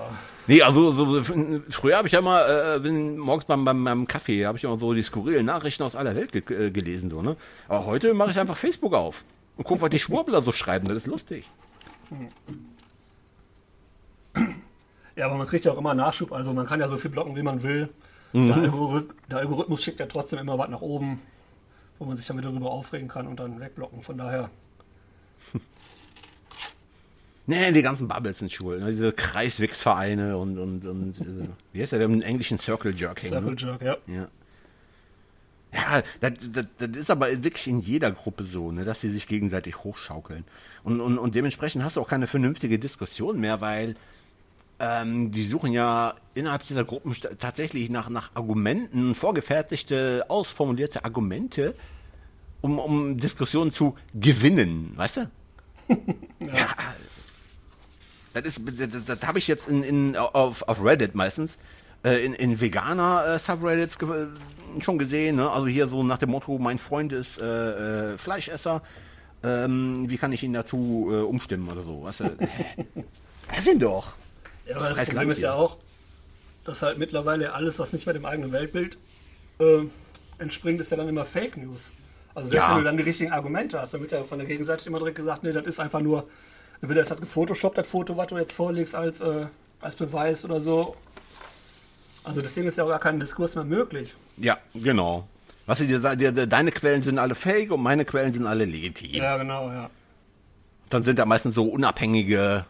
Nee, 0.48 0.62
also 0.62 0.92
so, 0.92 1.20
so, 1.20 1.34
früher 1.70 1.96
habe 1.96 2.06
ich 2.06 2.12
ja 2.12 2.20
mal, 2.20 2.76
äh, 2.76 2.78
bin 2.78 3.18
morgens 3.18 3.46
beim, 3.46 3.64
beim, 3.64 3.82
beim 3.82 4.06
Kaffee, 4.06 4.46
habe 4.46 4.56
ich 4.56 4.64
immer 4.64 4.78
so 4.78 4.94
die 4.94 5.02
skurrilen 5.02 5.44
Nachrichten 5.44 5.82
aus 5.82 5.96
aller 5.96 6.14
Welt 6.14 6.30
ge 6.30 6.42
äh, 6.66 6.70
gelesen. 6.70 7.10
so 7.10 7.20
ne. 7.20 7.36
Aber 7.66 7.84
heute 7.86 8.14
mache 8.14 8.30
ich 8.30 8.38
einfach 8.38 8.56
Facebook 8.56 8.94
auf 8.94 9.24
und 9.56 9.64
gucke, 9.64 9.80
was 9.82 9.90
die 9.90 9.98
Schwurbler 9.98 10.42
so 10.42 10.52
schreiben. 10.52 10.86
Das 10.88 10.98
ist 10.98 11.06
lustig. 11.06 11.48
Ja, 15.16 15.26
aber 15.26 15.36
man 15.36 15.46
kriegt 15.46 15.64
ja 15.64 15.72
auch 15.72 15.78
immer 15.78 15.94
Nachschub, 15.94 16.32
also 16.32 16.52
man 16.52 16.66
kann 16.66 16.80
ja 16.80 16.88
so 16.88 16.98
viel 16.98 17.10
blocken, 17.10 17.36
wie 17.36 17.42
man 17.42 17.62
will. 17.62 17.88
Der, 18.32 18.54
Algorith 18.54 19.06
der 19.30 19.38
Algorithmus 19.38 19.82
schickt 19.82 19.98
ja 20.00 20.06
trotzdem 20.06 20.38
immer 20.38 20.58
was 20.58 20.68
nach 20.68 20.82
oben, 20.82 21.20
wo 21.98 22.04
man 22.04 22.16
sich 22.16 22.26
damit 22.26 22.44
darüber 22.44 22.70
aufregen 22.70 23.08
kann 23.08 23.26
und 23.26 23.40
dann 23.40 23.60
wegblocken. 23.60 24.02
Von 24.02 24.18
daher, 24.18 24.50
Nee, 27.46 27.70
die 27.72 27.82
ganzen 27.82 28.08
Bubbles 28.08 28.38
sind 28.38 28.50
schwul. 28.52 28.80
Ne? 28.80 28.90
Diese 28.90 29.12
Kreiswichsvereine 29.12 30.36
und, 30.36 30.58
und, 30.58 30.84
und 30.84 31.20
äh, 31.20 31.48
wie 31.72 31.80
heißt 31.80 31.92
der 31.92 32.00
im 32.00 32.20
Englischen 32.20 32.58
Circle 32.58 32.92
Jerking? 32.94 33.28
Circle 33.28 33.52
Ne? 33.52 33.56
Jerk, 33.56 33.82
ja. 33.82 33.96
Ja. 34.06 34.28
Ja, 35.72 36.02
das, 36.20 36.32
das, 36.52 36.66
das 36.78 36.96
ist 36.96 37.10
aber 37.10 37.28
wirklich 37.42 37.66
in 37.66 37.80
jeder 37.80 38.10
Gruppe 38.12 38.44
so, 38.44 38.72
ne, 38.72 38.84
dass 38.84 39.00
sie 39.00 39.10
sich 39.10 39.26
gegenseitig 39.26 39.84
hochschaukeln. 39.84 40.44
Und, 40.84 41.00
und, 41.00 41.18
und 41.18 41.34
dementsprechend 41.34 41.82
hast 41.84 41.96
du 41.96 42.00
auch 42.00 42.08
keine 42.08 42.26
vernünftige 42.26 42.78
Diskussion 42.78 43.40
mehr, 43.40 43.60
weil 43.60 43.96
ähm, 44.78 45.30
die 45.32 45.46
suchen 45.46 45.72
ja 45.72 46.14
innerhalb 46.34 46.62
dieser 46.64 46.84
Gruppen 46.84 47.14
tatsächlich 47.38 47.90
nach, 47.90 48.08
nach 48.08 48.30
Argumenten, 48.34 49.14
vorgefertigte, 49.14 50.24
ausformulierte 50.28 51.04
Argumente, 51.04 51.74
um, 52.60 52.78
um 52.78 53.18
Diskussionen 53.18 53.72
zu 53.72 53.96
gewinnen, 54.14 54.92
weißt 54.96 55.18
du? 55.18 55.30
ja. 56.40 56.68
Das, 58.34 58.44
ist, 58.44 58.60
das, 58.78 59.04
das 59.04 59.20
habe 59.26 59.38
ich 59.38 59.48
jetzt 59.48 59.66
in, 59.66 59.82
in, 59.82 60.16
auf, 60.16 60.62
auf 60.68 60.84
Reddit 60.84 61.14
meistens, 61.14 61.58
äh, 62.04 62.24
in, 62.24 62.34
in 62.34 62.60
Veganer-Subreddits 62.60 63.98
ge 63.98 64.28
schon 64.82 64.98
gesehen. 64.98 65.36
Ne? 65.36 65.50
Also 65.50 65.66
hier 65.66 65.88
so 65.88 66.02
nach 66.02 66.18
dem 66.18 66.30
Motto, 66.30 66.58
mein 66.58 66.78
Freund 66.78 67.12
ist 67.12 67.40
äh, 67.40 68.14
äh, 68.14 68.18
Fleischesser. 68.18 68.82
Ähm, 69.42 70.08
wie 70.08 70.16
kann 70.18 70.32
ich 70.32 70.42
ihn 70.42 70.52
dazu 70.52 71.08
äh, 71.10 71.16
umstimmen 71.20 71.68
oder 71.68 71.82
so? 71.82 72.02
Weißt 72.02 72.20
du? 72.20 72.36
Lass 73.54 73.66
ihn 73.66 73.78
doch. 73.78 74.16
Ja, 74.66 74.76
aber 74.76 74.88
das 74.88 74.96
Scheiß 74.98 75.08
Problem 75.10 75.30
ist 75.30 75.40
ja 75.40 75.54
auch, 75.54 75.76
dass 76.64 76.82
halt 76.82 76.98
mittlerweile 76.98 77.52
alles, 77.52 77.78
was 77.78 77.92
nicht 77.92 78.06
mehr 78.06 78.14
dem 78.14 78.24
eigenen 78.24 78.50
Weltbild 78.52 78.96
äh, 79.60 79.82
entspringt, 80.38 80.80
ist 80.80 80.90
ja 80.90 80.96
dann 80.96 81.08
immer 81.08 81.24
Fake 81.24 81.56
News. 81.56 81.92
Also 82.34 82.48
selbst 82.48 82.66
Ja. 82.66 82.72
wenn 82.72 82.78
du 82.78 82.84
dann 82.84 82.96
die 82.96 83.02
richtigen 83.04 83.32
Argumente 83.32 83.80
hast, 83.80 83.94
dann 83.94 84.00
wird 84.00 84.12
ja 84.12 84.22
von 84.24 84.38
der 84.38 84.46
Gegenseite 84.48 84.88
immer 84.88 84.98
direkt 84.98 85.16
gesagt, 85.16 85.42
nee, 85.42 85.52
das 85.52 85.64
ist 85.64 85.80
einfach 85.80 86.00
nur, 86.00 86.28
entweder 86.82 87.00
es 87.00 87.10
hat 87.10 87.20
gefotoshoppt, 87.20 87.78
das 87.78 87.88
Foto, 87.88 88.16
was 88.16 88.26
du 88.26 88.36
jetzt 88.36 88.52
vorlegst 88.52 88.94
als, 88.94 89.20
äh, 89.20 89.46
als 89.80 89.94
Beweis 89.94 90.44
oder 90.44 90.60
so. 90.60 90.96
Also 92.26 92.42
deswegen 92.42 92.66
ist 92.66 92.76
ja 92.76 92.82
auch 92.84 92.88
gar 92.88 92.98
kein 92.98 93.20
Diskurs 93.20 93.54
mehr 93.54 93.64
möglich. 93.64 94.16
Ja, 94.36 94.58
genau. 94.74 95.28
Was 95.66 95.78
sie 95.78 95.86
dir 95.86 96.00
sagen, 96.00 96.48
deine 96.48 96.72
Quellen 96.72 97.00
sind 97.00 97.18
alle 97.20 97.36
fake 97.36 97.70
und 97.70 97.82
meine 97.82 98.04
Quellen 98.04 98.32
sind 98.32 98.46
alle 98.46 98.64
legitim. 98.64 99.14
Ja, 99.14 99.36
genau, 99.36 99.70
ja. 99.70 99.88
Dann 100.90 101.04
sind 101.04 101.18
da 101.20 101.24
meistens 101.24 101.54
so 101.54 101.64
unabhängige, 101.64 102.66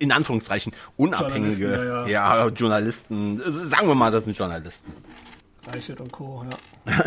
in 0.00 0.10
Anführungszeichen, 0.12 0.72
unabhängige 0.96 1.66
Journalisten, 1.66 2.10
ja, 2.10 2.48
Journalisten. 2.48 3.42
Sagen 3.68 3.86
wir 3.88 3.94
mal, 3.94 4.10
das 4.10 4.24
sind 4.24 4.36
Journalisten. 4.36 4.92
Reichelt 5.66 6.00
und 6.00 6.10
Co., 6.12 6.44
ja. 6.86 6.94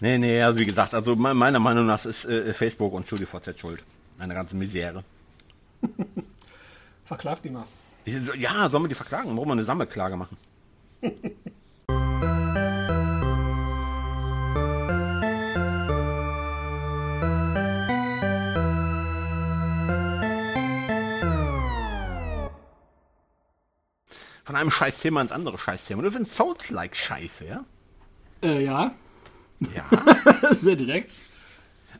Nee, 0.00 0.16
nee, 0.18 0.40
also 0.42 0.58
wie 0.60 0.64
gesagt, 0.66 0.94
also 0.94 1.16
me- 1.16 1.34
meiner 1.34 1.58
Meinung 1.58 1.84
nach 1.86 2.04
ist 2.04 2.24
äh, 2.24 2.52
Facebook 2.54 2.92
und 2.92 3.04
StudiVZ 3.06 3.58
schuld. 3.58 3.82
Eine 4.18 4.32
ganze 4.34 4.54
Misere. 4.56 5.02
Verklagt 7.04 7.44
die 7.44 7.50
mal. 7.50 7.64
Ja, 8.36 8.68
sollen 8.70 8.84
wir 8.84 8.88
die 8.88 8.94
verklagen? 8.94 9.36
Wollen 9.36 9.48
wir 9.48 9.52
eine 9.52 9.64
Sammelklage 9.64 10.16
machen? 10.16 10.36
Von 24.44 24.56
einem 24.56 24.70
Scheißthema 24.70 25.20
ins 25.20 25.32
andere 25.32 25.58
Scheißthema. 25.58 26.02
Du 26.02 26.10
findest 26.10 26.34
Souls-like 26.34 26.96
scheiße, 26.96 27.44
ja? 27.44 27.64
Äh, 28.42 28.64
ja. 28.64 28.94
Ja. 29.74 29.84
Sehr 30.52 30.76
direkt. 30.76 31.12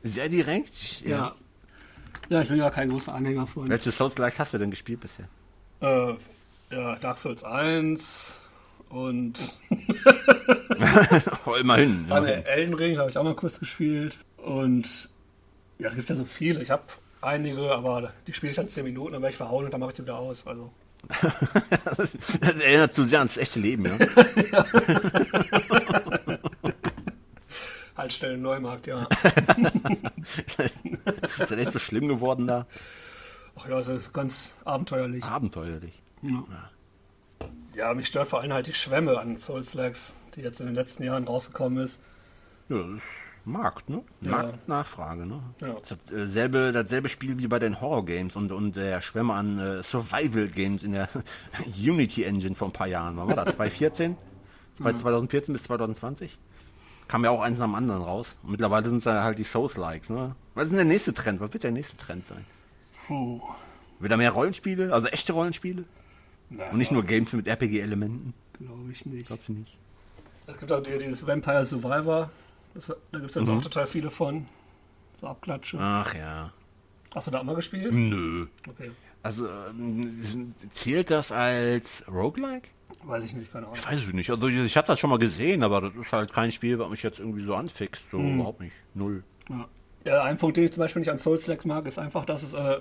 Sehr 0.02 0.28
direkt. 0.28 1.02
Ja. 1.02 1.34
Ja, 2.30 2.42
ich 2.42 2.48
bin 2.48 2.58
ja 2.58 2.70
kein 2.70 2.88
großer 2.88 3.14
Anhänger 3.14 3.46
von. 3.46 3.68
Welche 3.68 3.90
Souls-like 3.90 4.38
hast 4.38 4.54
du 4.54 4.58
denn 4.58 4.70
gespielt 4.70 5.00
bisher? 5.00 5.28
Äh, 5.80 6.14
ja, 6.70 6.96
Dark 6.96 7.18
Souls 7.18 7.44
1 7.44 8.32
und 8.90 9.54
Oh, 11.46 11.54
immerhin. 11.54 12.04
Immerhin. 12.06 12.24
ne, 12.24 12.46
Elden 12.46 12.74
Ring 12.74 12.98
habe 12.98 13.10
ich 13.10 13.16
auch 13.18 13.24
mal 13.24 13.34
kurz 13.34 13.58
gespielt. 13.60 14.16
Und 14.38 15.08
ja, 15.78 15.88
es 15.88 15.94
gibt 15.96 16.08
ja 16.08 16.14
so 16.16 16.24
viele. 16.24 16.62
Ich 16.62 16.70
habe 16.70 16.82
einige, 17.20 17.72
aber 17.72 18.12
die 18.26 18.32
spiele 18.32 18.50
ich 18.50 18.56
dann 18.56 18.68
10 18.68 18.84
Minuten, 18.84 19.12
dann 19.12 19.22
werde 19.22 19.32
ich 19.32 19.36
verhauen 19.36 19.64
und 19.64 19.72
dann 19.72 19.80
mache 19.80 19.90
ich 19.90 19.96
die 19.96 20.02
wieder 20.02 20.18
aus. 20.18 20.46
Also. 20.46 20.70
Das, 21.84 21.96
das 22.40 22.54
erinnert 22.56 22.92
zu 22.92 23.04
sehr 23.04 23.20
ans 23.20 23.36
echte 23.36 23.60
Leben, 23.60 23.86
ja. 23.86 23.96
Haltestelle 27.96 28.38
Neumarkt, 28.38 28.86
ja. 28.86 29.08
Ist 30.46 30.58
das 31.38 31.50
echt 31.52 31.72
so 31.72 31.78
schlimm 31.78 32.08
geworden 32.08 32.46
da? 32.46 32.66
Ach 33.58 33.68
ja, 33.68 33.76
also 33.76 33.98
ganz 34.12 34.54
abenteuerlich. 34.64 35.24
Abenteuerlich. 35.24 36.00
Ja, 37.74 37.94
mich 37.94 38.06
stört 38.06 38.28
vor 38.28 38.40
allem 38.40 38.52
halt 38.52 38.66
die 38.66 38.74
Schwämme 38.74 39.18
an 39.18 39.36
Souls 39.36 39.74
Lags, 39.74 40.14
die 40.34 40.40
jetzt 40.40 40.60
in 40.60 40.66
den 40.66 40.74
letzten 40.74 41.04
Jahren 41.04 41.24
rausgekommen 41.26 41.78
ist. 41.82 42.00
Ja, 42.68 42.78
das 42.78 42.96
ist 42.96 43.02
Markt, 43.44 43.88
ne? 43.88 44.02
Ja. 44.20 44.30
Marktnachfrage, 44.30 45.26
ne? 45.26 45.42
Ja. 45.60 45.74
Das 45.88 46.12
äh, 46.12 46.26
selbe, 46.26 46.72
dasselbe 46.72 47.08
Spiel 47.08 47.38
wie 47.38 47.46
bei 47.46 47.58
den 47.58 47.80
Horror-Games 47.80 48.36
und, 48.36 48.52
und 48.52 48.76
der 48.76 49.00
Schwemme 49.00 49.32
an 49.34 49.58
äh, 49.58 49.82
Survival-Games 49.82 50.82
in 50.82 50.92
der 50.92 51.08
Unity-Engine 51.76 52.54
vor 52.54 52.68
ein 52.68 52.72
paar 52.72 52.88
Jahren. 52.88 53.16
Wann 53.16 53.28
war 53.28 53.36
das? 53.44 53.56
2014? 53.56 54.16
Zwei- 54.76 54.92
2014 54.92 55.52
bis 55.52 55.62
2020? 55.64 56.38
Kam 57.06 57.24
ja 57.24 57.30
auch 57.30 57.40
eins 57.40 57.58
dem 57.58 57.74
anderen 57.74 58.02
raus. 58.02 58.36
Und 58.42 58.50
mittlerweile 58.50 58.88
sind 58.88 58.98
es 58.98 59.04
ja 59.04 59.22
halt 59.24 59.38
die 59.38 59.44
Souls-Likes, 59.44 60.10
ne? 60.10 60.34
Was 60.54 60.64
ist 60.64 60.70
denn 60.70 60.76
der 60.78 60.84
nächste 60.84 61.14
Trend? 61.14 61.40
Was 61.40 61.52
wird 61.52 61.64
der 61.64 61.70
nächste 61.70 61.96
Trend 61.96 62.26
sein? 62.26 62.44
Puh. 63.08 63.40
Wieder 64.00 64.16
mehr 64.16 64.30
Rollenspiele? 64.30 64.92
Also 64.92 65.08
echte 65.08 65.32
Rollenspiele? 65.32 65.84
Na, 66.50 66.70
Und 66.70 66.78
nicht 66.78 66.92
nur 66.92 67.02
Games 67.02 67.32
mit 67.32 67.46
RPG-Elementen? 67.48 68.34
Glaube 68.58 68.92
ich 68.92 69.04
nicht. 69.06 69.26
Glaubst 69.26 69.48
du 69.48 69.54
nicht? 69.54 69.76
Es 70.46 70.58
gibt 70.58 70.70
auch 70.70 70.82
die, 70.82 70.96
dieses 70.98 71.26
Vampire 71.26 71.64
Survivor. 71.64 72.30
Das, 72.74 72.86
da 72.86 73.18
gibt 73.18 73.30
es 73.30 73.34
jetzt 73.36 73.48
auch 73.48 73.62
total 73.62 73.86
viele 73.86 74.10
von. 74.10 74.46
So 75.20 75.26
Abklatsche. 75.26 75.78
Ach 75.80 76.14
ja. 76.14 76.52
Hast 77.14 77.26
du 77.26 77.30
da 77.32 77.40
auch 77.40 77.44
mal 77.44 77.56
gespielt? 77.56 77.92
Nö. 77.92 78.46
Okay. 78.68 78.90
Also, 79.22 79.48
ähm, 79.48 80.54
zählt 80.70 81.10
das 81.10 81.32
als 81.32 82.04
Roguelike? 82.08 82.68
Weiß 83.04 83.24
ich 83.24 83.34
nicht, 83.34 83.52
keine 83.52 83.66
Ahnung. 83.66 83.78
Ich 83.78 83.86
weiß 83.86 84.00
es 84.00 84.12
nicht. 84.12 84.30
Also, 84.30 84.48
ich 84.48 84.76
habe 84.76 84.86
das 84.86 85.00
schon 85.00 85.10
mal 85.10 85.18
gesehen, 85.18 85.62
aber 85.62 85.80
das 85.80 85.94
ist 85.94 86.12
halt 86.12 86.32
kein 86.32 86.52
Spiel, 86.52 86.78
was 86.78 86.88
mich 86.90 87.02
jetzt 87.02 87.18
irgendwie 87.18 87.44
so 87.44 87.54
anfixt. 87.54 88.02
So 88.10 88.18
überhaupt 88.18 88.60
nicht. 88.60 88.72
Null. 88.94 89.24
Ja. 89.48 89.68
ja, 90.04 90.22
ein 90.24 90.36
Punkt, 90.38 90.56
den 90.56 90.64
ich 90.64 90.72
zum 90.72 90.82
Beispiel 90.82 91.00
nicht 91.00 91.10
an 91.10 91.18
Souls 91.18 91.46
Lags 91.46 91.64
mag, 91.64 91.86
ist 91.86 91.98
einfach, 91.98 92.24
dass 92.24 92.42
es 92.42 92.52
äh, 92.52 92.78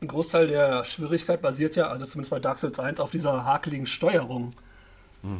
ein 0.00 0.08
Großteil 0.08 0.48
der 0.48 0.84
Schwierigkeit 0.84 1.40
basiert 1.40 1.76
ja, 1.76 1.88
also 1.88 2.04
zumindest 2.04 2.30
bei 2.30 2.38
Dark 2.38 2.58
Souls 2.58 2.78
1, 2.78 3.00
auf 3.00 3.10
dieser 3.10 3.44
hakeligen 3.44 3.86
Steuerung. 3.86 4.52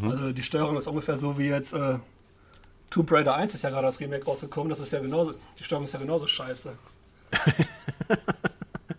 Also 0.02 0.32
die 0.32 0.42
Steuerung 0.42 0.76
ist 0.76 0.88
ungefähr 0.88 1.16
so 1.16 1.38
wie 1.38 1.46
jetzt 1.46 1.72
äh, 1.72 1.98
Tomb 2.90 3.12
Raider 3.12 3.36
1 3.36 3.54
ist 3.54 3.62
ja 3.62 3.70
gerade 3.70 3.86
das 3.86 4.00
Remake 4.00 4.24
rausgekommen, 4.24 4.68
das 4.68 4.80
ist 4.80 4.92
ja 4.92 5.00
genauso, 5.00 5.34
die 5.58 5.64
Steuerung 5.64 5.84
ist 5.84 5.92
ja 5.92 6.00
genauso 6.00 6.26
scheiße. 6.26 6.72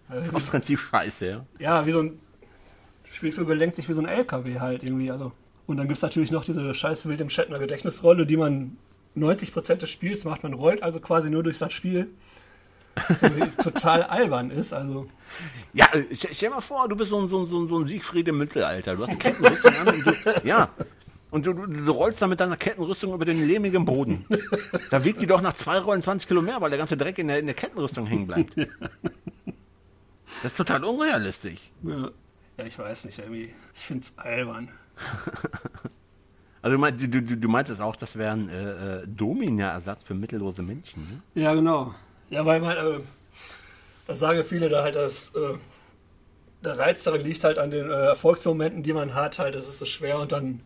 also, 0.09 0.35
Aus 0.35 0.47
Prinzip 0.47 0.79
scheiße, 0.79 1.25
ja. 1.25 1.45
ja, 1.59 1.85
wie 1.85 1.91
so 1.91 2.01
ein 2.01 2.19
Spielvögel 3.11 3.57
lenkt 3.57 3.75
sich 3.75 3.89
wie 3.89 3.93
so 3.93 4.01
ein 4.01 4.07
LKW 4.07 4.59
halt 4.59 4.83
irgendwie. 4.83 5.09
Also. 5.11 5.31
Und 5.65 5.77
dann 5.77 5.87
gibt 5.87 5.97
es 5.97 6.03
natürlich 6.03 6.31
noch 6.31 6.45
diese 6.45 6.73
scheiß 6.73 7.07
Wild 7.07 7.19
im 7.19 7.29
Shatner 7.29 7.59
Gedächtnisrolle, 7.59 8.25
die 8.25 8.37
man 8.37 8.77
90% 9.17 9.75
des 9.75 9.89
Spiels 9.89 10.23
macht. 10.23 10.43
Man 10.43 10.53
rollt 10.53 10.83
also 10.83 10.99
quasi 10.99 11.29
nur 11.29 11.43
durch 11.43 11.57
das 11.57 11.73
Spiel. 11.73 12.07
Was 13.07 13.21
total 13.63 14.03
albern 14.03 14.51
ist. 14.51 14.73
Also, 14.73 15.07
Ja, 15.73 15.87
stell, 16.11 16.33
stell 16.33 16.49
mal 16.49 16.61
vor, 16.61 16.87
du 16.87 16.95
bist 16.95 17.09
so 17.09 17.19
ein, 17.19 17.27
so 17.27 17.39
ein, 17.39 17.47
so 17.47 17.59
ein, 17.59 17.67
so 17.67 17.79
ein 17.79 17.85
Siegfried 17.85 18.27
im 18.27 18.37
Mittelalter. 18.37 18.95
Du 18.95 19.03
hast 19.03 19.09
eine 19.09 19.17
Kettenrüstung 19.17 19.73
an 19.75 19.87
und 19.87 20.05
du, 20.05 20.13
ja. 20.43 20.69
Und 21.29 21.45
du, 21.45 21.53
du, 21.53 21.67
du 21.67 21.91
rollst 21.91 22.21
da 22.21 22.27
mit 22.27 22.39
deiner 22.39 22.57
Kettenrüstung 22.57 23.13
über 23.13 23.25
den 23.25 23.45
lehmigen 23.45 23.85
Boden. 23.85 24.25
Da 24.89 25.03
wiegt 25.03 25.21
die 25.21 25.27
doch 25.27 25.41
nach 25.41 25.53
zwei 25.53 25.77
Rollen 25.77 26.01
20 26.01 26.27
Kilo 26.27 26.41
mehr, 26.41 26.61
weil 26.61 26.69
der 26.69 26.79
ganze 26.79 26.95
Dreck 26.95 27.17
in 27.17 27.27
der, 27.27 27.39
in 27.39 27.45
der 27.45 27.55
Kettenrüstung 27.55 28.07
hängen 28.07 28.27
bleibt. 28.27 28.55
Das 30.43 30.51
ist 30.51 30.57
total 30.57 30.83
unrealistisch. 30.83 31.59
ja, 31.83 32.09
ja 32.57 32.65
ich 32.65 32.77
weiß 32.77 33.05
nicht, 33.05 33.19
irgendwie. 33.19 33.53
Ich 33.73 33.81
finde 33.81 34.03
es 34.03 34.17
albern. 34.17 34.69
Also 36.61 36.75
du, 36.75 36.81
meinst, 36.81 37.01
du, 37.01 37.21
du, 37.21 37.37
du 37.37 37.47
meintest 37.47 37.79
auch, 37.79 37.95
das 37.95 38.17
wäre 38.17 38.33
ein 38.33 38.49
äh, 38.49 39.01
äh, 39.01 39.07
Domina-Ersatz 39.07 40.03
für 40.03 40.15
mittellose 40.15 40.63
Menschen. 40.63 41.03
Ne? 41.03 41.41
Ja, 41.41 41.53
genau. 41.53 41.93
Ja, 42.29 42.45
weil 42.45 42.59
man, 42.59 42.75
äh, 42.75 42.99
das 44.07 44.19
sagen 44.19 44.37
ja 44.37 44.43
viele 44.43 44.69
da 44.69 44.83
halt, 44.83 44.95
dass 44.95 45.35
äh, 45.35 45.55
der 46.63 46.77
Reiz 46.77 47.03
darin 47.03 47.21
liegt 47.21 47.43
halt 47.43 47.57
an 47.57 47.71
den 47.71 47.89
äh, 47.89 47.93
Erfolgsmomenten, 47.93 48.83
die 48.83 48.93
man 48.93 49.13
hat. 49.13 49.39
Halt, 49.39 49.55
es 49.55 49.67
ist 49.67 49.79
so 49.79 49.85
schwer 49.85 50.19
und 50.19 50.31
dann 50.31 50.61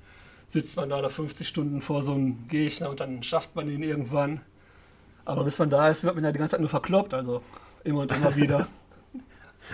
sitzt 0.48 0.78
man 0.78 0.90
da 0.90 1.02
nach 1.02 1.12
50 1.12 1.48
Stunden 1.48 1.82
vor 1.82 2.04
so 2.04 2.14
einem 2.14 2.48
Gegner 2.48 2.90
und 2.90 3.00
dann 3.00 3.24
schafft 3.24 3.56
man 3.56 3.70
ihn 3.70 3.84
irgendwann. 3.84 4.42
Aber 5.26 5.44
bis 5.44 5.60
man 5.60 5.70
da 5.70 5.90
ist, 5.90 6.04
wird 6.04 6.16
man 6.16 6.24
ja 6.24 6.32
die 6.32 6.40
ganze 6.40 6.52
Zeit 6.52 6.62
nur 6.62 6.70
verkloppt, 6.70 7.14
also 7.14 7.42
immer 7.84 8.02
und 8.02 8.12
immer 8.12 8.36
wieder. 8.36 8.68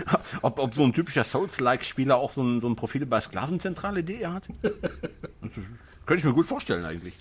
Ob, 0.42 0.58
ob 0.58 0.74
so 0.74 0.82
ein 0.82 0.92
typischer 0.92 1.24
Souls-like-Spieler 1.24 2.16
auch 2.16 2.32
so 2.32 2.42
ein, 2.42 2.60
so 2.60 2.68
ein 2.68 2.76
Profil 2.76 3.06
bei 3.06 3.20
Sklavenzentrale.de 3.20 4.26
hat? 4.26 4.48
Könnte 4.62 6.20
ich 6.20 6.24
mir 6.24 6.32
gut 6.32 6.46
vorstellen 6.46 6.84
eigentlich. 6.84 7.14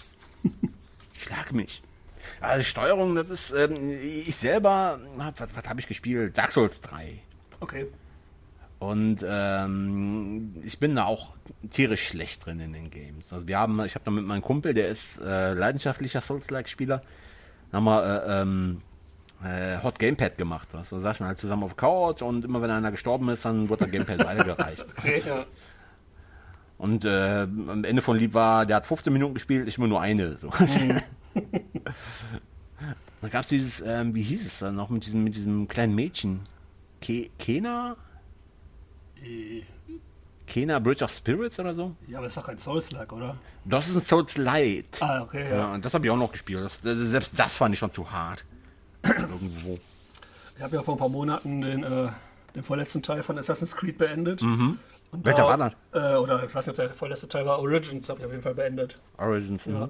Schlag 1.17 1.53
mich. 1.53 1.81
Also 2.39 2.63
Steuerung, 2.63 3.15
das 3.15 3.29
ist, 3.29 3.51
ähm, 3.51 3.89
ich 3.89 4.35
selber, 4.35 4.99
hab, 5.19 5.39
was, 5.39 5.55
was 5.55 5.67
habe 5.67 5.79
ich 5.79 5.87
gespielt? 5.87 6.37
Dark 6.37 6.51
Souls 6.51 6.81
3. 6.81 7.19
Okay. 7.59 7.87
Und 8.79 9.25
ähm, 9.27 10.53
ich 10.63 10.79
bin 10.79 10.95
da 10.95 11.05
auch 11.05 11.33
tierisch 11.71 12.07
schlecht 12.07 12.45
drin 12.45 12.59
in 12.59 12.73
den 12.73 12.91
Games. 12.91 13.33
Also 13.33 13.47
wir 13.47 13.57
haben, 13.57 13.83
ich 13.83 13.95
habe 13.95 14.05
da 14.05 14.11
mit 14.11 14.25
meinem 14.25 14.43
Kumpel, 14.43 14.73
der 14.73 14.89
ist 14.89 15.19
äh, 15.19 15.53
leidenschaftlicher 15.53 16.21
Souls-like-Spieler, 16.21 17.01
haben 17.73 17.83
wir 17.85 18.23
äh, 18.23 18.41
ähm, 18.41 18.81
äh, 19.43 19.81
Hot 19.81 19.97
Gamepad 19.97 20.37
gemacht. 20.37 20.67
Was? 20.73 20.91
Wir 20.91 20.99
saßen 20.99 21.25
halt 21.25 21.39
zusammen 21.39 21.63
auf 21.63 21.71
der 21.71 21.77
Couch 21.77 22.21
und 22.21 22.45
immer 22.45 22.61
wenn 22.61 22.69
einer 22.69 22.91
gestorben 22.91 23.29
ist, 23.29 23.45
dann 23.45 23.67
wurde 23.67 23.87
der 23.87 23.91
Gamepad 24.03 24.19
weitergereicht. 24.25 24.85
okay 24.95 25.23
ja. 25.25 25.45
Und 26.77 27.05
äh, 27.05 27.41
am 27.41 27.83
Ende 27.83 28.03
von 28.03 28.17
Lieb 28.17 28.35
war, 28.35 28.67
der 28.67 28.75
hat 28.75 28.85
15 28.85 29.11
Minuten 29.11 29.33
gespielt, 29.33 29.67
ich 29.67 29.79
immer 29.79 29.87
nur 29.87 30.01
eine. 30.01 30.37
So. 30.37 30.51
Da 33.21 33.29
gab 33.29 33.41
es 33.43 33.49
dieses, 33.49 33.81
ähm, 33.85 34.13
wie 34.13 34.21
hieß 34.21 34.45
es 34.45 34.59
dann 34.59 34.75
noch, 34.75 34.89
mit 34.89 35.05
diesem, 35.05 35.23
mit 35.23 35.35
diesem 35.35 35.67
kleinen 35.67 35.95
Mädchen. 35.95 36.41
Ke 37.01 37.29
Kena? 37.39 37.95
Äh, 39.23 39.63
Kena 40.45 40.79
Bridge 40.79 41.03
of 41.03 41.11
Spirits 41.11 41.59
oder 41.59 41.73
so? 41.73 41.95
Ja, 42.07 42.19
aber 42.19 42.27
das 42.27 42.37
ist 42.37 42.41
doch 42.41 42.47
kein 42.47 42.57
Souls-like, 42.57 43.11
oder? 43.11 43.35
Das 43.65 43.87
ist 43.89 43.95
ein 43.95 44.01
Souls 44.01 44.37
Light. 44.37 45.01
Ah, 45.01 45.21
okay, 45.23 45.49
Ja, 45.49 45.55
ja. 45.57 45.73
und 45.73 45.83
das 45.83 45.93
habe 45.93 46.05
ich 46.05 46.11
auch 46.11 46.17
noch 46.17 46.31
gespielt. 46.31 46.63
Das, 46.63 46.79
selbst 46.83 47.37
das 47.37 47.53
fand 47.53 47.73
ich 47.73 47.79
schon 47.79 47.91
zu 47.91 48.09
hart. 48.11 48.45
Irgendwo. 49.03 49.79
Ich 50.55 50.63
habe 50.63 50.75
ja 50.75 50.81
vor 50.81 50.95
ein 50.95 50.99
paar 50.99 51.09
Monaten 51.09 51.61
den, 51.61 51.83
äh, 51.83 52.09
den 52.55 52.63
vorletzten 52.63 53.03
Teil 53.03 53.23
von 53.23 53.37
Assassin's 53.37 53.75
Creed 53.75 53.97
beendet. 53.97 54.41
Und 54.41 54.79
Welcher 55.11 55.45
war 55.45 55.57
das? 55.57 55.73
Äh, 55.93 56.15
oder 56.17 56.43
ich 56.45 56.53
weiß 56.53 56.67
nicht, 56.67 56.79
ob 56.79 56.85
der 56.87 56.95
vorletzte 56.95 57.27
Teil 57.27 57.45
war. 57.45 57.59
Origins 57.59 58.07
habe 58.09 58.19
ich 58.19 58.25
auf 58.25 58.31
jeden 58.31 58.43
Fall 58.43 58.55
beendet. 58.55 58.99
Origins. 59.17 59.65
Ja. 59.65 59.89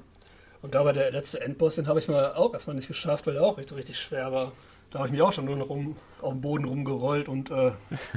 Und 0.61 0.73
da 0.75 0.83
war 0.83 0.93
der 0.93 1.11
letzte 1.11 1.41
Endboss, 1.41 1.75
den 1.75 1.87
habe 1.87 1.99
ich 1.99 2.07
mal 2.07 2.33
auch 2.33 2.53
erstmal 2.53 2.75
nicht 2.75 2.87
geschafft, 2.87 3.27
weil 3.27 3.33
der 3.35 3.43
auch 3.43 3.57
richtig, 3.57 3.77
richtig 3.77 3.99
schwer 3.99 4.31
war. 4.31 4.51
Da 4.91 4.99
habe 4.99 5.09
ich 5.09 5.11
mich 5.11 5.21
auch 5.21 5.33
schon 5.33 5.45
nur 5.45 5.57
noch 5.57 5.69
rum, 5.69 5.95
auf 6.21 6.31
dem 6.31 6.41
Boden 6.41 6.65
rumgerollt 6.65 7.27
und 7.27 7.51
äh, 7.51 7.71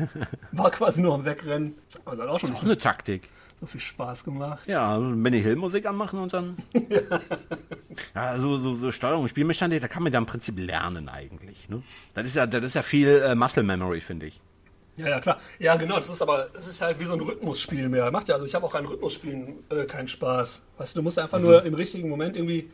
war 0.53 0.71
quasi 0.71 1.03
nur 1.03 1.15
am 1.15 1.25
Wegrennen. 1.25 1.75
Aber 2.05 2.17
das 2.17 2.25
hat 2.25 2.31
auch 2.31 2.41
schon 2.41 2.51
Auch 2.51 2.55
nicht 2.55 2.65
eine 2.65 2.79
Taktik. 2.79 3.29
so 3.61 3.67
viel 3.67 3.81
Spaß 3.81 4.25
gemacht. 4.25 4.67
Ja, 4.67 4.97
Benny 4.99 5.41
Hill 5.43 5.57
Musik 5.57 5.85
anmachen 5.87 6.21
und 6.21 6.33
dann. 6.33 6.57
ja, 8.15 8.39
so, 8.39 8.59
so, 8.59 8.77
so 8.77 8.93
Steuerung, 8.93 9.27
Spielmechanik, 9.29 9.81
da 9.81 9.89
kann 9.89 10.03
man 10.05 10.13
ja 10.13 10.19
im 10.19 10.27
Prinzip 10.27 10.59
lernen 10.59 11.09
eigentlich. 11.09 11.69
Ne? 11.69 11.83
Das 12.15 12.25
ist 12.27 12.37
ja, 12.37 12.47
das 12.47 12.65
ist 12.65 12.75
ja 12.75 12.83
viel 12.83 13.09
äh, 13.09 13.35
Muscle 13.35 13.65
Memory, 13.65 14.01
finde 14.01 14.27
ich. 14.27 14.41
Ja, 15.01 15.09
ja, 15.09 15.21
klar. 15.21 15.39
Ja, 15.59 15.77
genau, 15.77 15.97
das 15.97 16.11
ist 16.11 16.21
aber, 16.21 16.49
das 16.53 16.67
ist 16.67 16.83
halt 16.83 17.01
wie 17.01 17.07
so 17.07 17.15
ein 17.15 17.21
Rhythmusspiel 17.21 17.89
mehr. 17.89 18.11
Macht 18.11 18.29
ja, 18.29 18.35
also 18.35 18.45
ich 18.45 18.55
habe 18.55 18.67
auch 18.67 18.75
an 18.75 18.85
Rhythmusspielen 18.85 19.65
äh, 19.71 19.85
keinen 19.85 20.09
Spaß. 20.09 20.63
Weißt 20.77 20.95
du, 20.95 20.99
du 20.99 21.03
musst 21.03 21.19
einfach 21.19 21.39
Also 21.39 21.49
nur 21.49 21.65
im 21.65 21.75
richtigen 21.75 22.09
Moment 22.09 22.37
irgendwie, 22.37 22.71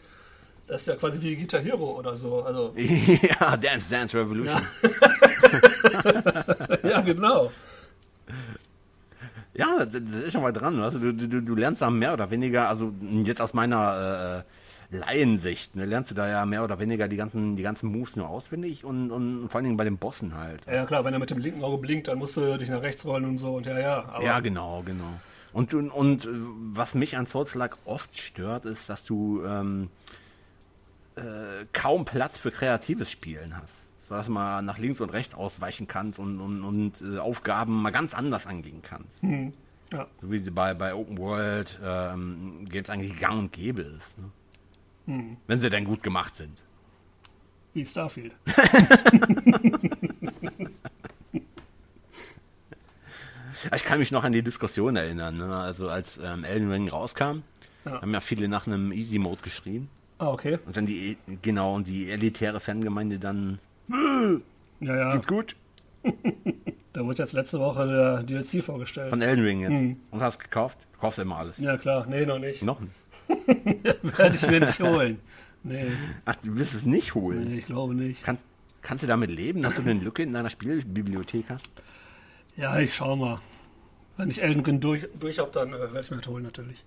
das 0.67 0.81
ist 0.81 0.89
ja 0.89 0.97
quasi 0.97 1.21
wie 1.21 1.37
Guitar 1.37 1.61
Hero 1.61 1.99
oder 1.99 2.17
so. 2.17 2.43
Also, 2.43 2.73
ja, 2.77 3.57
Dance 3.57 3.89
Dance 3.89 4.19
Revolution. 4.19 4.61
ja, 6.83 7.01
genau. 7.01 7.53
Ja, 9.55 9.87
das, 9.87 10.03
das 10.05 10.25
ist 10.25 10.33
schon 10.33 10.43
mal 10.43 10.53
dran. 10.53 10.81
Weißt 10.81 10.97
du? 10.97 11.13
Du, 11.13 11.29
du, 11.29 11.43
du 11.43 11.55
lernst 11.55 11.81
da 11.81 11.91
mehr 11.91 12.13
oder 12.13 12.29
weniger, 12.31 12.69
also 12.69 12.93
jetzt 13.23 13.41
aus 13.41 13.55
meiner 13.55 14.45
äh, 14.45 14.51
Laiensicht, 14.91 15.77
ne, 15.77 15.85
lernst 15.85 16.11
du 16.11 16.15
da 16.15 16.29
ja 16.29 16.47
mehr 16.47 16.63
oder 16.65 16.79
weniger 16.79 17.09
die 17.09 17.17
ganzen, 17.17 17.57
die 17.57 17.63
ganzen 17.63 17.91
Moves 17.91 18.17
nur 18.17 18.29
auswendig 18.29 18.85
und, 18.85 19.11
und 19.11 19.49
vor 19.49 19.57
allen 19.57 19.65
Dingen 19.65 19.77
bei 19.77 19.85
den 19.85 19.99
Bossen 19.99 20.35
halt. 20.35 20.63
Ja, 20.67 20.85
klar, 20.85 21.05
wenn 21.05 21.13
er 21.13 21.19
mit 21.19 21.31
dem 21.31 21.39
linken 21.39 21.65
Auge 21.65 21.79
blinkt, 21.79 22.09
dann 22.09 22.19
musst 22.19 22.37
du 22.37 22.57
dich 22.57 22.69
nach 22.69 22.83
rechts 22.83 23.05
rollen 23.07 23.25
und 23.25 23.39
so 23.39 23.57
und 23.57 23.67
ja, 23.67 23.79
ja. 23.79 24.21
Ja, 24.21 24.41
genau, 24.41 24.83
genau. 24.85 25.13
Und, 25.53 25.73
und, 25.73 25.91
und 25.91 26.27
äh, 26.27 26.29
was 26.73 26.95
mich 26.95 27.17
an 27.17 27.27
Souls-like 27.27 27.77
oft 27.85 28.19
stört, 28.19 28.67
ist, 28.67 28.91
dass 28.91 29.05
du 29.05 29.43
ähm, 29.45 29.89
äh, 31.17 31.65
kaum 31.73 32.05
Platz 32.05 32.37
für 32.37 32.51
kreatives 32.51 33.11
Spielen 33.11 33.57
hast. 33.57 33.87
So 34.07 34.15
dass 34.15 34.29
mal 34.29 34.63
nach 34.63 34.79
links 34.79 35.01
und 35.01 35.11
rechts 35.11 35.35
ausweichen 35.35 35.89
kannst 35.89 36.19
und, 36.19 36.41
und, 36.41 36.63
und 36.63 37.03
äh, 37.03 37.19
Aufgaben 37.19 37.83
mal 37.83 37.91
ganz 37.91 38.15
anders 38.15 38.47
angehen 38.47 38.83
kannst. 38.83 39.23
ja. 39.23 40.07
So 40.21 40.31
wie 40.31 40.39
bei, 40.51 40.75
bei 40.75 40.95
Open 40.95 41.19
World 41.19 41.81
ähm, 41.83 42.67
Games 42.69 42.91
eigentlich 42.91 43.19
gang 43.19 43.39
und 43.39 43.53
gäbe 43.53 43.83
ist. 43.83 44.19
Ne? 44.19 44.31
Wenn 45.07 45.61
sie 45.61 45.71
denn 45.71 45.85
gut 45.85 46.03
gemacht 46.03 46.35
sind. 46.37 46.63
wie 47.75 47.85
Starfield. 47.87 48.33
Ich 53.75 53.85
kann 53.85 53.99
mich 53.99 54.13
noch 54.13 54.23
an 54.25 54.33
die 54.33 54.43
Diskussion 54.43 54.97
erinnern. 54.97 55.37
Ne? 55.39 55.55
Also 55.57 55.89
als 55.89 56.19
ähm, 56.23 56.45
Elden 56.45 56.71
Ring 56.71 56.89
rauskam, 56.89 57.39
Ja. 57.85 58.01
haben 58.03 58.13
ja 58.13 58.21
viele 58.21 58.49
nach 58.49 58.67
einem 58.67 58.93
Easy 58.93 59.19
Mode 59.19 59.41
geschrien. 59.43 59.89
Ah, 60.19 60.29
okay. 60.29 60.59
Und 60.67 60.77
dann 60.77 60.87
die, 60.87 61.17
genau, 61.43 61.75
und 61.75 61.87
die 61.89 62.11
elitäre 62.11 62.61
Fangemeinde 62.61 63.19
dann, 63.19 63.59
Ja, 64.81 64.95
ja. 64.97 65.13
geht's 65.13 65.27
gut? 65.27 65.57
Da 66.93 67.05
wurde 67.05 67.23
jetzt 67.23 67.35
letzte 67.35 67.59
Woche 67.61 67.87
der 67.87 68.23
DLC 68.23 68.65
vorgestellt. 68.65 69.11
Von 69.11 69.21
Elden 69.21 69.45
Ring 69.45 69.61
jetzt. 69.61 69.97
Und 70.11 70.23
hast 70.23 70.39
gekauft? 70.39 70.86
Kaufst 71.07 71.21
immer 71.21 71.37
alles. 71.37 71.59
ja, 71.59 71.77
klar. 71.77 72.05
Nee, 72.09 72.27
noch 72.27 72.41
nicht. 72.41 72.63
Noch 72.65 72.81
nicht. 72.81 72.93
Werde 74.19 74.35
ich 74.35 74.51
mir 74.51 74.59
nicht 74.61 74.81
holen. 74.81 75.21
Nee, 75.63 75.87
Ach, 76.25 76.35
du 76.37 76.57
willst 76.57 76.75
es 76.75 76.85
nicht 76.85 77.15
holen. 77.15 77.45
nee, 77.45 77.59
ich 77.59 77.67
glaube 77.67 77.95
nicht. 77.95 78.25
Kannst, 78.25 78.45
kannst 78.83 79.05
du 79.05 79.07
damit 79.07 79.31
leben, 79.31 79.63
dass 79.63 79.77
du 79.77 79.83
eine 79.83 79.93
Lücke 79.93 80.25
in 80.25 80.33
deiner 80.33 80.51
Spielbibliothek 80.51 81.45
hast? 81.49 81.71
Ja, 82.57 82.77
ich 82.81 82.97
schau 82.97 83.15
mal. 83.15 83.39
Wenn 84.17 84.31
ich 84.31 84.43
Elden 84.43 84.65
Ring 84.65 84.81
durch, 84.81 85.07
durch 85.19 85.39
habe, 85.39 85.51
dann 85.53 85.69
äh, 85.69 85.79
werde 85.79 86.01
ich 86.01 86.11
mir 86.11 86.17
das 86.17 86.27
holen, 86.27 86.43
natürlich. 86.43 86.85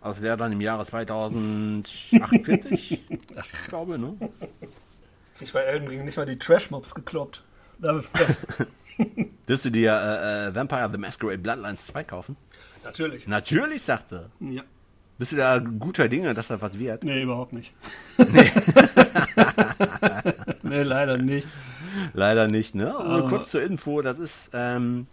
Also 0.00 0.14
das 0.14 0.22
wäre 0.22 0.38
dann 0.38 0.52
im 0.52 0.60
Jahre 0.62 0.86
2048, 0.86 2.82
ich 3.10 3.68
glaube, 3.68 3.98
ne? 3.98 4.14
Ich 5.38 5.52
bei 5.52 5.60
Elden 5.60 5.86
Ring 5.86 6.06
nicht 6.06 6.16
mal 6.16 6.24
die 6.24 6.36
Trash-Mobs 6.36 6.94
gekloppt. 6.94 7.44
Wirst 9.46 9.64
du 9.64 9.70
dir 9.70 9.92
äh, 9.92 10.48
äh, 10.48 10.54
Vampire 10.54 10.88
the 10.92 10.98
Masquerade 10.98 11.38
Bloodlines 11.38 11.86
2 11.88 12.04
kaufen? 12.04 12.36
Natürlich. 12.84 13.26
Natürlich, 13.26 13.82
sagt 13.82 14.12
er. 14.12 14.30
Ja. 14.40 14.62
Bist 15.18 15.32
du 15.32 15.36
da 15.36 15.58
guter 15.58 16.08
Dinge, 16.08 16.32
dass 16.32 16.48
das 16.48 16.62
was 16.62 16.78
wird? 16.78 17.04
Nee, 17.04 17.22
überhaupt 17.22 17.52
nicht. 17.52 17.72
Nee. 18.16 18.50
leider 20.82 21.18
nicht. 21.18 21.46
Leider 22.14 22.48
nicht, 22.48 22.74
ne? 22.74 22.94
Aber- 22.94 23.28
kurz 23.28 23.50
zur 23.50 23.62
Info, 23.62 24.00
das 24.00 24.18
ist, 24.18 24.50
ähm, 24.54 25.06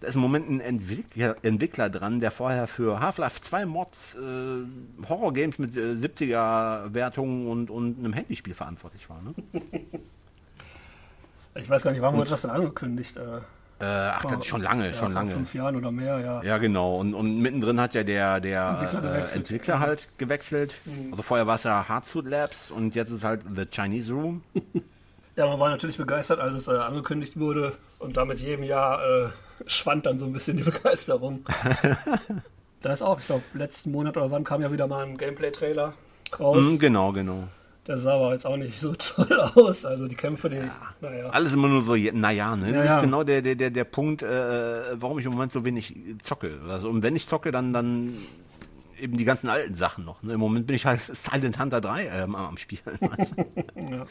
da 0.00 0.08
ist 0.08 0.16
im 0.16 0.22
Moment 0.22 0.50
ein 0.50 0.60
Entwickler, 0.60 1.36
Entwickler 1.42 1.88
dran, 1.88 2.18
der 2.20 2.30
vorher 2.32 2.66
für 2.66 2.98
Half-Life 3.00 3.40
2 3.42 3.64
Mods 3.66 4.16
äh, 4.16 5.08
Horror-Games 5.08 5.58
mit 5.58 5.76
äh, 5.76 5.92
70er-Wertungen 5.94 7.46
und, 7.46 7.70
und 7.70 7.98
einem 7.98 8.12
Handyspiel 8.12 8.54
verantwortlich 8.54 9.08
war, 9.08 9.22
ne? 9.22 9.34
Ich 11.56 11.68
weiß 11.70 11.84
gar 11.84 11.92
nicht, 11.92 12.02
wann 12.02 12.16
wurde 12.16 12.30
das 12.30 12.42
denn 12.42 12.50
angekündigt? 12.50 13.16
Äh, 13.16 13.40
Äh, 13.84 14.10
ach, 14.16 14.24
das 14.24 14.38
ist 14.38 14.46
schon 14.46 14.62
lange, 14.62 14.86
ja, 14.86 14.92
schon 14.92 15.12
vor 15.12 15.14
lange. 15.14 15.30
fünf 15.32 15.54
Jahren 15.54 15.76
oder 15.76 15.90
mehr, 15.90 16.18
ja. 16.20 16.42
Ja, 16.42 16.58
genau. 16.58 16.96
Und, 16.96 17.12
und 17.12 17.40
mittendrin 17.40 17.78
hat 17.80 17.94
ja 17.94 18.02
der, 18.02 18.40
der 18.40 18.68
Entwickler 18.68 18.98
äh, 18.98 19.12
gewechselt. 19.12 19.36
Entwickler 19.36 19.80
halt 19.80 20.08
gewechselt. 20.16 20.76
Also 21.10 21.22
vorher 21.22 21.46
war 21.46 21.56
es 21.56 21.64
ja 21.64 21.86
Hardsuit 21.88 22.26
Labs 22.26 22.70
und 22.70 22.94
jetzt 22.94 23.10
ist 23.10 23.24
halt 23.24 23.42
The 23.54 23.66
Chinese 23.66 24.12
Room. 24.12 24.42
Ja, 25.36 25.48
man 25.48 25.58
war 25.58 25.68
natürlich 25.68 25.96
begeistert, 25.96 26.38
als 26.38 26.54
es 26.54 26.68
äh, 26.68 26.76
angekündigt 26.76 27.38
wurde. 27.38 27.72
Und 27.98 28.16
damit 28.16 28.38
jedem 28.38 28.64
Jahr 28.64 29.02
äh, 29.04 29.28
schwand 29.66 30.06
dann 30.06 30.16
so 30.16 30.26
ein 30.26 30.32
bisschen 30.32 30.56
die 30.56 30.62
Begeisterung. 30.70 31.44
da 32.82 32.92
ist 32.92 33.02
auch, 33.02 33.18
ich 33.18 33.26
glaube, 33.26 33.42
letzten 33.52 33.90
Monat 33.90 34.16
oder 34.16 34.30
wann 34.30 34.44
kam 34.44 34.62
ja 34.62 34.70
wieder 34.70 34.86
mal 34.86 35.04
ein 35.04 35.16
Gameplay-Trailer 35.16 35.94
raus. 36.38 36.64
Mhm, 36.64 36.78
genau, 36.78 37.10
genau. 37.10 37.48
Der 37.86 37.98
sah 37.98 38.14
aber 38.14 38.32
jetzt 38.32 38.46
auch 38.46 38.56
nicht 38.56 38.80
so 38.80 38.94
toll 38.98 39.32
aus. 39.54 39.84
Also 39.84 40.08
die 40.08 40.14
Kämpfe, 40.14 40.48
die, 40.48 40.62
naja. 41.00 41.28
Alles 41.30 41.52
immer 41.52 41.68
nur 41.68 41.82
so, 41.82 41.94
naja, 41.94 42.56
ne? 42.56 42.70
Ja, 42.70 42.76
das 42.76 42.86
ja. 42.86 42.96
ist 42.96 43.02
genau 43.02 43.24
der, 43.24 43.42
der, 43.42 43.54
der, 43.56 43.70
der 43.70 43.84
Punkt, 43.84 44.22
äh, 44.22 45.00
warum 45.00 45.18
ich 45.18 45.26
im 45.26 45.32
Moment 45.32 45.52
so 45.52 45.64
wenig 45.64 45.94
zocke. 46.22 46.60
Also, 46.68 46.88
und 46.88 47.02
wenn 47.02 47.14
ich 47.14 47.26
zocke, 47.28 47.52
dann, 47.52 47.72
dann 47.72 48.14
eben 48.98 49.18
die 49.18 49.24
ganzen 49.24 49.48
alten 49.48 49.74
Sachen 49.74 50.04
noch. 50.04 50.22
Ne? 50.22 50.34
Im 50.34 50.40
Moment 50.40 50.66
bin 50.66 50.76
ich 50.76 50.86
halt 50.86 51.00
Silent 51.02 51.58
Hunter 51.58 51.80
3 51.80 52.06
ähm, 52.06 52.34
am 52.34 52.56
Spielen. 52.56 52.82
Weißt 53.00 53.34
du? 53.36 53.90
Ja. 53.90 54.06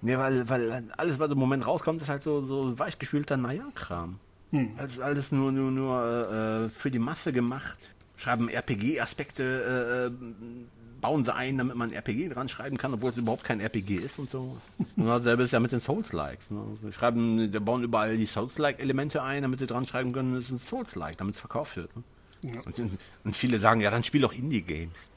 nee, 0.00 0.16
weil, 0.16 0.48
weil 0.48 0.84
alles, 0.96 1.18
was 1.18 1.30
im 1.30 1.38
Moment 1.38 1.66
rauskommt, 1.66 2.00
ist 2.00 2.08
halt 2.08 2.22
so, 2.22 2.46
so 2.46 2.78
weichgespülter 2.78 3.36
Naja-Kram. 3.36 4.20
Hm. 4.52 4.70
Alles, 4.78 5.00
alles 5.00 5.32
nur, 5.32 5.50
nur, 5.50 5.70
nur 5.70 6.30
äh, 6.30 6.68
für 6.68 6.90
die 6.90 7.00
Masse 7.00 7.32
gemacht. 7.32 7.90
Schreiben 8.16 8.48
RPG-Aspekte, 8.48 10.10
äh, 10.10 10.77
bauen 11.00 11.24
sie 11.24 11.34
ein, 11.34 11.58
damit 11.58 11.76
man 11.76 11.90
ein 11.90 11.94
RPG 11.94 12.28
dran 12.28 12.48
schreiben 12.48 12.76
kann, 12.76 12.92
obwohl 12.94 13.10
es 13.10 13.16
überhaupt 13.16 13.44
kein 13.44 13.60
RPG 13.60 13.96
ist 13.96 14.18
und 14.18 14.30
so. 14.30 14.56
Und 14.96 15.06
dasselbe 15.06 15.44
ist 15.44 15.52
ja 15.52 15.60
mit 15.60 15.72
den 15.72 15.80
Souls-Likes. 15.80 16.50
Ne? 16.50 16.60
Sie 16.82 16.92
schreiben, 16.92 17.50
die 17.52 17.60
bauen 17.60 17.82
überall 17.82 18.16
die 18.16 18.26
Souls-Like-Elemente 18.26 19.22
ein, 19.22 19.42
damit 19.42 19.60
sie 19.60 19.66
dran 19.66 19.86
schreiben 19.86 20.12
können, 20.12 20.36
es 20.36 20.44
ist 20.44 20.50
ein 20.50 20.58
Souls-Like, 20.58 21.18
damit 21.18 21.34
es 21.34 21.40
verkauft 21.40 21.76
wird. 21.76 21.94
Ne? 21.96 22.02
Ja. 22.42 22.60
Und, 22.64 22.98
und 23.24 23.36
viele 23.36 23.58
sagen, 23.58 23.80
ja, 23.80 23.90
dann 23.90 24.02
spiel 24.04 24.20
doch 24.20 24.32
Indie-Games. 24.32 25.10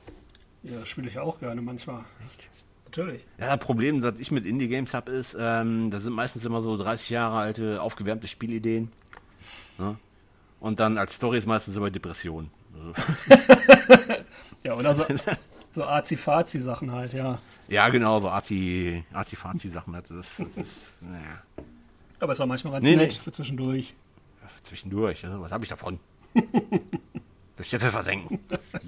ja, 0.63 0.85
spiele 0.85 1.07
ich 1.07 1.19
auch 1.19 1.39
gerne 1.39 1.61
manchmal. 1.61 2.03
Echt? 2.27 2.47
Natürlich. 2.85 3.25
Ja, 3.37 3.55
das 3.55 3.65
Problem, 3.65 4.01
das 4.01 4.19
ich 4.19 4.31
mit 4.31 4.45
Indie-Games 4.45 4.93
habe, 4.93 5.11
ist, 5.11 5.35
ähm, 5.39 5.91
das 5.91 6.03
sind 6.03 6.13
meistens 6.13 6.45
immer 6.45 6.61
so 6.61 6.77
30 6.77 7.09
Jahre 7.09 7.37
alte, 7.37 7.81
aufgewärmte 7.81 8.27
Spielideen. 8.27 8.91
Ne? 9.77 9.97
Und 10.59 10.79
dann 10.79 10.97
als 10.97 11.13
Story 11.15 11.37
ist 11.37 11.47
meistens 11.47 11.75
über 11.75 11.89
Depressionen. 11.89 12.51
Ja, 14.65 14.75
oder 14.75 14.93
so, 14.93 15.03
so 15.73 15.83
Azi-Fazi-Sachen 15.85 16.91
halt, 16.91 17.13
ja. 17.13 17.39
Ja, 17.67 17.89
genau, 17.89 18.19
so 18.19 18.29
Azi, 18.29 19.03
Azi-Fazi-Sachen. 19.13 19.93
Das 19.93 20.03
das 20.09 20.39
ist 20.39 20.93
naja, 21.01 21.41
Aber 22.19 22.33
ist 22.33 22.41
auch 22.41 22.45
manchmal 22.45 22.73
ganz 22.73 22.85
Nee, 22.85 22.95
nett 22.95 23.13
nee. 23.13 23.19
für 23.23 23.31
zwischendurch. 23.31 23.93
zwischendurch. 24.63 25.25
Also, 25.25 25.41
was 25.41 25.51
habe 25.51 25.63
ich 25.63 25.69
davon? 25.69 25.99
Das 27.57 27.69
Schiffe 27.69 27.91
versenken. 27.91 28.39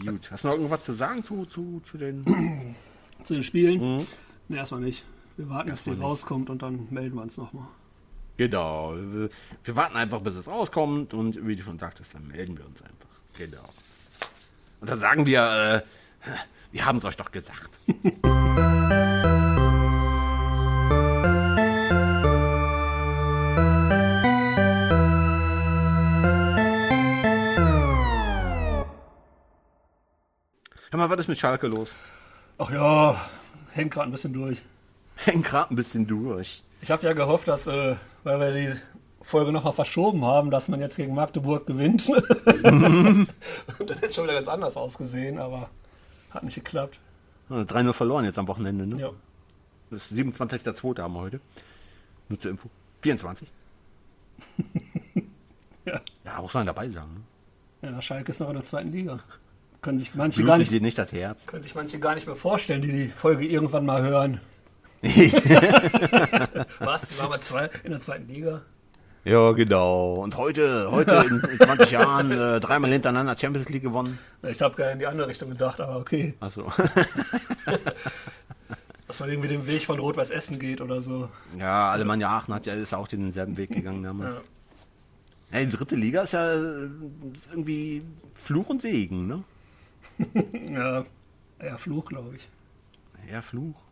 Gut. 0.04 0.32
Hast 0.32 0.43
du 0.43 0.48
noch 0.48 0.56
irgendwas 0.56 0.82
zu 0.82 0.93
sagen 0.93 1.24
zu, 1.24 1.46
zu, 1.46 1.80
zu 1.82 1.96
den. 1.98 2.76
Zu 3.24 3.36
den 3.36 3.43
Spielen? 3.43 3.98
Mhm. 3.98 4.08
Ne, 4.48 4.58
erstmal 4.58 4.82
nicht. 4.82 5.04
Wir 5.38 5.48
warten, 5.50 5.69
bis 5.69 5.84
die 5.84 5.91
rauskommt 5.91 6.50
und 6.50 6.62
dann 6.63 6.88
melden 6.89 7.15
wir 7.15 7.22
uns 7.22 7.38
nochmal. 7.38 7.67
Genau. 8.38 8.96
Wir, 8.96 9.30
wir 9.63 9.76
warten 9.76 9.96
einfach, 9.96 10.22
bis 10.22 10.36
es 10.36 10.48
rauskommt 10.48 11.13
und 11.13 11.46
wie 11.46 11.56
du 11.56 11.62
schon 11.62 11.78
sagtest, 11.78 12.15
dann 12.15 12.28
melden 12.28 12.58
wir 12.58 12.65
uns 12.65 12.82
einfach. 12.82 13.10
Genau. 13.38 13.63
Und 14.82 14.89
dann 14.89 14.98
sagen 14.98 15.26
wir, 15.28 15.84
äh, 15.86 15.88
Wir 16.72 16.86
haben 16.86 16.98
es 16.98 17.06
euch 17.06 17.18
doch 17.18 17.32
gesagt. 17.32 17.70
Hör 30.90 31.00
mal, 31.00 31.10
was 31.10 31.22
ist 31.22 31.28
mit 31.28 31.40
Schalke 31.40 31.68
los? 31.68 31.96
Ach 32.58 32.72
ja, 32.72 33.20
hängt 33.72 33.92
gerade 33.94 34.10
ein 34.10 34.12
bisschen 34.12 34.34
durch. 34.34 34.62
Hängt 35.16 35.46
gerade 35.46 35.74
ein 35.74 35.76
bisschen 35.76 36.06
durch. 36.08 36.64
Ich 36.82 36.92
habe 36.92 37.06
ja 37.06 37.14
gehofft, 37.14 37.48
dass, 37.48 37.66
äh, 37.68 37.96
weil 38.24 38.40
wir 38.40 38.52
die 38.52 38.80
Folge 39.22 39.52
nochmal 39.52 39.74
verschoben 39.74 40.24
haben, 40.26 40.52
dass 40.52 40.68
man 40.68 40.80
jetzt 40.82 40.98
gegen 40.98 41.16
Magdeburg 41.16 41.66
gewinnt. 41.66 42.10
Und 42.10 42.26
dann 42.44 43.28
hätte 43.78 44.08
es 44.08 44.16
schon 44.16 44.26
wieder 44.26 44.36
ganz 44.36 44.48
anders 44.48 44.78
ausgesehen, 44.78 45.40
aber 45.40 45.70
hat 46.34 46.43
nicht 46.43 46.56
geklappt. 46.56 47.00
3-0 47.50 47.93
verloren 47.93 48.26
jetzt 48.26 48.39
am 48.39 48.48
Wochenende, 48.48 48.88
ne? 48.88 49.00
Ja. 49.00 49.10
Das 49.91 50.10
ist 50.12 50.17
27.02. 50.17 51.02
haben 51.02 51.13
wir 51.13 51.19
heute. 51.22 51.39
Nur 52.30 52.39
zur 52.39 52.52
Info. 52.52 52.69
24. 53.02 53.48
Ja. 55.86 56.00
Ja, 56.24 56.41
muss 56.41 56.54
man 56.54 56.65
dabei 56.65 56.88
sein. 56.88 57.04
Ne? 57.82 57.91
ja, 57.91 58.02
Schalke 58.02 58.32
ist 58.32 58.39
noch 58.39 58.48
in 58.48 58.56
der 58.56 58.63
zweiten 58.63 58.91
Liga. 58.93 59.19
Können 59.82 60.00
sich 60.00 60.15
manche 60.15 60.41
gar 60.41 60.56
Blutet 60.56 60.72
nicht, 60.72 60.80
dir 60.80 60.82
nicht 60.82 60.98
das 60.98 61.12
Herz. 61.12 61.46
können 61.46 61.62
sich 61.62 61.76
manche 61.76 62.00
gar 62.00 62.15
nicht 62.15 62.26
mehr 62.26 62.38
vorstellen, 62.38 62.82
die 62.82 62.91
die 62.93 63.08
Folge 63.10 63.46
irgendwann 63.46 63.86
mal 63.86 64.02
hören. 64.02 64.39
Was? 66.80 67.10
Die 67.10 67.17
waren 67.17 67.30
mal 67.30 67.41
zwei 67.41 67.69
in 67.84 67.91
der 67.91 68.00
zweiten 68.00 68.30
Liga? 68.30 68.62
Ja, 69.26 69.52
genau. 69.54 70.16
Und 70.16 70.36
heute, 70.36 70.92
heute 70.92 71.26
in, 71.30 71.40
in 71.52 71.58
20 71.58 71.92
Jahren 71.92 72.32
äh, 72.32 72.60
dreimal 72.60 72.92
hintereinander 72.92 73.38
Champions 73.38 73.70
League 73.70 73.84
gewonnen. 73.84 74.20
Ich 74.42 74.62
habe 74.62 74.76
gar 74.76 74.92
in 74.92 75.00
die 75.00 75.08
andere 75.08 75.30
Richtung 75.30 75.50
gedacht, 75.50 75.80
aber 75.80 75.98
okay. 75.98 76.34
Also, 76.42 76.70
Dass 79.08 79.20
man 79.20 79.30
irgendwie 79.30 79.50
den 79.50 79.66
Weg 79.68 79.84
von 79.84 80.00
Rot-Weiß 80.00 80.32
Essen 80.32 80.60
geht 80.60 80.82
oder 80.82 81.02
so. 81.02 81.30
ja, 81.58 81.92
Alemannia 81.92 82.30
Aachen 82.30 82.54
hat 82.54 82.66
ja 82.66 82.74
ist 82.74 82.94
auch 82.94 83.08
denselben 83.08 83.56
Weg 83.58 83.70
gegangen 83.72 84.04
damals. 84.04 84.42
Ja. 85.52 85.60
die 85.60 85.70
dritte 85.70 85.96
Liga 85.96 86.24
ist 86.24 86.34
ja 86.34 86.52
äh, 86.54 86.90
irgendwie 87.52 88.04
Fluch 88.34 88.70
und 88.70 88.82
Segen, 88.82 89.28
ne? 89.28 89.44
Ja, 90.70 91.04
ja 91.64 91.78
Fluch, 91.78 92.06
glaube 92.06 92.36
ich. 92.36 92.50
Ja, 93.32 93.42
Fluch. 93.42 93.83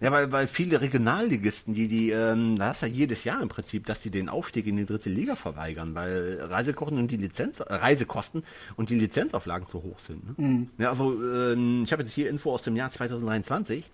Ja, 0.00 0.12
weil, 0.12 0.30
weil 0.30 0.46
viele 0.46 0.80
Regionalligisten, 0.80 1.72
die, 1.72 1.88
die, 1.88 2.10
ähm, 2.10 2.58
da 2.58 2.68
hast 2.68 2.82
du 2.82 2.86
ja 2.86 2.92
jedes 2.92 3.24
Jahr 3.24 3.40
im 3.40 3.48
Prinzip, 3.48 3.86
dass 3.86 4.00
die 4.00 4.10
den 4.10 4.28
Aufstieg 4.28 4.66
in 4.66 4.76
die 4.76 4.84
dritte 4.84 5.08
Liga 5.08 5.36
verweigern, 5.36 5.94
weil 5.94 6.38
Reisekosten 6.42 6.98
und 6.98 7.10
die 7.10 7.16
Lizenz, 7.16 7.60
äh, 7.60 7.72
Reisekosten 7.72 8.44
und 8.76 8.90
die 8.90 8.98
Lizenzauflagen 8.98 9.66
zu 9.66 9.82
hoch 9.82 9.98
sind. 10.00 10.38
Ne? 10.38 10.66
Ja, 10.78 10.90
also 10.90 11.12
ähm, 11.22 11.84
ich 11.84 11.92
habe 11.92 12.02
jetzt 12.02 12.12
hier 12.12 12.28
Info 12.28 12.52
aus 12.52 12.62
dem 12.62 12.76
Jahr 12.76 12.90
2023. 12.90 13.90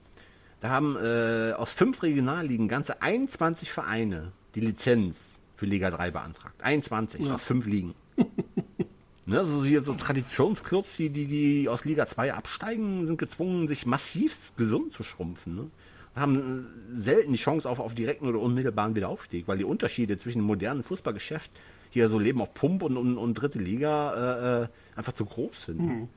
Da 0.60 0.70
haben 0.70 0.96
äh, 0.96 1.52
aus 1.52 1.72
fünf 1.72 2.02
Regionalligen 2.02 2.68
ganze 2.68 3.00
21 3.00 3.70
Vereine 3.70 4.32
die 4.54 4.60
Lizenz 4.60 5.38
für 5.56 5.66
Liga 5.66 5.90
3 5.90 6.10
beantragt. 6.10 6.62
21 6.62 7.30
aus 7.30 7.42
fünf 7.42 7.66
Ligen. 7.66 7.94
Ne, 9.24 9.38
also 9.38 9.64
hier 9.64 9.84
so 9.84 9.94
Traditionsclubs, 9.94 10.96
die, 10.96 11.08
die, 11.08 11.26
die 11.26 11.68
aus 11.68 11.84
Liga 11.84 12.08
2 12.08 12.34
absteigen, 12.34 13.06
sind 13.06 13.18
gezwungen, 13.18 13.68
sich 13.68 13.86
massiv 13.86 14.52
gesund 14.56 14.94
zu 14.94 15.04
schrumpfen. 15.04 15.54
Ne? 15.54 15.70
Haben 16.14 16.66
selten 16.92 17.32
die 17.32 17.38
Chance 17.38 17.68
auf, 17.68 17.80
auf 17.80 17.94
direkten 17.94 18.26
oder 18.28 18.38
unmittelbaren 18.38 18.94
Wiederaufstieg, 18.94 19.48
weil 19.48 19.58
die 19.58 19.64
Unterschiede 19.64 20.18
zwischen 20.18 20.38
dem 20.40 20.46
modernen 20.46 20.82
Fußballgeschäft, 20.82 21.50
hier 21.90 22.08
so 22.08 22.18
Leben 22.18 22.40
auf 22.42 22.52
Pump 22.54 22.82
und, 22.82 22.96
und, 22.96 23.16
und 23.16 23.34
dritte 23.34 23.58
Liga, 23.58 24.60
äh, 24.60 24.62
äh, 24.64 24.68
einfach 24.96 25.12
zu 25.14 25.24
groß 25.24 25.62
sind. 25.64 26.08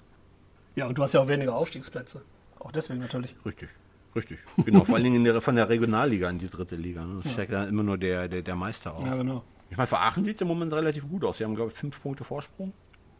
Ja, 0.75 0.87
und 0.87 0.97
du 0.97 1.03
hast 1.03 1.13
ja 1.13 1.21
auch 1.21 1.27
weniger 1.27 1.55
Aufstiegsplätze. 1.55 2.21
Auch 2.59 2.71
deswegen 2.71 2.99
natürlich. 2.99 3.35
Richtig, 3.45 3.69
richtig. 4.15 4.39
Genau, 4.65 4.83
vor 4.83 4.95
allen 4.95 5.03
Dingen 5.03 5.17
in 5.17 5.23
der, 5.23 5.39
von 5.39 5.55
der 5.55 5.69
Regionalliga 5.69 6.29
in 6.29 6.39
die 6.39 6.49
dritte 6.49 6.75
Liga. 6.75 7.05
Ne? 7.05 7.21
Das 7.23 7.31
steigt 7.31 7.53
dann 7.53 7.69
immer 7.69 7.83
nur 7.83 7.97
der, 7.97 8.27
der, 8.27 8.41
der 8.41 8.55
Meister 8.55 8.95
auf. 8.95 9.05
Ja, 9.05 9.15
genau. 9.15 9.43
Ich 9.69 9.77
meine, 9.77 9.87
für 9.87 9.99
Aachen 9.99 10.25
sieht 10.25 10.35
es 10.35 10.41
im 10.41 10.47
Moment 10.47 10.73
relativ 10.73 11.07
gut 11.07 11.23
aus. 11.23 11.37
Sie 11.37 11.43
haben, 11.43 11.55
glaube 11.55 11.71
ich, 11.71 11.77
fünf 11.77 12.01
Punkte 12.01 12.23
Vorsprung. 12.23 12.73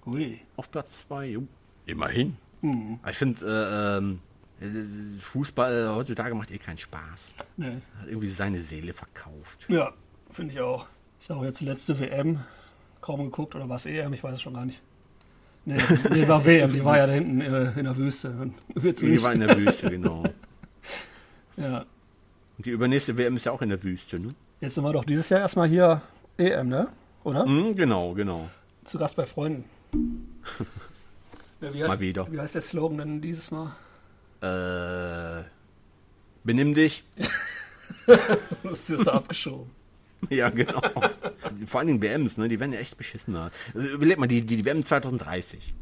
Ui. 0.06 0.40
auf 0.56 0.70
Platz 0.70 1.08
2. 1.08 1.40
Immerhin. 1.86 2.38
Aber 2.62 3.12
Ich 3.12 3.18
finde, 3.18 3.46
äh, 3.46 3.98
ähm, 3.98 4.14
äh, 4.14 4.35
Fußball 5.20 5.90
heutzutage 5.96 6.34
macht 6.34 6.52
eh 6.52 6.58
keinen 6.58 6.78
Spaß. 6.78 7.34
Nee. 7.58 7.78
Hat 8.00 8.08
irgendwie 8.08 8.30
seine 8.30 8.60
Seele 8.60 8.94
verkauft. 8.94 9.66
Ja, 9.68 9.94
finde 10.30 10.54
ich 10.54 10.62
auch. 10.62 10.88
Ich 11.20 11.30
habe 11.30 11.46
jetzt 11.46 11.60
die 11.60 11.66
letzte 11.66 12.00
WM 12.00 12.40
kaum 13.02 13.24
geguckt, 13.24 13.56
oder 13.56 13.68
war 13.68 13.76
es 13.76 13.86
EM? 13.86 14.14
Ich 14.14 14.24
weiß 14.24 14.36
es 14.36 14.42
schon 14.42 14.54
gar 14.54 14.66
nicht. 14.66 14.82
Nee, 15.66 15.82
nee 16.12 16.28
war 16.28 16.46
WM, 16.46 16.74
die 16.74 16.84
war 16.84 16.98
ja 16.98 17.08
da 17.08 17.14
hinten 17.14 17.42
äh, 17.42 17.72
in 17.78 17.86
der 17.86 17.98
Wüste. 17.98 18.52
Wird's 18.74 19.02
Die 19.02 19.08
nicht. 19.08 19.24
war 19.24 19.34
in 19.34 19.42
der 19.42 19.58
Wüste, 19.58 19.90
genau. 19.90 20.24
Ja. 21.58 21.86
Und 22.58 22.66
die 22.66 22.72
übernächste 22.72 23.18
WM 23.18 23.38
ist 23.38 23.46
ja 23.46 23.54
auch 23.54 23.62
in 23.62 23.70
der 23.70 23.82
Wüste, 23.82 24.20
ne? 24.20 24.30
Jetzt 24.60 24.76
sind 24.76 24.84
wir 24.84 24.92
doch 24.92 25.06
dieses 25.06 25.30
Jahr 25.30 25.40
erstmal 25.40 25.70
hier 25.70 26.02
EM, 26.38 26.68
ne? 26.68 26.90
Oder? 27.24 27.46
Mhm, 27.46 27.76
genau, 27.76 28.14
genau. 28.14 28.50
Zu 28.84 28.98
Gast 28.98 29.16
bei 29.16 29.26
Freunden. 29.26 29.66
Ja, 31.62 31.74
wie 31.74 31.82
heißt, 31.82 31.88
Mal 31.88 32.00
wieder. 32.02 32.32
Wie 32.32 32.40
heißt 32.40 32.54
der 32.54 32.62
Slogan 32.62 32.98
denn 32.98 33.22
dieses 33.22 33.50
Mal? 33.50 33.72
Äh, 34.42 35.44
benimm 36.44 36.74
dich. 36.74 37.04
Das 38.64 38.90
ist 38.90 39.08
abgeschoben. 39.08 39.70
Ja, 40.30 40.50
genau. 40.50 40.82
Vor 41.68 41.80
allen 41.80 41.88
Dingen 41.88 42.02
WMs, 42.02 42.38
ne? 42.38 42.48
Die 42.48 42.60
werden 42.60 42.74
ja 42.74 42.80
echt 42.80 42.98
beschissener. 42.98 43.52
Also, 43.76 43.88
Überleg 43.88 44.18
mal, 44.18 44.28
die, 44.28 44.42
die 44.42 44.66
WM 44.66 44.82
2030. 44.82 45.74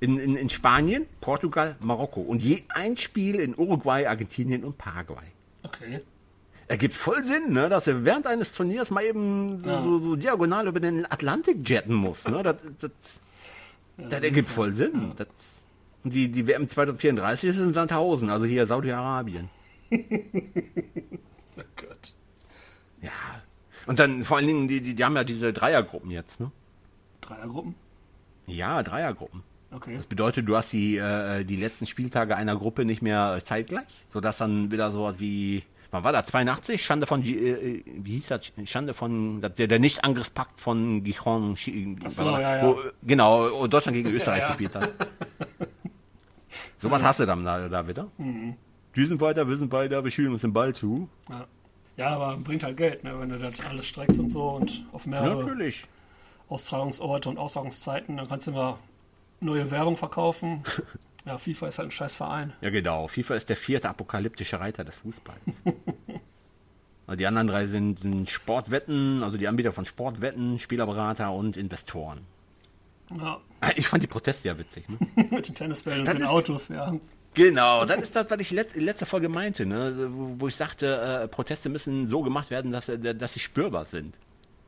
In, 0.00 0.18
in, 0.18 0.36
in 0.36 0.50
Spanien, 0.50 1.06
Portugal, 1.22 1.76
Marokko. 1.80 2.20
Und 2.20 2.42
je 2.42 2.62
ein 2.68 2.96
Spiel 2.98 3.36
in 3.36 3.54
Uruguay, 3.56 4.06
Argentinien 4.06 4.64
und 4.64 4.76
Paraguay. 4.76 5.24
Okay. 5.62 6.00
Ergibt 6.66 6.94
voll 6.94 7.24
Sinn, 7.24 7.52
ne, 7.52 7.68
dass 7.70 7.86
er 7.86 8.04
während 8.04 8.26
eines 8.26 8.52
Turniers 8.52 8.90
mal 8.90 9.04
eben 9.04 9.62
so, 9.62 9.70
Ja. 9.70 9.82
so, 9.82 9.98
so 9.98 10.16
diagonal 10.16 10.66
über 10.66 10.80
den 10.80 11.10
Atlantik 11.10 11.66
jetten 11.68 11.94
muss. 11.94 12.26
Ne? 12.28 12.42
Das, 12.42 12.56
das, 12.80 13.20
das 13.96 14.22
ergibt 14.22 14.50
voll 14.50 14.74
Sinn. 14.74 15.12
Das, 15.16 15.28
und 16.04 16.12
die, 16.14 16.30
die 16.30 16.46
WM 16.46 16.68
2034 16.68 17.50
ist 17.50 17.58
in 17.58 17.72
Sandhausen, 17.72 18.30
also 18.30 18.44
hier 18.46 18.66
Saudi-Arabien. 18.66 19.48
Oh 21.60 21.62
Gott. 21.76 22.14
Ja. 23.02 23.10
Und 23.86 23.98
dann 23.98 24.22
vor 24.24 24.36
allen 24.36 24.46
Dingen, 24.46 24.68
die, 24.68 24.80
die, 24.80 24.94
die 24.94 25.04
haben 25.04 25.16
ja 25.16 25.24
diese 25.24 25.52
Dreiergruppen 25.52 26.10
jetzt, 26.10 26.38
ne? 26.40 26.52
Dreiergruppen? 27.20 27.74
Ja, 28.46 28.82
Dreiergruppen. 28.82 29.42
Okay. 29.72 29.96
Das 29.96 30.06
bedeutet, 30.06 30.48
du 30.48 30.56
hast 30.56 30.72
die, 30.72 30.96
äh, 30.98 31.44
die 31.44 31.56
letzten 31.56 31.86
Spieltage 31.86 32.36
einer 32.36 32.56
Gruppe 32.56 32.84
nicht 32.84 33.02
mehr 33.02 33.38
zeitgleich, 33.44 33.86
sodass 34.08 34.38
dann 34.38 34.70
wieder 34.70 34.92
so 34.92 35.02
was 35.04 35.18
wie, 35.20 35.62
wann 35.90 36.04
war 36.04 36.12
das, 36.12 36.26
82? 36.26 36.82
Schande 36.84 37.06
von, 37.06 37.22
Gi- 37.22 37.36
äh, 37.36 37.82
wie 37.86 38.12
hieß 38.12 38.28
das? 38.28 38.52
Schande 38.64 38.94
von, 38.94 39.40
der, 39.40 39.50
der 39.50 39.78
Nicht-Angriffspakt 39.78 40.58
von 40.60 41.02
Gijon, 41.02 41.56
so, 42.06 42.24
ja, 42.24 42.56
ja. 42.58 42.62
Wo, 42.66 42.78
genau, 43.02 43.66
Deutschland 43.66 43.96
gegen 43.96 44.10
Österreich 44.14 44.42
ja. 44.42 44.46
gespielt 44.48 44.76
hat. 44.76 44.90
so 46.78 46.90
was 46.90 47.02
hast 47.02 47.20
du 47.20 47.26
dann 47.26 47.44
da, 47.44 47.68
da 47.68 47.86
wieder. 47.86 48.08
Mhm. 48.18 48.56
Die 48.96 49.06
sind 49.06 49.20
weiter, 49.20 49.46
wir 49.48 49.56
sind 49.58 49.70
weiter, 49.72 50.02
wir 50.02 50.10
schieben 50.10 50.32
uns 50.32 50.40
den 50.40 50.52
Ball 50.52 50.74
zu. 50.74 51.08
Ja. 51.28 51.46
ja, 51.96 52.08
aber 52.08 52.36
bringt 52.36 52.62
halt 52.62 52.76
Geld, 52.76 53.04
ne? 53.04 53.18
wenn 53.20 53.28
du 53.28 53.38
das 53.38 53.60
alles 53.60 53.86
streckst 53.86 54.18
und 54.18 54.28
so 54.28 54.48
und 54.50 54.86
auf 54.92 55.06
mehrere 55.06 55.44
Natürlich. 55.44 55.84
Austragungsorte 56.48 57.28
und 57.28 57.38
Austragungszeiten, 57.38 58.16
dann 58.16 58.28
kannst 58.28 58.46
du 58.46 58.52
immer 58.52 58.78
neue 59.40 59.70
Werbung 59.70 59.96
verkaufen. 59.96 60.62
Ja, 61.26 61.36
FIFA 61.36 61.68
ist 61.68 61.78
halt 61.78 61.88
ein 61.88 61.92
scheiß 61.92 62.16
Verein. 62.16 62.54
Ja, 62.62 62.70
genau. 62.70 63.06
FIFA 63.06 63.34
ist 63.34 63.50
der 63.50 63.56
vierte 63.56 63.90
apokalyptische 63.90 64.60
Reiter 64.60 64.82
des 64.82 64.94
Fußballs. 64.94 65.62
Also 67.06 67.16
die 67.16 67.26
anderen 67.26 67.46
drei 67.46 67.66
sind, 67.66 67.98
sind 67.98 68.28
Sportwetten, 68.28 69.22
also 69.22 69.38
die 69.38 69.48
Anbieter 69.48 69.72
von 69.72 69.86
Sportwetten, 69.86 70.58
Spielerberater 70.58 71.32
und 71.32 71.56
Investoren. 71.56 72.20
Ja, 73.10 73.40
Ich 73.76 73.86
fand 73.88 74.02
die 74.02 74.06
Proteste 74.06 74.48
ja 74.48 74.58
witzig. 74.58 74.84
Ne? 74.88 74.98
mit 75.30 75.48
den 75.48 75.54
Tennisbällen 75.54 76.00
und 76.00 76.08
den 76.08 76.16
ist- 76.16 76.26
Autos, 76.28 76.68
ja. 76.68 76.92
Genau, 77.34 77.84
das 77.84 77.98
ist 78.02 78.16
das, 78.16 78.28
was 78.30 78.40
ich 78.40 78.50
letz, 78.50 78.72
in 78.74 78.82
letzter 78.84 79.06
Folge 79.06 79.28
meinte, 79.28 79.64
ne? 79.64 80.08
wo, 80.10 80.34
wo 80.38 80.48
ich 80.48 80.56
sagte, 80.56 81.20
äh, 81.22 81.28
Proteste 81.28 81.68
müssen 81.68 82.08
so 82.08 82.22
gemacht 82.22 82.50
werden, 82.50 82.72
dass, 82.72 82.88
äh, 82.88 83.14
dass 83.14 83.34
sie 83.34 83.40
spürbar 83.40 83.84
sind. 83.84 84.14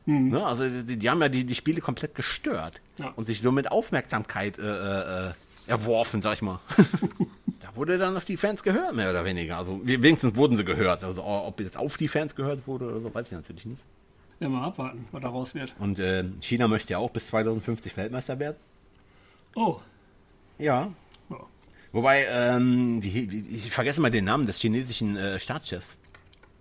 Ne? 0.06 0.44
Also 0.44 0.68
die, 0.68 0.96
die 0.96 1.10
haben 1.10 1.20
ja 1.20 1.28
die, 1.28 1.44
die 1.44 1.54
Spiele 1.54 1.80
komplett 1.80 2.14
gestört 2.14 2.80
Ja. 2.98 3.12
und 3.16 3.26
sich 3.26 3.40
somit 3.40 3.70
Aufmerksamkeit 3.72 4.58
äh, 4.58 5.28
äh, 5.28 5.32
erworfen, 5.66 6.22
sag 6.22 6.34
ich 6.34 6.42
mal. 6.42 6.60
da 7.60 7.74
wurde 7.76 7.98
dann 7.98 8.16
auf 8.16 8.24
die 8.24 8.36
Fans 8.36 8.62
gehört, 8.62 8.94
mehr 8.94 9.10
oder 9.10 9.24
weniger. 9.24 9.56
Also 9.58 9.80
we- 9.84 10.02
wenigstens 10.02 10.36
wurden 10.36 10.56
sie 10.56 10.64
gehört. 10.64 11.02
Also 11.04 11.24
ob 11.24 11.60
jetzt 11.60 11.76
auf 11.76 11.96
die 11.96 12.08
Fans 12.08 12.34
gehört 12.34 12.66
wurde 12.66 12.86
oder 12.86 13.00
so, 13.00 13.12
weiß 13.14 13.26
ich 13.26 13.32
natürlich 13.32 13.66
nicht. 13.66 13.82
Ja, 14.40 14.48
mal 14.48 14.64
abwarten, 14.64 15.06
was 15.12 15.20
daraus 15.22 15.54
wird. 15.54 15.74
Und 15.78 15.98
äh, 15.98 16.24
China 16.40 16.66
möchte 16.66 16.92
ja 16.94 16.98
auch 16.98 17.10
bis 17.10 17.26
2050 17.28 17.96
Weltmeister 17.96 18.38
werden. 18.38 18.56
Oh, 19.54 19.76
Ja. 20.58 20.90
ja. 21.28 21.36
Wobei, 21.92 22.24
ähm, 22.30 23.00
ich 23.02 23.70
vergesse 23.70 24.00
mal 24.00 24.10
den 24.10 24.24
Namen 24.24 24.46
des 24.46 24.58
chinesischen 24.60 25.16
äh, 25.16 25.38
Staatschefs. 25.38 25.96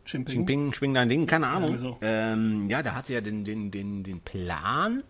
Jinping. 0.07 0.47
Jinping, 0.47 0.93
dein 0.93 1.07
Ding, 1.07 1.27
keine 1.27 1.47
Ahnung. 1.47 1.69
wieso? 1.73 1.97
ähm, 2.01 2.67
ja, 2.69 2.81
der 2.81 2.95
hatte 2.95 3.13
ja 3.13 3.21
den, 3.21 3.43
den, 3.45 3.69
den, 3.69 4.03
den 4.03 4.19
Plan 4.21 5.03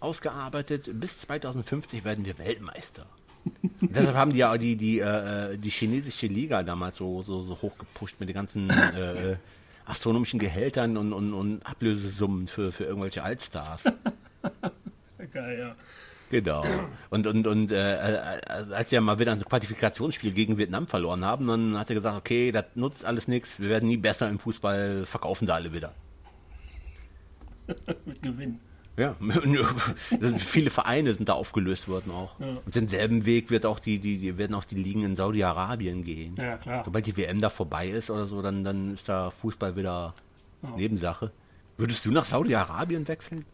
ausgearbeitet, 0.00 0.90
bis 0.94 1.18
2050 1.20 2.04
werden 2.04 2.24
wir 2.24 2.36
Weltmeister. 2.38 3.06
Deshalb 3.80 4.16
haben 4.16 4.32
die 4.32 4.40
ja 4.40 4.58
die, 4.58 4.76
die, 4.76 4.98
äh, 4.98 5.56
die 5.56 5.70
chinesische 5.70 6.26
Liga 6.26 6.62
damals 6.64 6.96
so, 6.96 7.22
so, 7.22 7.44
so 7.44 7.56
hochgepusht 7.62 8.16
mit 8.18 8.28
den 8.28 8.34
ganzen 8.34 8.68
äh, 8.70 9.36
astronomischen 9.84 10.38
Gehältern 10.38 10.96
und, 10.96 11.12
und, 11.12 11.34
und 11.34 11.66
Ablösesummen 11.66 12.46
für, 12.46 12.72
für 12.72 12.84
irgendwelche 12.84 13.22
Allstars. 13.22 13.84
Geil, 15.32 15.58
ja. 15.58 15.76
Genau. 16.30 16.64
Und, 17.10 17.26
und, 17.26 17.46
und 17.46 17.72
äh, 17.72 17.76
äh, 17.76 18.40
als 18.72 18.88
sie 18.88 18.96
ja 18.96 19.02
mal 19.02 19.18
wieder 19.18 19.32
ein 19.32 19.44
Qualifikationsspiel 19.44 20.32
gegen 20.32 20.56
Vietnam 20.56 20.86
verloren 20.86 21.24
haben, 21.26 21.46
dann 21.46 21.78
hat 21.78 21.90
er 21.90 21.96
gesagt, 21.96 22.16
okay, 22.16 22.50
das 22.52 22.64
nutzt 22.74 23.04
alles 23.04 23.28
nichts, 23.28 23.60
wir 23.60 23.68
werden 23.68 23.86
nie 23.86 23.98
besser 23.98 24.30
im 24.30 24.38
Fußball, 24.38 25.04
verkaufen 25.04 25.46
sie 25.46 25.52
alle 25.52 25.74
wieder. 25.74 25.92
Mit 28.06 28.22
Gewinn. 28.22 28.60
Ja, 28.96 29.16
viele 30.38 30.70
Vereine 30.70 31.14
sind 31.14 31.28
da 31.28 31.32
aufgelöst 31.32 31.88
worden 31.88 32.10
auch. 32.10 32.38
Ja. 32.38 32.58
Und 32.64 32.74
denselben 32.74 33.24
Weg 33.24 33.50
wird 33.50 33.64
auch 33.64 33.78
die, 33.78 33.98
die, 33.98 34.18
die 34.18 34.36
werden 34.36 34.54
auch 34.54 34.64
die 34.64 34.74
Ligen 34.74 35.02
in 35.02 35.16
Saudi-Arabien 35.16 36.04
gehen. 36.04 36.36
Ja, 36.36 36.58
klar. 36.58 36.82
Sobald 36.84 37.06
die 37.06 37.16
WM 37.16 37.40
da 37.40 37.48
vorbei 37.48 37.88
ist 37.88 38.10
oder 38.10 38.26
so, 38.26 38.42
dann, 38.42 38.64
dann 38.64 38.94
ist 38.94 39.08
da 39.08 39.30
Fußball 39.30 39.76
wieder 39.76 40.14
Ja. 40.62 40.70
Nebensache. 40.76 41.32
Würdest 41.78 42.04
du 42.04 42.10
nach 42.10 42.26
Saudi-Arabien 42.26 43.08
wechseln? 43.08 43.46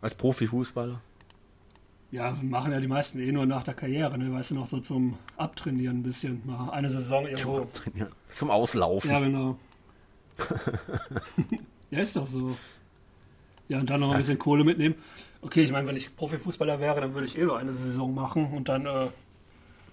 Als 0.00 0.14
Profifußballer? 0.14 1.00
Ja, 2.10 2.36
machen 2.42 2.72
ja 2.72 2.80
die 2.80 2.88
meisten 2.88 3.20
eh 3.20 3.32
nur 3.32 3.46
nach 3.46 3.62
der 3.62 3.72
Karriere, 3.72 4.18
ne? 4.18 4.30
Weißt 4.32 4.50
du, 4.50 4.54
noch 4.54 4.66
so 4.66 4.80
zum 4.80 5.16
Abtrainieren 5.38 6.00
ein 6.00 6.02
bisschen. 6.02 6.42
Mal 6.44 6.70
eine 6.70 6.90
Saison 6.90 7.26
irgendwo. 7.26 7.66
Ja, 7.94 8.06
zum 8.30 8.50
Auslaufen. 8.50 9.10
Ja, 9.10 9.20
genau. 9.20 9.58
ja, 11.90 12.00
ist 12.00 12.16
doch 12.16 12.26
so. 12.26 12.56
Ja, 13.72 13.78
und 13.78 13.88
dann 13.88 14.00
noch 14.00 14.10
ein 14.12 14.18
bisschen 14.18 14.38
Kohle 14.38 14.64
mitnehmen. 14.64 14.94
Okay, 15.40 15.62
ich 15.62 15.72
meine, 15.72 15.88
wenn 15.88 15.96
ich 15.96 16.14
Profifußballer 16.14 16.78
wäre, 16.78 17.00
dann 17.00 17.14
würde 17.14 17.26
ich 17.26 17.38
eh 17.38 17.42
nur 17.44 17.58
eine 17.58 17.72
Saison 17.72 18.14
machen 18.14 18.52
und 18.52 18.68
dann, 18.68 18.82
äh, 18.84 19.08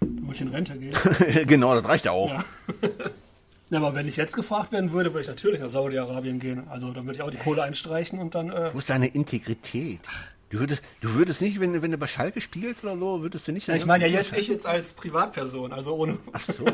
dann 0.02 0.18
würde 0.22 0.34
ich 0.34 0.42
in 0.42 0.50
Rente 0.50 0.78
gehen. 0.78 0.94
genau, 1.48 1.74
das 1.76 1.86
reicht 1.86 2.04
ja 2.04 2.12
auch. 2.12 2.28
Ja. 2.30 2.44
ja, 3.70 3.78
aber 3.80 3.96
wenn 3.96 4.06
ich 4.06 4.18
jetzt 4.18 4.36
gefragt 4.36 4.74
werden 4.74 4.92
würde, 4.92 5.14
würde 5.14 5.22
ich 5.22 5.28
natürlich 5.30 5.62
nach 5.62 5.70
Saudi-Arabien 5.70 6.40
gehen. 6.40 6.68
Also 6.70 6.92
dann 6.92 7.06
würde 7.06 7.16
ich 7.16 7.22
auch 7.22 7.32
die 7.32 7.38
Kohle 7.38 7.64
einstreichen 7.64 8.20
und 8.20 8.36
dann. 8.36 8.50
Äh, 8.52 8.74
Wo 8.74 8.80
ist 8.80 8.90
deine 8.90 9.08
Integrität? 9.08 10.02
Du 10.50 10.60
würdest, 10.60 10.84
du 11.00 11.14
würdest 11.14 11.40
nicht, 11.40 11.62
wenn, 11.62 11.72
du- 11.72 11.82
wenn 11.82 11.92
du 11.92 11.98
bei 11.98 12.08
Schalke 12.08 12.42
spielst 12.42 12.84
oder 12.84 12.98
so, 12.98 13.22
würdest 13.22 13.48
du 13.48 13.54
nicht... 13.54 13.70
ja, 13.70 13.76
ich 13.76 13.86
meine 13.86 14.08
ja 14.08 14.20
jetzt 14.20 14.36
ich 14.36 14.50
jetzt 14.50 14.66
als 14.66 14.92
Privatperson, 14.92 15.72
also 15.72 15.96
ohne 15.96 16.18
Ach 16.34 16.42
so. 16.42 16.66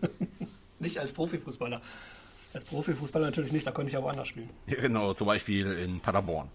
nicht 0.78 0.98
als 0.98 1.14
Profifußballer. 1.14 1.80
Als 2.54 2.64
Profifußballer 2.64 3.26
natürlich 3.26 3.52
nicht, 3.52 3.66
da 3.66 3.72
könnte 3.72 3.88
ich 3.88 3.94
ja 3.94 4.02
woanders 4.02 4.28
spielen. 4.28 4.48
Ja, 4.66 4.80
genau, 4.80 5.12
zum 5.12 5.26
Beispiel 5.26 5.66
in 5.72 6.00
Paderborn. 6.00 6.48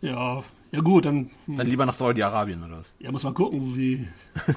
Ja, 0.00 0.42
ja 0.72 0.80
gut, 0.80 1.06
dann 1.06 1.30
Dann 1.46 1.66
lieber 1.66 1.86
nach 1.86 1.94
Saudi-Arabien 1.94 2.62
oder 2.64 2.78
was? 2.80 2.92
ja, 2.98 3.12
muss 3.12 3.22
man 3.22 3.34
gucken, 3.34 3.76
wie 3.76 4.08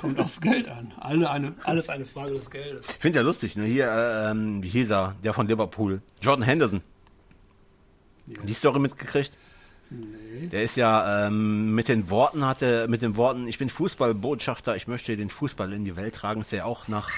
kommt 0.02 0.20
aufs 0.20 0.42
Geld 0.42 0.68
an. 0.68 0.92
Alle 1.00 1.30
eine, 1.30 1.54
alles 1.64 1.90
eine 1.90 2.04
Frage 2.06 2.34
des 2.34 2.50
Geldes. 2.50 2.88
Ich 2.90 2.96
finde 2.96 3.20
ja 3.20 3.24
lustig, 3.24 3.56
ne? 3.56 3.66
Hier, 3.66 3.86
äh, 3.92 4.32
ähm, 4.32 4.64
wie 4.64 4.70
hieß 4.70 4.90
er? 4.90 5.16
Der 5.24 5.34
von 5.34 5.48
Liverpool. 5.48 6.02
Jordan 6.22 6.44
Henderson. 6.44 6.82
Die 8.26 8.54
Story 8.56 8.80
mitgekriegt? 8.80 9.38
Nee. 9.92 10.48
Der 10.48 10.64
ist 10.64 10.78
ja 10.78 11.28
ähm, 11.28 11.76
mit 11.76 11.90
den 11.90 12.10
Worten 12.10 12.44
hatte, 12.44 12.88
mit 12.88 13.04
den 13.04 13.16
Worten, 13.18 13.48
ich 13.48 13.60
bin 13.60 13.70
Fußballbotschafter, 13.70 14.76
ich 14.76 14.88
möchte 14.88 15.16
den 15.16 15.30
Fußball 15.30 15.72
in 15.74 15.86
die 15.86 15.96
Welt 15.96 16.16
tragen, 16.16 16.42
ist 16.42 16.52
er 16.54 16.66
auch 16.66 16.88
nach, 16.88 17.12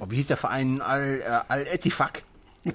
oh, 0.00 0.06
wie 0.08 0.16
hieß 0.16 0.26
der 0.26 0.36
Verein, 0.36 0.80
Al, 0.82 1.20
äh, 1.24 1.28
Al 1.46 1.64
Etifak, 1.68 2.24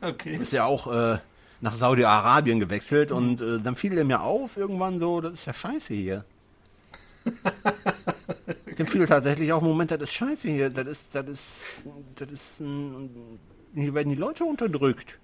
Okay. 0.00 0.36
ist 0.36 0.52
ja 0.52 0.64
auch 0.66 0.86
äh, 0.92 1.18
nach 1.62 1.74
Saudi-Arabien 1.74 2.60
gewechselt 2.60 3.10
und 3.10 3.40
äh, 3.40 3.58
dann 3.58 3.74
fiel 3.74 3.96
er 3.96 4.04
mir 4.04 4.20
auf 4.20 4.58
irgendwann 4.58 4.98
so, 4.98 5.22
das 5.22 5.32
ist 5.32 5.46
ja 5.46 5.54
scheiße 5.54 5.94
hier. 5.94 6.24
Dem 8.78 8.86
fiel 8.86 9.06
tatsächlich 9.06 9.50
auch 9.50 9.62
im 9.62 9.68
Moment, 9.68 9.90
das 9.90 10.02
ist 10.02 10.12
scheiße 10.12 10.48
hier, 10.48 10.68
das 10.68 10.86
ist, 10.86 11.14
das 11.14 11.26
ist, 11.26 11.86
das 12.16 12.28
ist, 12.28 12.60
ein, 12.60 13.38
hier 13.74 13.94
werden 13.94 14.10
die 14.10 14.18
Leute 14.20 14.44
unterdrückt. 14.44 15.18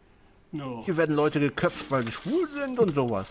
No. 0.53 0.83
Hier 0.85 0.97
werden 0.97 1.15
Leute 1.15 1.41
geköpft, 1.41 1.91
weil 1.91 2.03
sie 2.05 2.13
schwul 2.13 2.49
sind 2.49 2.79
und 2.79 2.95
sowas. 2.95 3.27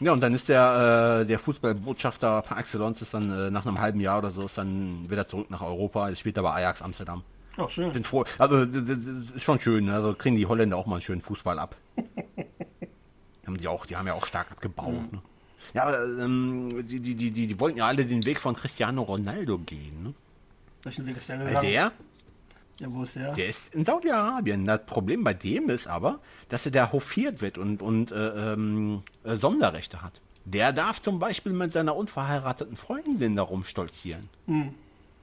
Ja, 0.00 0.12
und 0.12 0.20
dann 0.20 0.32
ist 0.32 0.48
der, 0.48 1.20
äh, 1.22 1.26
der 1.26 1.38
Fußballbotschafter 1.38 2.42
par 2.42 2.58
excellence 2.58 3.02
ist 3.02 3.12
dann 3.12 3.30
äh, 3.30 3.50
nach 3.50 3.66
einem 3.66 3.80
halben 3.80 4.00
Jahr 4.00 4.18
oder 4.18 4.30
so 4.30 4.46
ist 4.46 4.56
dann 4.56 5.10
wieder 5.10 5.26
zurück 5.26 5.50
nach 5.50 5.62
Europa. 5.62 6.08
Er 6.08 6.14
spielt 6.14 6.38
aber 6.38 6.54
Ajax 6.54 6.80
Amsterdam. 6.80 7.22
Ach, 7.56 7.68
schön. 7.70 7.92
Bin 7.92 8.04
froh. 8.04 8.24
Also, 8.38 8.64
d- 8.64 8.80
d- 8.80 8.96
d- 8.96 9.36
ist 9.36 9.42
schon 9.42 9.60
schön. 9.60 9.84
ne? 9.86 9.94
Also 9.94 10.14
kriegen 10.14 10.36
die 10.36 10.46
Holländer 10.46 10.76
auch 10.76 10.86
mal 10.86 10.96
einen 10.96 11.02
schönen 11.02 11.20
Fußball 11.20 11.58
ab. 11.58 11.76
haben 13.46 13.56
die 13.58 13.68
auch, 13.68 13.86
die 13.86 13.96
haben 13.96 14.06
ja 14.06 14.14
auch 14.14 14.26
stark 14.26 14.50
abgebaut. 14.52 15.12
Ne? 15.12 15.20
Ja, 15.74 15.84
aber, 15.84 16.04
ähm, 16.04 16.84
die, 16.86 17.00
die, 17.00 17.14
die, 17.14 17.30
die, 17.30 17.60
wollten 17.60 17.78
ja 17.78 17.86
alle 17.86 18.04
den 18.06 18.24
Weg 18.24 18.40
von 18.40 18.54
Cristiano 18.54 19.02
Ronaldo 19.02 19.58
gehen. 19.58 20.02
Ne? 20.02 20.14
Welchen 20.82 21.06
Weg 21.06 21.16
ist 21.16 21.28
der 21.28 21.38
Weil 21.40 21.46
gegangen? 21.48 21.66
der, 21.70 21.92
Ja, 22.78 22.86
wo 22.92 23.02
ist 23.02 23.16
der? 23.16 23.32
Der 23.34 23.46
ist 23.48 23.74
in 23.74 23.84
Saudi-Arabien. 23.84 24.64
Das 24.64 24.84
Problem 24.86 25.22
bei 25.24 25.34
dem 25.34 25.68
ist 25.70 25.86
aber, 25.86 26.20
dass 26.48 26.66
er 26.66 26.72
da 26.72 26.90
hofiert 26.92 27.40
wird 27.40 27.58
und, 27.58 27.82
und 27.82 28.12
äh, 28.12 28.52
ähm, 28.54 29.02
äh, 29.24 29.36
Sonderrechte 29.36 30.02
hat. 30.02 30.20
Der 30.44 30.72
darf 30.72 31.00
zum 31.00 31.18
Beispiel 31.20 31.52
mit 31.52 31.72
seiner 31.72 31.94
unverheirateten 31.94 32.76
Freundin 32.76 33.36
da 33.36 33.42
rumstolzieren. 33.42 34.28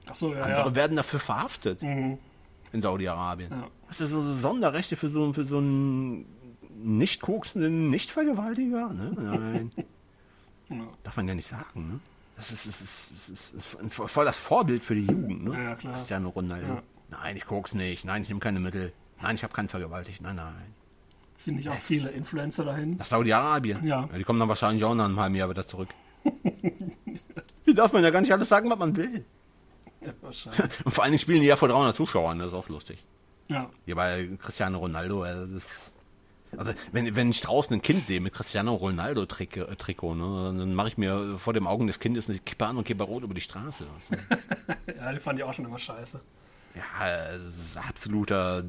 Ach 0.06 0.14
so, 0.14 0.34
ja, 0.34 0.42
Andere 0.42 0.68
ja. 0.68 0.74
werden 0.74 0.96
dafür 0.96 1.20
verhaftet 1.20 1.82
Mhm. 1.82 2.18
in 2.72 2.80
Saudi-Arabien. 2.80 3.50
Ja. 3.50 3.66
Das 3.88 4.00
ist 4.00 4.10
so 4.10 4.22
so 4.22 4.34
Sonderrechte 4.34 4.96
für 4.96 5.08
so, 5.10 5.32
für 5.32 5.44
so 5.44 5.58
einen 5.58 6.24
nicht 6.82 7.20
koksenden 7.20 7.90
Nicht-Vergewaltiger. 7.90 8.88
Ne? 8.92 9.12
Nein. 9.16 9.72
Ja. 10.72 10.76
Darf 11.02 11.16
man 11.16 11.26
ja 11.26 11.34
nicht 11.34 11.48
sagen. 11.48 11.88
Ne? 11.88 12.00
Das 12.36 12.52
ist, 12.52 12.64
ist, 12.64 12.80
ist, 12.80 13.28
ist 13.28 13.64
voll 14.06 14.24
das 14.24 14.36
Vorbild 14.38 14.84
für 14.84 14.94
die 14.94 15.04
Jugend. 15.04 15.42
Ne? 15.42 15.52
Ja, 15.54 15.62
ja, 15.70 15.74
klar. 15.74 15.94
Cristiano 15.94 16.28
Ronaldo. 16.28 16.64
Ja. 16.74 16.82
Nein, 17.10 17.36
ich 17.36 17.44
koks 17.44 17.74
nicht. 17.74 18.04
Nein, 18.04 18.22
ich 18.22 18.28
nehme 18.28 18.38
keine 18.38 18.60
Mittel. 18.60 18.92
Nein, 19.20 19.34
ich 19.34 19.42
habe 19.42 19.52
keinen 19.52 19.68
vergewaltigt. 19.68 20.22
Nein, 20.22 20.36
nein. 20.36 20.54
Ziehen 21.34 21.56
nicht 21.56 21.68
auch 21.68 21.78
viele 21.80 22.10
Influencer 22.10 22.64
dahin? 22.64 22.98
Nach 22.98 23.04
Saudi-Arabien. 23.04 23.84
Ja. 23.84 24.08
Die 24.16 24.22
kommen 24.22 24.38
dann 24.38 24.48
wahrscheinlich 24.48 24.84
auch 24.84 24.94
nach 24.94 25.06
einem 25.06 25.18
halben 25.18 25.34
Jahr 25.34 25.50
wieder 25.50 25.66
zurück. 25.66 25.88
Hier 27.64 27.74
darf 27.74 27.92
man 27.92 28.04
ja 28.04 28.10
gar 28.10 28.20
nicht 28.20 28.32
alles 28.32 28.48
sagen, 28.48 28.70
was 28.70 28.78
man 28.78 28.94
will. 28.94 29.24
Ja, 30.00 30.12
wahrscheinlich. 30.20 30.84
Und 30.84 30.92
vor 30.92 31.04
allen 31.04 31.12
Dingen 31.12 31.20
spielen 31.20 31.40
die 31.40 31.46
ja 31.46 31.56
vor 31.56 31.68
300 31.68 31.94
Zuschauern. 31.94 32.38
Das 32.38 32.48
ist 32.48 32.54
auch 32.54 32.68
lustig. 32.68 33.04
ja. 33.48 33.70
Hier 33.84 33.96
bei 33.96 34.28
Cristiano 34.40 34.78
Ronaldo, 34.78 35.24
äh, 35.24 35.34
das 35.34 35.50
ist. 35.50 35.92
Also, 36.56 36.72
wenn, 36.90 37.14
wenn 37.14 37.30
ich 37.30 37.40
draußen 37.42 37.72
ein 37.72 37.80
Kind 37.80 38.06
sehe 38.06 38.20
mit 38.20 38.32
Cristiano 38.32 38.74
Ronaldo-Trikot, 38.74 39.66
äh, 39.70 39.76
Trikot, 39.76 40.16
ne, 40.16 40.58
dann 40.58 40.74
mache 40.74 40.88
ich 40.88 40.98
mir 40.98 41.38
vor 41.38 41.52
dem 41.52 41.68
Augen 41.68 41.86
des 41.86 42.00
Kindes 42.00 42.28
eine 42.28 42.40
Kippe 42.40 42.66
an 42.66 42.76
und 42.76 42.84
gehe 42.84 42.96
bei 42.96 43.04
Rot 43.04 43.22
über 43.22 43.34
die 43.34 43.40
Straße. 43.40 43.84
du? 43.86 44.16
ja, 44.96 45.12
die 45.12 45.20
fand 45.20 45.38
ich 45.38 45.44
auch 45.44 45.54
schon 45.54 45.64
immer 45.64 45.78
scheiße. 45.78 46.20
Ja, 46.74 47.80
absoluter 47.88 48.62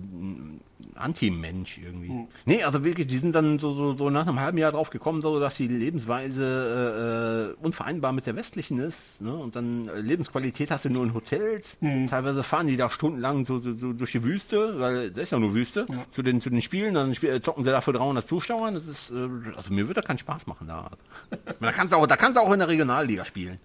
Anti-Mensch 0.95 1.78
irgendwie. 1.78 2.10
Hm. 2.10 2.28
Nee, 2.45 2.64
also 2.64 2.84
wirklich, 2.84 3.06
die 3.08 3.18
sind 3.18 3.34
dann 3.36 3.60
so, 3.60 3.74
so, 3.74 3.93
so 3.95 4.10
nach 4.10 4.26
einem 4.28 4.39
halben 4.39 4.58
Jahr 4.58 4.72
drauf 4.72 4.89
gekommen, 4.89 5.22
so 5.22 5.39
dass 5.39 5.56
die 5.56 5.68
Lebensweise 5.68 7.56
äh, 7.60 7.64
unvereinbar 7.64 8.12
mit 8.12 8.26
der 8.26 8.36
westlichen 8.36 8.80
ist. 8.80 9.22
Ne? 9.22 9.34
Und 9.34 9.56
dann 9.56 9.88
äh, 9.88 9.99
Lebensqualität 9.99 10.72
hast 10.72 10.86
du 10.86 10.89
nur 10.89 11.04
in 11.04 11.14
Hotels. 11.14 11.78
Hm. 11.82 12.08
Teilweise 12.08 12.43
fahren 12.43 12.68
die 12.68 12.78
da 12.78 12.89
stundenlang 12.89 13.45
so, 13.45 13.60
so, 13.60 13.72
so 13.74 13.93
durch 13.93 14.12
die 14.14 14.24
Wüste, 14.24 14.80
weil 14.80 15.12
das 15.12 15.24
ist 15.26 15.32
ja 15.32 15.39
nur 15.39 15.54
Wüste, 15.54 15.86
Ja. 15.88 16.06
zu, 16.12 16.24
den, 16.24 16.41
zu 16.41 16.49
den 16.49 16.62
Spielen. 16.62 16.95
Dann 16.95 17.14
spiel, 17.14 17.30
äh, 17.30 17.41
zocken 17.41 17.64
sie 17.64 17.70
da 17.70 17.82
für 17.82 17.93
300 17.93 18.28
Zuschauer. 18.28 18.72
Das 18.72 18.88
ist, 18.88 19.12
äh, 19.12 19.28
also 19.56 19.72
mir 19.72 19.88
wird 19.88 19.97
da 19.97 20.02
keinen 20.02 20.18
Spaß 20.18 20.47
machen. 20.47 20.68
Da, 20.68 20.89
da 21.60 21.72
kannst 21.72 21.93
du 21.93 21.97
auch, 21.97 22.08
da 22.08 22.18
kannst 22.18 22.38
du 22.38 22.41
auch 22.41 22.52
in 22.52 22.60
der 22.60 22.68
Regionalliga 22.68 23.26
spielen. 23.26 23.60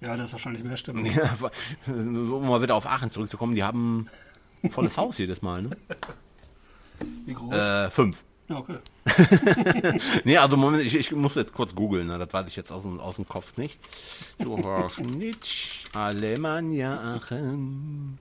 Ja, 0.00 0.16
da 0.16 0.24
ist 0.24 0.32
wahrscheinlich 0.32 0.62
mehr 0.64 0.76
Stimmung. 0.76 1.06
Ja, 1.06 1.36
um 1.86 2.46
mal 2.48 2.62
wieder 2.62 2.74
auf 2.76 2.86
Aachen 2.86 3.10
zurückzukommen, 3.10 3.54
die 3.54 3.64
haben 3.64 4.06
ein 4.62 4.70
volles 4.70 4.96
Haus 4.96 5.18
jedes 5.18 5.42
Mal, 5.42 5.62
ne? 5.62 5.70
Wie 7.26 7.34
groß? 7.34 7.54
Äh, 7.54 7.90
fünf. 7.90 8.22
Ja, 8.48 8.56
okay. 8.58 8.78
Nee, 10.24 10.38
also 10.38 10.56
Moment, 10.56 10.82
ich, 10.84 10.94
ich 10.94 11.12
muss 11.12 11.34
jetzt 11.34 11.52
kurz 11.52 11.74
googeln, 11.74 12.06
ne? 12.06 12.18
das 12.18 12.32
weiß 12.32 12.46
ich 12.46 12.56
jetzt 12.56 12.72
aus, 12.72 12.82
dem- 12.82 13.00
aus 13.00 13.16
dem 13.16 13.28
Kopf 13.28 13.56
nicht. 13.56 13.78
So, 14.38 14.56
Horschnitsch, 14.56 15.84
Alemannia 15.94 16.98
Aachen. 17.16 18.18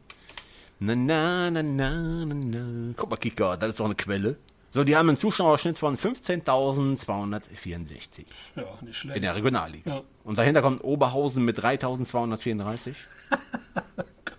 Na, 0.80 0.96
na, 0.96 1.50
na, 1.50 1.64
na, 1.64 2.26
na, 2.26 2.34
na. 2.36 2.94
Guck 2.98 3.10
mal, 3.10 3.18
Kicker, 3.18 3.56
das 3.58 3.70
ist 3.70 3.80
doch 3.80 3.86
eine 3.86 3.96
Quelle. 3.96 4.38
So, 4.78 4.84
die 4.84 4.96
haben 4.96 5.10
einen 5.10 5.18
Zuschauerschnitt 5.18 5.80
von 5.80 5.98
15.264 5.98 8.26
Ja, 8.56 8.64
nicht 8.82 8.96
schlecht. 8.96 9.16
in 9.16 9.24
der 9.24 9.36
Regionalliga. 9.36 9.90
Ja. 9.96 10.02
Und 10.24 10.38
dahinter 10.38 10.62
kommt 10.62 10.84
Oberhausen 10.84 11.44
mit 11.44 11.58
3.234. 11.60 12.94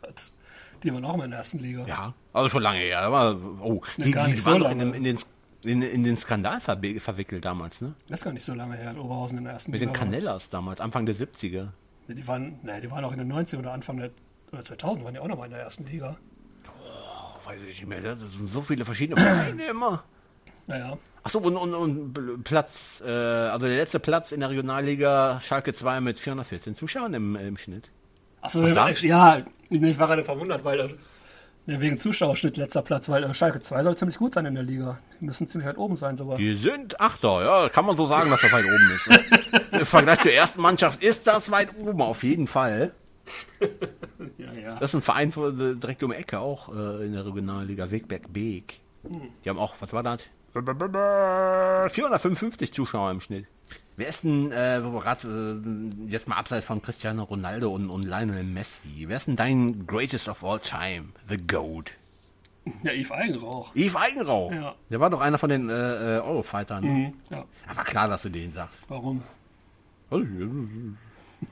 Gott. 0.00 0.30
Die 0.84 0.94
waren 0.94 1.04
auch 1.04 1.16
mal 1.16 1.24
in 1.24 1.30
der 1.30 1.38
ersten 1.38 1.58
Liga. 1.58 1.84
Ja, 1.88 2.14
also 2.32 2.48
schon 2.50 2.62
lange 2.62 2.78
her. 2.78 3.00
Aber, 3.00 3.36
oh, 3.60 3.82
die, 3.96 4.12
gar 4.12 4.28
die, 4.28 4.36
die 4.36 4.46
waren 4.46 4.58
so 4.60 4.66
doch 4.66 4.70
in, 4.70 4.78
dem, 4.78 4.94
in, 4.94 5.02
den, 5.02 5.18
in, 5.64 5.82
in 5.82 6.04
den 6.04 6.16
Skandal 6.16 6.60
verwickelt 6.60 7.44
damals, 7.44 7.80
ne? 7.80 7.94
Das 8.08 8.20
ist 8.20 8.24
gar 8.24 8.32
nicht 8.32 8.44
so 8.44 8.54
lange 8.54 8.76
her, 8.76 8.94
Oberhausen 8.96 9.38
in 9.38 9.44
der 9.44 9.54
ersten 9.54 9.72
Mit 9.72 9.80
Liga. 9.80 9.90
den 9.92 9.98
war. 9.98 10.04
Canellas 10.06 10.50
damals, 10.50 10.80
Anfang 10.80 11.04
der 11.04 11.16
70er. 11.16 11.66
Nee, 12.06 12.14
Die 12.14 12.28
waren, 12.28 12.60
nee, 12.62 12.80
die 12.80 12.88
waren 12.92 13.04
auch 13.04 13.10
in 13.10 13.18
den 13.18 13.26
90 13.26 13.58
oder 13.58 13.72
Anfang 13.72 13.96
der 13.96 14.10
oder 14.52 14.62
2000 14.62 15.04
waren 15.04 15.14
die 15.14 15.20
auch 15.20 15.26
noch 15.26 15.36
mal 15.36 15.46
in 15.46 15.50
der 15.50 15.62
ersten 15.62 15.84
Liga. 15.84 16.16
Oh, 16.68 17.44
weiß 17.48 17.60
ich 17.62 17.80
nicht 17.80 17.88
mehr, 17.88 18.02
das 18.02 18.20
sind 18.20 18.52
so 18.52 18.60
viele 18.60 18.84
verschiedene 18.84 19.20
Vereine 19.20 19.64
immer. 19.64 20.04
Naja. 20.68 20.98
Achso, 21.24 21.40
und, 21.40 21.56
und, 21.56 21.74
und 21.74 22.44
Platz, 22.44 23.02
äh, 23.04 23.10
also 23.10 23.66
der 23.66 23.76
letzte 23.76 23.98
Platz 23.98 24.32
in 24.32 24.40
der 24.40 24.50
Regionalliga 24.50 25.40
Schalke 25.40 25.74
2 25.74 26.00
mit 26.00 26.18
414 26.18 26.74
Zuschauern 26.76 27.12
im, 27.14 27.36
im 27.36 27.56
Schnitt. 27.56 27.90
Achso, 28.40 28.62
da? 28.62 28.88
ja, 28.90 29.42
ich 29.68 29.98
war 29.98 30.06
gerade 30.06 30.24
verwundert, 30.24 30.64
weil 30.64 30.80
äh, 30.80 30.88
wegen 31.66 31.98
Zuschauerschnitt 31.98 32.56
letzter 32.56 32.82
Platz, 32.82 33.08
weil 33.08 33.24
äh, 33.24 33.34
Schalke 33.34 33.60
2 33.60 33.82
soll 33.82 33.96
ziemlich 33.96 34.18
gut 34.18 34.34
sein 34.34 34.46
in 34.46 34.54
der 34.54 34.62
Liga. 34.62 34.98
Die 35.20 35.24
müssen 35.24 35.48
ziemlich 35.48 35.68
weit 35.68 35.78
oben 35.78 35.96
sein 35.96 36.16
sogar. 36.16 36.36
Die 36.36 36.54
sind 36.56 37.00
Achter, 37.00 37.44
ja, 37.44 37.68
kann 37.68 37.84
man 37.84 37.96
so 37.96 38.06
sagen, 38.06 38.30
dass 38.30 38.40
das 38.40 38.52
weit 38.52 38.64
oben 38.64 38.92
ist. 38.94 39.08
Ne? 39.08 39.80
Im 39.80 39.86
Vergleich 39.86 40.20
zur 40.20 40.32
ersten 40.32 40.62
Mannschaft 40.62 41.02
ist 41.02 41.26
das 41.26 41.50
weit 41.50 41.76
oben, 41.78 42.00
auf 42.00 42.22
jeden 42.22 42.46
Fall. 42.46 42.92
Ja, 44.38 44.52
ja. 44.52 44.74
Das 44.78 44.90
ist 44.90 44.94
ein 44.94 45.02
Verein 45.02 45.30
äh, 45.30 45.74
direkt 45.74 46.02
um 46.02 46.12
die 46.12 46.16
Ecke 46.16 46.38
auch 46.38 46.68
äh, 46.68 47.04
in 47.04 47.12
der 47.12 47.26
Regionalliga, 47.26 47.90
Wegberg 47.90 48.32
Beek. 48.32 48.80
Die 49.44 49.50
haben 49.50 49.58
auch, 49.58 49.74
was 49.80 49.92
war 49.92 50.02
das? 50.02 50.28
455 50.52 52.72
Zuschauer 52.72 53.10
im 53.10 53.20
Schnitt. 53.20 53.46
Wer 53.96 54.08
ist 54.08 54.24
denn, 54.24 54.52
äh, 54.52 54.78
äh, 54.78 55.16
jetzt 56.06 56.28
mal 56.28 56.36
abseits 56.36 56.64
von 56.64 56.80
Cristiano 56.80 57.24
Ronaldo 57.24 57.74
und, 57.74 57.90
und 57.90 58.04
Lionel 58.04 58.44
Messi, 58.44 59.04
wer 59.08 59.16
ist 59.16 59.26
denn 59.26 59.36
dein 59.36 59.86
greatest 59.86 60.28
of 60.28 60.44
all 60.44 60.60
time? 60.60 61.06
The 61.28 61.36
GOAT. 61.36 61.92
Ja, 62.82 62.92
Yves 62.92 63.10
Eigenrauch. 63.10 63.74
Yves 63.74 63.96
Eigenrauch. 63.96 64.52
Ja. 64.52 64.74
Der 64.90 65.00
war 65.00 65.10
doch 65.10 65.20
einer 65.20 65.38
von 65.38 65.48
den 65.50 65.68
äh, 65.68 66.18
äh, 66.18 66.20
Eurofightern. 66.20 66.84
Ne? 66.84 66.90
Mhm. 66.90 67.12
Ja, 67.30 67.44
Aber 67.66 67.82
klar, 67.84 68.08
dass 68.08 68.22
du 68.22 68.28
den 68.28 68.52
sagst. 68.52 68.84
warum? 68.88 69.22
Haben 70.10 70.96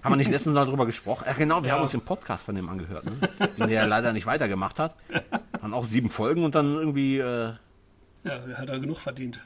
wir 0.04 0.16
nicht 0.16 0.30
letztens 0.30 0.54
mal 0.54 0.64
drüber 0.66 0.86
gesprochen? 0.86 1.24
Ja, 1.26 1.32
genau, 1.34 1.62
wir 1.62 1.68
Ja. 1.68 1.74
haben 1.74 1.82
uns 1.82 1.92
den 1.92 2.00
Podcast 2.00 2.44
von 2.44 2.54
dem 2.54 2.68
angehört, 2.68 3.04
ne? 3.04 3.12
den 3.58 3.68
der 3.68 3.86
leider 3.86 4.12
nicht 4.12 4.26
weitergemacht 4.26 4.78
hat. 4.78 4.94
Waren 5.60 5.74
auch 5.74 5.84
sieben 5.84 6.10
Folgen 6.10 6.44
und 6.44 6.54
dann 6.54 6.74
irgendwie, 6.74 7.18
äh, 7.18 7.52
Ja, 8.26 8.38
der 8.38 8.58
hat 8.58 8.68
er 8.68 8.80
genug 8.80 8.98
verdient. 8.98 9.38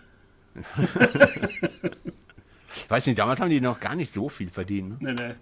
ich 0.55 0.64
weiß 2.91 3.07
nicht, 3.07 3.18
damals 3.18 3.41
haben 3.41 3.51
die 3.51 3.61
noch 3.61 3.78
gar 3.78 3.95
nicht 3.95 4.12
so 4.12 4.28
viel 4.28 4.49
verdient. 4.49 5.03
Ne? 5.03 5.12
Nee, 5.12 5.22
nee. 5.22 5.35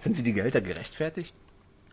Finden 0.00 0.16
Sie 0.16 0.22
die 0.22 0.32
Gehälter 0.32 0.60
gerechtfertigt? 0.60 1.34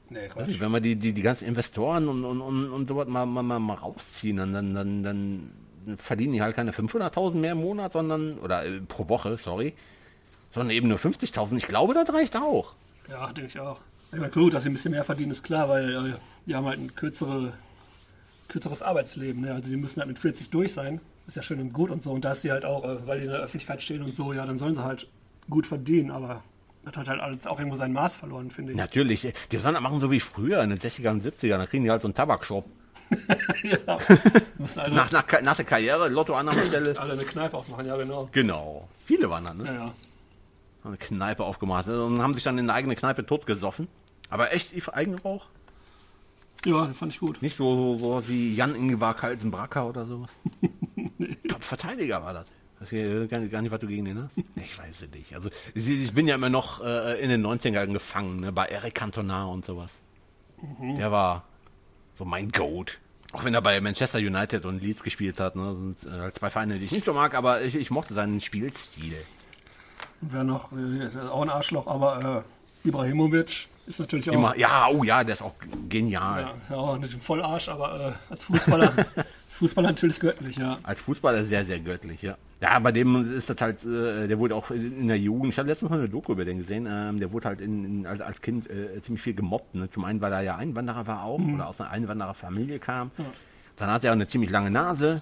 Nee, 0.09 0.29
Quatsch. 0.29 0.59
Wenn 0.59 0.71
wir 0.71 0.79
die, 0.79 0.95
die, 0.95 1.13
die 1.13 1.21
ganzen 1.21 1.47
Investoren 1.47 2.07
und, 2.07 2.23
und, 2.23 2.39
und, 2.39 2.69
und 2.69 2.87
sowas 2.87 3.07
mal, 3.07 3.25
mal, 3.25 3.43
mal, 3.43 3.59
mal 3.59 3.73
rausziehen, 3.73 4.37
dann, 4.37 4.53
dann, 4.53 4.73
dann, 4.73 5.03
dann 5.03 5.97
verdienen 5.97 6.33
die 6.33 6.41
halt 6.41 6.55
keine 6.55 6.71
500.000 6.71 7.35
mehr 7.35 7.51
im 7.51 7.61
Monat, 7.61 7.93
sondern, 7.93 8.37
oder 8.39 8.65
äh, 8.65 8.79
pro 8.81 9.09
Woche, 9.09 9.37
sorry, 9.37 9.73
sondern 10.51 10.75
eben 10.75 10.87
nur 10.87 10.97
50.000. 10.97 11.57
Ich 11.57 11.67
glaube, 11.67 11.93
das 11.93 12.11
reicht 12.13 12.37
auch. 12.37 12.75
Ja, 13.09 13.31
denke 13.33 13.49
ich 13.49 13.59
auch. 13.59 13.79
Ich 14.11 14.19
meine, 14.19 14.31
gut, 14.31 14.53
dass 14.53 14.63
sie 14.63 14.69
ein 14.69 14.73
bisschen 14.73 14.91
mehr 14.91 15.03
verdienen, 15.03 15.31
ist 15.31 15.43
klar, 15.43 15.67
weil 15.67 15.93
äh, 15.93 16.13
die 16.45 16.55
haben 16.55 16.65
halt 16.65 16.79
ein 16.79 16.95
kürzere, 16.95 17.53
kürzeres 18.47 18.81
Arbeitsleben. 18.81 19.41
Ne? 19.41 19.53
Also 19.53 19.69
die 19.69 19.77
müssen 19.77 19.99
halt 19.99 20.07
mit 20.07 20.19
40 20.19 20.49
durch 20.49 20.73
sein. 20.73 21.01
Ist 21.27 21.35
ja 21.35 21.41
schön 21.41 21.59
und 21.59 21.73
gut 21.73 21.89
und 21.89 22.03
so. 22.03 22.11
Und 22.11 22.23
da 22.25 22.31
ist 22.31 22.43
sie 22.43 22.51
halt 22.51 22.65
auch, 22.65 22.83
äh, 22.83 23.07
weil 23.07 23.19
die 23.19 23.25
in 23.25 23.31
der 23.31 23.39
Öffentlichkeit 23.41 23.81
stehen 23.81 24.03
und 24.03 24.13
so, 24.13 24.33
ja, 24.33 24.45
dann 24.45 24.57
sollen 24.57 24.75
sie 24.75 24.83
halt 24.83 25.07
gut 25.49 25.65
verdienen. 25.65 26.11
Aber 26.11 26.43
das 26.83 26.95
hat 26.97 27.07
halt 27.07 27.19
alles 27.19 27.47
auch 27.47 27.57
irgendwo 27.57 27.75
sein 27.75 27.93
Maß 27.93 28.15
verloren, 28.17 28.51
finde 28.51 28.73
ich. 28.73 28.77
Natürlich, 28.77 29.33
die 29.51 29.57
sollen 29.57 29.73
das 29.73 29.81
machen 29.83 29.99
so 29.99 30.11
wie 30.11 30.19
früher 30.19 30.61
in 30.61 30.69
den 30.69 30.79
60er 30.79 31.09
und 31.09 31.23
70er, 31.23 31.57
dann 31.57 31.67
kriegen 31.67 31.83
die 31.83 31.89
halt 31.89 32.01
so 32.01 32.07
einen 32.07 32.13
Tabakshop. 32.15 32.65
ja. 33.63 33.97
Also 34.59 34.81
Nach, 34.95 35.11
nach, 35.11 35.25
nach 35.43 35.55
der 35.55 35.65
Karriere, 35.65 36.07
Lotto 36.09 36.33
Stelle. 36.67 36.99
alle 36.99 37.13
eine 37.13 37.23
Kneipe 37.23 37.55
aufmachen, 37.55 37.85
ja 37.85 37.95
genau. 37.97 38.29
Genau. 38.31 38.87
Viele 39.05 39.29
waren 39.29 39.43
dann, 39.43 39.57
ne? 39.57 39.65
Ja, 39.65 39.73
ja. 39.73 39.79
Haben 39.81 39.93
Eine 40.85 40.97
Kneipe 40.97 41.43
aufgemacht 41.43 41.85
ne? 41.87 42.03
und 42.03 42.21
haben 42.21 42.33
sich 42.33 42.43
dann 42.43 42.57
in 42.57 42.65
der 42.65 42.75
eigenen 42.75 42.97
Kneipe 42.97 43.25
totgesoffen. 43.25 43.87
Aber 44.29 44.53
echt 44.53 44.73
Yves 44.73 44.89
Eigenrauch? 44.89 45.45
Ja, 46.66 46.86
das 46.86 46.97
fand 46.97 47.13
ich 47.13 47.20
gut. 47.20 47.41
Nicht 47.41 47.55
so, 47.55 47.97
so, 47.97 47.97
so 47.97 48.28
wie 48.28 48.55
Jan 48.55 48.76
Ingvar 48.76 49.13
Kalsenbracker 49.13 49.88
oder 49.88 50.05
sowas. 50.05 50.32
Top-Verteidiger 51.47 52.24
war 52.24 52.34
das. 52.34 52.47
Das 52.80 52.89
hier, 52.89 53.28
gar, 53.28 53.39
nicht, 53.39 53.51
gar 53.51 53.61
nicht, 53.61 53.72
was 53.72 53.80
du 53.80 53.88
gegen 53.88 54.05
den 54.05 54.22
hast. 54.22 54.38
Ich 54.55 54.78
weiß 54.78 55.03
es 55.03 55.11
nicht. 55.11 55.34
Also 55.34 55.49
ich, 55.74 55.88
ich 55.88 56.13
bin 56.13 56.28
ja 56.28 56.36
immer 56.36 56.49
noch 56.49 56.84
äh, 56.84 57.22
in 57.22 57.30
den 57.30 57.45
90ern 57.45 57.93
gefangen, 57.93 58.41
ne? 58.41 58.51
bei 58.51 58.66
Eric 58.66 58.95
Cantona 58.95 59.45
und 59.45 59.63
sowas. 59.63 60.01
Der 60.82 61.11
war 61.11 61.43
so 62.18 62.26
mein 62.26 62.49
Goat. 62.49 62.99
Auch 63.32 63.43
wenn 63.43 63.53
er 63.53 63.61
bei 63.61 63.80
Manchester 63.82 64.20
United 64.20 64.66
und 64.66 64.82
Leeds 64.82 65.03
gespielt 65.03 65.39
hat. 65.39 65.55
Ne? 65.55 65.76
Das 65.91 66.01
sind 66.01 66.13
äh, 66.13 66.32
zwei 66.32 66.49
Vereine, 66.49 66.80
die 66.80 66.86
ich 66.86 66.91
nicht 66.91 67.05
so 67.05 67.13
mag, 67.13 67.36
aber 67.36 67.61
ich, 67.61 67.76
ich 67.76 67.91
mochte 67.91 68.13
seinen 68.13 68.41
Spielstil. 68.41 69.18
Und 70.22 70.34
wer 70.34 70.43
noch, 70.43 70.72
äh, 70.72 71.05
ist 71.05 71.18
auch 71.18 71.41
ein 71.41 71.49
Arschloch, 71.49 71.88
aber 71.88 72.43
äh, 72.84 72.88
Ibrahimovic 72.88 73.68
ist 73.88 73.99
natürlich 73.99 74.29
auch. 74.29 74.33
Immer, 74.33 74.57
ja, 74.57 74.88
oh 74.91 75.03
ja, 75.03 75.23
der 75.23 75.33
ist 75.33 75.41
auch 75.41 75.53
genial. 75.89 76.53
Ja, 76.69 76.75
ja, 76.75 76.93
ein 76.93 77.03
Vollarsch, 77.03 77.69
aber 77.69 78.15
äh, 78.29 78.31
als 78.31 78.45
Fußballer, 78.45 78.91
als 79.15 79.55
Fußballer 79.57 79.89
natürlich 79.89 80.19
göttlich, 80.19 80.57
ja. 80.57 80.79
Als 80.83 81.01
Fußballer 81.01 81.43
sehr, 81.43 81.65
sehr 81.65 81.79
göttlich, 81.79 82.21
ja. 82.21 82.38
Ja, 82.61 82.79
bei 82.79 82.91
dem 82.91 83.38
ist 83.38 83.49
das 83.49 83.61
halt, 83.61 83.86
äh, 83.86 84.27
der 84.27 84.39
wurde 84.39 84.55
auch 84.55 84.71
in 84.71 85.07
der 85.07 85.19
Jugend, 85.19 85.53
ich 85.53 85.59
habe 85.59 85.69
letztens 85.69 85.91
noch 85.91 85.97
eine 85.97 86.09
Doku 86.09 86.31
über 86.31 86.45
den 86.45 86.57
gesehen, 86.59 86.88
ähm, 86.89 87.19
der 87.19 87.31
wurde 87.31 87.49
halt 87.49 87.61
in, 87.61 87.86
in, 87.86 88.07
als, 88.07 88.21
als 88.21 88.41
Kind 88.41 88.69
äh, 88.69 89.01
ziemlich 89.01 89.21
viel 89.21 89.36
gemobbt. 89.36 89.75
Ne? 89.75 89.89
Zum 89.89 90.05
einen, 90.05 90.21
weil 90.21 90.31
er 90.33 90.41
ja 90.41 90.55
Einwanderer 90.55 91.05
war 91.05 91.23
auch 91.23 91.39
oder 91.39 91.67
aus 91.67 91.79
einer 91.81 91.91
Einwandererfamilie 91.91 92.79
kam. 92.79 93.11
Dann 93.75 93.91
hat 93.91 94.03
er 94.05 94.11
auch 94.11 94.15
eine 94.15 94.27
ziemlich 94.27 94.49
lange 94.49 94.71
Nase. 94.71 95.21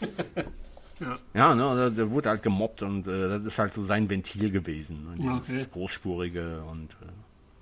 Ja. 1.00 1.16
Ja, 1.34 1.54
ne, 1.56 1.66
also 1.66 1.96
der 1.96 2.10
wurde 2.12 2.28
halt 2.28 2.44
gemobbt 2.44 2.82
und 2.82 3.08
äh, 3.08 3.28
das 3.28 3.44
ist 3.44 3.58
halt 3.58 3.72
so 3.72 3.82
sein 3.84 4.08
Ventil 4.08 4.52
gewesen. 4.52 5.16
Ne? 5.16 5.40
Dieses 5.42 5.62
Okay. 5.62 5.66
großspurige 5.72 6.62
und 6.70 6.90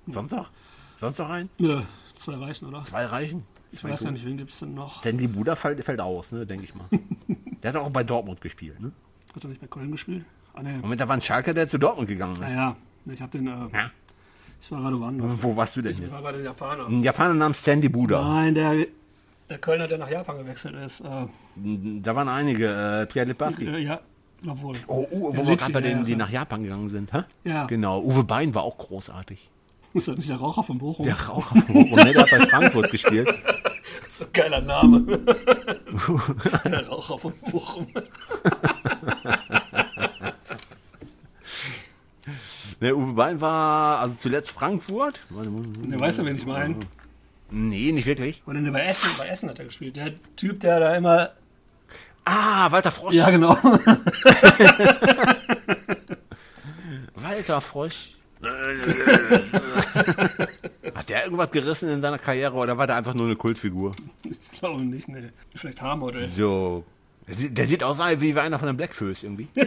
Sonst 0.07 0.31
noch 1.19 1.29
ein? 1.29 1.49
ja. 1.57 1.83
Zwei 2.15 2.35
reichen, 2.35 2.67
oder? 2.67 2.83
Zwei 2.83 3.05
reichen? 3.05 3.45
Ich 3.71 3.83
weiß 3.83 4.01
ja 4.03 4.11
nicht, 4.11 4.23
wen 4.25 4.37
gibt 4.37 4.51
es 4.51 4.59
denn 4.59 4.73
noch? 4.75 5.01
Denn 5.01 5.17
die 5.17 5.27
Buda 5.27 5.55
fällt, 5.55 5.83
fällt 5.83 5.99
aus, 6.01 6.31
ne, 6.31 6.45
denke 6.45 6.65
ich 6.65 6.75
mal. 6.75 6.85
der 7.63 7.73
hat 7.73 7.81
auch 7.81 7.89
bei 7.89 8.03
Dortmund 8.03 8.41
gespielt, 8.41 8.79
ne? 8.79 8.91
Hat 9.33 9.43
er 9.43 9.49
nicht 9.49 9.61
bei 9.61 9.65
Köln 9.67 9.91
gespielt? 9.91 10.25
Ah, 10.53 10.61
ne. 10.61 10.79
Und 10.83 10.99
da 10.99 11.07
war 11.07 11.15
ein 11.15 11.21
Schalker, 11.21 11.53
der 11.53 11.67
zu 11.67 11.79
Dortmund 11.79 12.09
gegangen 12.09 12.33
ist. 12.33 12.41
Naja, 12.41 12.75
ich 13.05 13.21
hab 13.21 13.31
den, 13.31 13.47
äh, 13.47 13.49
Ja. 13.49 13.89
ich 14.61 14.71
war 14.71 14.81
gerade 14.81 14.99
woanders. 14.99 15.31
Wo 15.41 15.55
warst 15.55 15.77
du 15.77 15.81
denn 15.81 15.93
Ich 15.93 15.99
jetzt? 15.99 16.11
war 16.11 16.21
bei 16.21 16.33
den 16.33 16.43
Japanern. 16.43 16.87
Ein 16.91 17.01
Japaner 17.01 17.33
namens 17.33 17.63
Sandy 17.63 17.89
Buda. 17.89 18.21
Nein, 18.21 18.53
der, 18.53 18.85
der 19.49 19.57
Kölner, 19.57 19.87
der 19.87 19.97
nach 19.97 20.11
Japan 20.11 20.37
gewechselt 20.37 20.75
ist. 20.75 20.99
Äh, 20.99 21.25
Da 21.55 22.15
waren 22.15 22.27
einige, 22.27 22.67
äh, 22.67 23.05
Pierre 23.07 23.27
Littbarski. 23.29 23.65
äh, 23.67 23.79
ja, 23.79 23.99
glaub 24.43 24.61
wohl. 24.61 24.75
Oh, 24.87 25.07
uh, 25.11 25.35
wo 25.37 25.47
wir 25.47 25.55
gerade 25.55 25.73
bei 25.73 25.81
denen, 25.81 26.05
die 26.05 26.15
nach 26.17 26.29
Japan 26.29 26.61
gegangen 26.63 26.89
sind, 26.89 27.13
hä? 27.13 27.23
Ja. 27.45 27.65
Genau, 27.65 28.01
Uwe 28.01 28.23
Bein 28.25 28.53
war 28.53 28.63
auch 28.63 28.77
großartig. 28.77 29.49
Ist 29.93 30.07
das 30.07 30.17
nicht 30.17 30.29
der 30.29 30.37
Raucher 30.37 30.63
von 30.63 30.77
Bochum? 30.77 31.05
Der 31.05 31.19
Raucher 31.19 31.55
von 31.55 31.65
Bochum, 31.65 31.99
ne, 31.99 32.13
der 32.13 32.21
hat 32.21 32.29
bei 32.31 32.45
Frankfurt 32.47 32.91
gespielt. 32.91 33.27
Das 34.03 34.21
ist 34.21 34.27
ein 34.27 34.33
geiler 34.33 34.61
Name. 34.61 35.01
der 36.65 36.87
Raucher 36.87 37.17
von 37.17 37.33
Bochum. 37.49 37.87
Der 42.79 42.95
Uwe 42.95 43.13
Bein 43.13 43.41
war, 43.41 43.99
also 43.99 44.15
zuletzt 44.15 44.51
Frankfurt. 44.51 45.21
Der 45.29 45.99
weißt 45.99 46.19
du, 46.19 46.25
wen 46.25 46.35
ich 46.35 46.45
meine? 46.45 46.75
Nee, 47.49 47.91
nicht 47.91 48.05
wirklich. 48.05 48.43
Oder 48.45 48.61
ne, 48.61 48.71
bei 48.71 48.81
Essen, 48.81 49.09
bei 49.17 49.27
Essen 49.27 49.49
hat 49.49 49.59
er 49.59 49.65
gespielt. 49.65 49.95
Der 49.95 50.13
Typ, 50.35 50.59
der 50.59 50.79
da 50.79 50.95
immer. 50.95 51.31
Ah, 52.23 52.71
Walter 52.71 52.91
Frosch. 52.91 53.15
Ja, 53.15 53.29
genau. 53.29 53.57
Walter 57.15 57.61
Frosch. 57.61 58.11
Hat 60.95 61.09
der 61.09 61.25
irgendwas 61.25 61.51
gerissen 61.51 61.89
in 61.89 62.01
seiner 62.01 62.17
Karriere 62.17 62.55
oder 62.55 62.77
war 62.77 62.87
der 62.87 62.95
einfach 62.95 63.13
nur 63.13 63.27
eine 63.27 63.35
Kultfigur? 63.35 63.95
Ich 64.23 64.59
glaube 64.59 64.83
nicht, 64.83 65.07
ne. 65.07 65.31
Vielleicht 65.53 65.81
Haarmodell. 65.81 66.27
So. 66.27 66.83
Der 67.27 67.67
sieht, 67.67 67.83
aus 67.83 67.99
wie 67.99 68.37
einer 68.37 68.59
von 68.59 68.67
den 68.67 68.77
Blackfoes 68.77 69.23
irgendwie. 69.23 69.47
der 69.55 69.65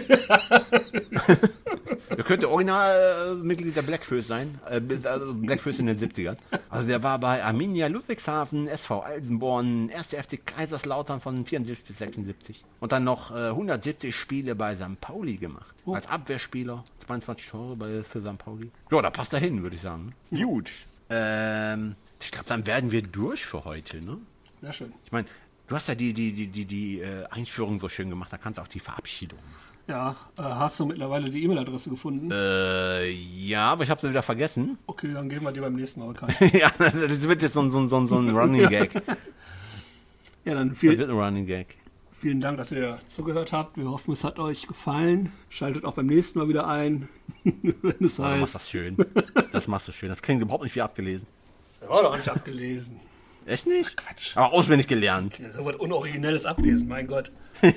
könnte 2.25 2.51
original 2.51 3.33
äh, 3.33 3.35
Mitglied 3.43 3.77
der 3.77 3.83
Blackfoes 3.83 4.27
sein. 4.27 4.59
Äh, 4.69 4.81
also 5.07 5.35
Blackfoes 5.35 5.79
in 5.79 5.87
den 5.87 5.99
70ern. 5.99 6.37
Also 6.69 6.87
der 6.87 7.03
war 7.03 7.19
bei 7.19 7.43
Arminia 7.43 7.87
Ludwigshafen, 7.87 8.69
SV 8.69 9.01
Alsenborn, 9.01 9.91
1. 9.91 10.09
FC 10.09 10.45
Kaiserslautern 10.45 11.21
von 11.21 11.47
74 11.47 11.87
bis 11.87 11.99
76. 11.99 12.65
Und 12.81 12.93
dann 12.93 13.05
noch 13.05 13.31
äh, 13.31 13.51
170 13.51 14.15
Spiele 14.15 14.55
bei 14.55 14.75
St. 14.75 15.01
Pauli 15.01 15.37
gemacht. 15.37 15.75
Als 15.87 16.07
Abwehrspieler. 16.07 16.85
22 17.07 17.49
Tore 17.49 17.77
bei, 17.77 18.03
für 18.03 18.21
St. 18.21 18.39
Pauli. 18.39 18.71
Ja, 18.91 19.03
da 19.03 19.11
passt 19.11 19.35
er 19.35 19.41
hin, 19.41 19.63
würde 19.63 19.77
ich 19.77 19.83
sagen. 19.83 20.15
Gut. 20.31 20.71
Ähm, 21.11 21.97
ich 22.21 22.31
glaube, 22.31 22.47
dann 22.49 22.67
werden 22.67 22.91
wir 22.91 23.03
durch 23.03 23.45
für 23.45 23.65
heute, 23.65 24.03
ne? 24.03 24.19
Sehr 24.63 24.73
schön. 24.73 24.93
Ich 25.05 25.13
meine, 25.13 25.29
du 25.67 25.75
hast 25.75 25.89
ja 25.89 25.95
die, 25.95 26.13
die, 26.13 26.33
die, 26.33 26.47
die, 26.49 26.65
die 26.65 27.01
äh, 27.01 27.25
Einführung 27.31 27.81
so 27.81 27.89
schön 27.89 28.11
gemacht, 28.11 28.33
da 28.33 28.39
kannst 28.39 28.59
du 28.59 28.63
auch 28.63 28.69
die 28.69 28.81
Verabschiedung. 28.81 29.39
Ja, 29.87 30.17
äh, 30.39 30.43
hast 30.43 30.81
du 30.81 30.87
mittlerweile 30.87 31.29
die 31.29 31.45
E-Mail-Adresse 31.45 31.91
gefunden? 31.91 32.31
Äh, 32.33 33.11
ja, 33.11 33.71
aber 33.73 33.85
ich 33.85 33.91
habe 33.91 34.01
sie 34.01 34.09
wieder 34.09 34.23
vergessen. 34.23 34.79
Okay, 34.87 35.13
dann 35.13 35.29
geben 35.29 35.45
wir 35.45 35.53
die 35.53 35.61
beim 35.61 35.75
nächsten 35.75 36.01
Mal 36.01 36.07
bekannt. 36.09 36.35
ja, 36.55 36.71
das 36.79 37.21
wird 37.29 37.43
jetzt 37.43 37.53
so, 37.53 37.61
ein- 37.61 37.71
so, 37.71 37.87
so, 37.89 38.07
so 38.07 38.19
ein 38.19 38.31
Running 38.35 38.69
Gag. 38.69 38.93
Das 38.95 39.03
Ja, 40.47 40.55
dann 40.55 40.75
viel, 40.75 40.97
wird 40.99 41.09
ein 41.11 41.17
Running 41.17 41.47
Gag. 41.47 41.77
vielen 42.13 42.41
Dank, 42.41 42.57
dass 42.59 42.71
ihr 42.73 42.99
zugehört 43.07 43.53
habt. 43.53 43.77
Wir 43.77 43.91
hoffen, 43.91 44.13
es 44.13 44.25
hat 44.25 44.39
euch 44.39 44.67
gefallen. 44.67 45.33
Schaltet 45.51 45.85
auch 45.85 45.95
beim 45.95 46.07
nächsten 46.07 46.39
Mal 46.39 46.49
wieder 46.49 46.67
ein, 46.67 47.09
wenn 47.45 47.95
es 48.01 48.19
machst 48.19 48.21
heißt. 48.41 48.55
das 48.55 48.71
schön. 48.71 48.97
Das 49.53 49.69
machst 49.69 49.89
du 49.89 49.93
schön. 49.93 50.09
Das 50.09 50.23
klingt 50.23 50.41
überhaupt 50.43 50.65
nicht 50.65 50.77
wie 50.77 50.83
abgelesen. 50.83 51.27
War 51.87 52.03
doch 52.03 52.17
nicht 52.17 52.29
abgelesen. 52.29 52.97
Echt 53.47 53.67
nicht? 53.67 53.97
Quatsch. 53.97 54.37
Aber 54.37 54.53
auswendig 54.53 54.87
gelernt. 54.89 55.39
Ja, 55.39 55.51
so 55.51 55.65
was 55.65 55.77
Unoriginelles 55.77 56.47
ablesen, 56.47 56.89
mein 56.89 57.07
Gott. 57.07 57.31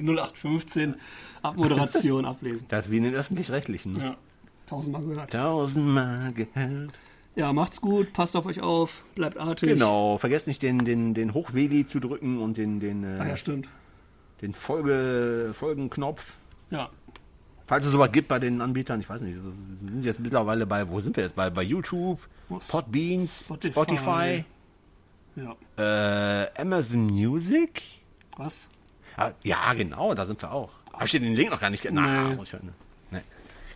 0815 0.00 0.94
Abmoderation 1.42 2.24
ablesen. 2.24 2.66
Das 2.68 2.86
ist 2.86 2.90
wie 2.90 2.96
in 2.98 3.04
den 3.04 3.14
Öffentlich-Rechtlichen. 3.14 3.98
Ja, 4.00 4.16
tausendmal 4.66 5.02
gehört. 5.02 5.32
Tausendmal 5.32 6.32
gehört. 6.32 6.92
Ja, 7.34 7.52
macht's 7.52 7.80
gut, 7.80 8.12
passt 8.12 8.34
auf 8.34 8.46
euch 8.46 8.60
auf, 8.62 9.04
bleibt 9.14 9.36
artig. 9.36 9.68
Genau, 9.68 10.16
vergesst 10.18 10.46
nicht 10.46 10.62
den, 10.62 10.84
den, 10.84 11.12
den 11.14 11.34
Hochweli 11.34 11.86
zu 11.86 12.00
drücken 12.00 12.38
und 12.40 12.56
den, 12.56 12.80
den, 12.80 13.04
äh, 13.04 13.18
Ah 13.20 13.26
ja, 13.28 13.36
stimmt. 13.36 13.68
den 14.40 14.54
Folge, 14.54 15.50
Folgenknopf. 15.54 16.32
Ja, 16.70 16.88
Falls 17.66 17.84
es 17.84 17.90
sowas 17.92 18.12
gibt 18.12 18.28
bei 18.28 18.38
den 18.38 18.60
Anbietern, 18.60 19.00
ich 19.00 19.08
weiß 19.08 19.22
nicht, 19.22 19.36
sind 19.36 20.04
jetzt 20.04 20.20
mittlerweile 20.20 20.66
bei, 20.66 20.88
wo 20.88 21.00
sind 21.00 21.16
wir 21.16 21.24
jetzt? 21.24 21.34
Bei, 21.34 21.50
bei 21.50 21.62
YouTube, 21.62 22.20
Was? 22.48 22.68
Podbeans, 22.68 23.40
Spotify. 23.44 23.72
Spotify, 23.72 24.44
ja. 25.36 26.42
äh, 26.44 26.60
Amazon 26.60 27.06
Music. 27.06 27.82
Was? 28.36 28.68
Ah, 29.16 29.32
Ja, 29.42 29.72
genau, 29.74 30.14
da 30.14 30.26
sind 30.26 30.40
wir 30.42 30.52
auch. 30.52 30.70
Hab 30.92 31.04
ich 31.04 31.10
dir 31.10 31.20
den 31.20 31.34
Link 31.34 31.50
noch 31.50 31.60
gar 31.60 31.70
nicht 31.70 31.82
ge- 31.82 31.90
Na, 31.92 32.28
Nee. 32.28 32.36
muss 32.36 32.46
ich 32.46 32.52
hören. 32.52 32.72
Nee. 33.10 33.20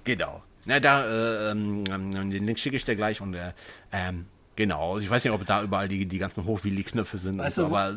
Genau. 0.04 0.42
Na, 0.66 0.78
da, 0.78 1.04
äh, 1.04 1.50
ähm, 1.50 1.84
ähm, 1.90 2.30
den 2.30 2.46
Link 2.46 2.58
schicke 2.58 2.76
ich 2.76 2.84
dir 2.84 2.94
gleich 2.96 3.20
und 3.20 3.34
äh, 3.34 3.52
ähm, 3.92 4.26
genau. 4.56 4.98
Ich 4.98 5.10
weiß 5.10 5.24
nicht, 5.24 5.32
ob 5.32 5.44
da 5.46 5.62
überall 5.62 5.88
die, 5.88 6.06
die 6.06 6.18
ganzen 6.18 6.44
Hochwilli-Knöpfe 6.44 7.18
sind. 7.18 7.38
Weißt 7.38 7.58
du, 7.58 7.66
aber 7.66 7.88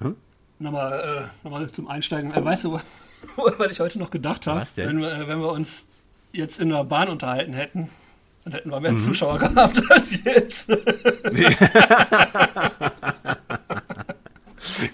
hm? 0.00 0.16
Nochmal, 0.58 1.28
äh, 1.32 1.44
nochmal 1.44 1.70
zum 1.70 1.88
Einsteigen. 1.88 2.32
Äh, 2.34 2.44
weißt 2.44 2.64
du, 2.64 2.78
was 3.36 3.70
ich 3.70 3.80
heute 3.80 3.98
noch 3.98 4.10
gedacht 4.10 4.46
habe? 4.46 4.64
Wenn 4.76 5.00
wir, 5.00 5.12
äh, 5.12 5.26
wenn 5.28 5.40
wir 5.40 5.50
uns 5.50 5.86
jetzt 6.32 6.60
in 6.60 6.68
der 6.70 6.84
Bahn 6.84 7.08
unterhalten 7.08 7.52
hätten, 7.52 7.90
dann 8.44 8.52
hätten 8.54 8.70
wir 8.70 8.80
mehr 8.80 8.96
Zuschauer 8.96 9.38
gehabt 9.40 9.82
als 9.90 10.22
jetzt. 10.24 10.70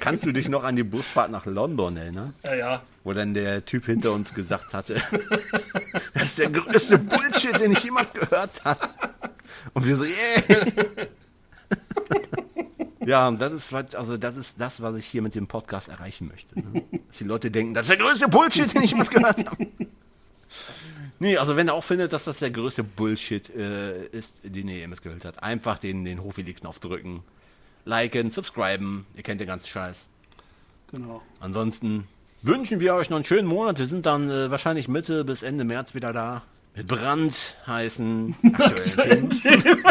kannst 0.00 0.26
du 0.26 0.32
dich 0.32 0.48
noch 0.48 0.64
an 0.64 0.76
die 0.76 0.82
Busfahrt 0.82 1.30
nach 1.30 1.46
London 1.46 1.96
erinnern? 1.96 2.34
ja, 2.44 2.54
ja. 2.54 2.82
Wo 3.04 3.12
dann 3.14 3.32
der 3.32 3.64
Typ 3.64 3.86
hinter 3.86 4.12
uns 4.12 4.34
gesagt 4.34 4.74
hatte, 4.74 5.00
das 6.12 6.24
ist 6.24 6.38
der 6.38 6.50
größte 6.50 6.98
Bullshit, 6.98 7.58
den 7.58 7.72
ich 7.72 7.82
jemals 7.82 8.12
gehört 8.12 8.62
habe. 8.64 8.86
Und 9.72 9.86
wir 9.86 9.96
so, 9.96 10.04
yeah. 10.04 10.44
Ja, 13.08 13.26
und 13.26 13.40
das 13.40 13.54
ist, 13.54 13.72
was, 13.72 13.94
also 13.94 14.18
das 14.18 14.36
ist 14.36 14.54
das, 14.58 14.82
was 14.82 14.94
ich 14.96 15.06
hier 15.06 15.22
mit 15.22 15.34
dem 15.34 15.46
Podcast 15.46 15.88
erreichen 15.88 16.28
möchte. 16.28 16.60
Ne? 16.60 16.84
Dass 17.08 17.16
die 17.16 17.24
Leute 17.24 17.50
denken, 17.50 17.72
das 17.72 17.86
ist 17.86 17.90
der 17.98 18.06
größte 18.06 18.28
Bullshit, 18.28 18.74
den 18.74 18.82
ich 18.82 18.90
jemals 18.90 19.10
gehört 19.10 19.46
habe. 19.46 19.66
Nee, 21.20 21.36
also 21.36 21.56
wenn 21.56 21.66
er 21.66 21.74
auch 21.74 21.82
findet, 21.82 22.12
dass 22.12 22.24
das 22.24 22.38
der 22.38 22.52
größte 22.52 22.84
Bullshit 22.84 23.50
äh, 23.50 24.06
ist, 24.06 24.34
den 24.44 24.68
ihr 24.68 24.76
jemals 24.76 25.02
gehört 25.02 25.24
habt, 25.24 25.42
einfach 25.42 25.76
den, 25.76 26.04
den 26.04 26.22
Hochwilli-Knopf 26.22 26.78
drücken, 26.78 27.24
liken, 27.84 28.30
subscriben, 28.30 29.04
ihr 29.16 29.24
kennt 29.24 29.40
den 29.40 29.48
ganzen 29.48 29.66
Scheiß. 29.66 30.06
Genau. 30.92 31.20
Ansonsten 31.40 32.06
wünschen 32.42 32.78
wir 32.78 32.94
euch 32.94 33.10
noch 33.10 33.16
einen 33.16 33.24
schönen 33.24 33.48
Monat. 33.48 33.80
Wir 33.80 33.88
sind 33.88 34.06
dann 34.06 34.30
äh, 34.30 34.52
wahrscheinlich 34.52 34.86
Mitte 34.86 35.24
bis 35.24 35.42
Ende 35.42 35.64
März 35.64 35.92
wieder 35.92 36.12
da. 36.12 36.44
Mit 36.76 36.86
Brand 36.86 37.58
heißen 37.66 38.36
aktuellen 38.52 39.28
Themen. 39.28 39.82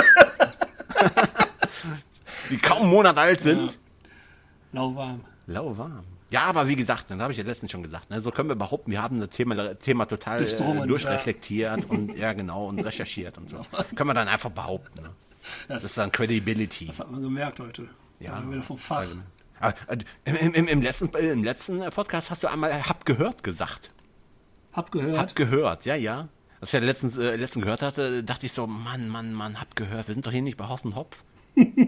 Die 2.49 2.57
kaum 2.57 2.83
einen 2.83 2.89
Monat 2.89 3.17
alt 3.17 3.41
sind. 3.41 3.79
Lauwarm. 4.71 5.21
Lauwarm. 5.47 6.03
Ja, 6.29 6.41
aber 6.41 6.67
wie 6.67 6.75
gesagt, 6.75 7.09
dann 7.09 7.21
habe 7.21 7.31
ich 7.31 7.37
ja 7.37 7.45
letztens 7.45 7.71
schon 7.71 7.83
gesagt, 7.83 8.09
ne, 8.09 8.19
so 8.19 8.31
können 8.31 8.49
wir 8.49 8.55
behaupten, 8.55 8.91
wir 8.91 9.01
haben 9.01 9.17
das 9.19 9.29
Thema, 9.29 9.75
Thema 9.75 10.05
total 10.05 10.43
äh, 10.43 10.87
durchreflektiert 10.87 11.89
und 11.89 12.17
ja 12.17 12.33
genau 12.33 12.67
und 12.67 12.79
recherchiert 12.79 13.37
und 13.37 13.49
so. 13.49 13.61
können 13.95 14.09
wir 14.09 14.13
dann 14.13 14.27
einfach 14.27 14.49
behaupten. 14.49 15.03
Ne? 15.03 15.09
Das 15.69 15.85
ist 15.85 15.97
dann 15.97 16.11
Credibility. 16.11 16.87
Das 16.87 16.99
hat 16.99 17.09
man 17.09 17.21
gemerkt 17.21 17.61
heute. 17.61 17.87
Ja. 18.19 18.39
Ja. 18.39 18.51
Wieder 18.51 18.61
vom 18.61 18.77
Fach. 18.77 19.05
Äh, 19.61 19.73
Im, 20.25 20.35
im, 20.35 20.67
im, 20.67 20.81
letzten, 20.81 21.13
äh, 21.15 21.31
Im 21.31 21.43
letzten 21.43 21.79
Podcast 21.91 22.29
hast 22.29 22.43
du 22.43 22.47
einmal 22.47 22.71
äh, 22.71 22.81
hab 22.81 23.05
gehört 23.05 23.41
gesagt. 23.43 23.89
Hab 24.73 24.91
gehört. 24.91 25.17
Hab 25.17 25.35
gehört, 25.35 25.85
ja, 25.85 25.95
ja. 25.95 26.27
Als 26.59 26.73
ich 26.73 26.79
ja 26.79 26.85
letztens, 26.85 27.17
äh, 27.17 27.35
letzten 27.35 27.61
gehört 27.61 27.81
hatte, 27.81 28.23
dachte 28.23 28.45
ich 28.45 28.51
so, 28.51 28.67
Mann, 28.67 29.07
Mann, 29.07 29.33
Mann, 29.33 29.59
hab 29.59 29.75
gehört. 29.75 30.07
Wir 30.07 30.13
sind 30.13 30.25
doch 30.25 30.31
hier 30.31 30.41
nicht 30.41 30.57
bei 30.57 30.67
Horst 30.67 30.85
und 30.85 30.95
Hopf. 30.95 31.23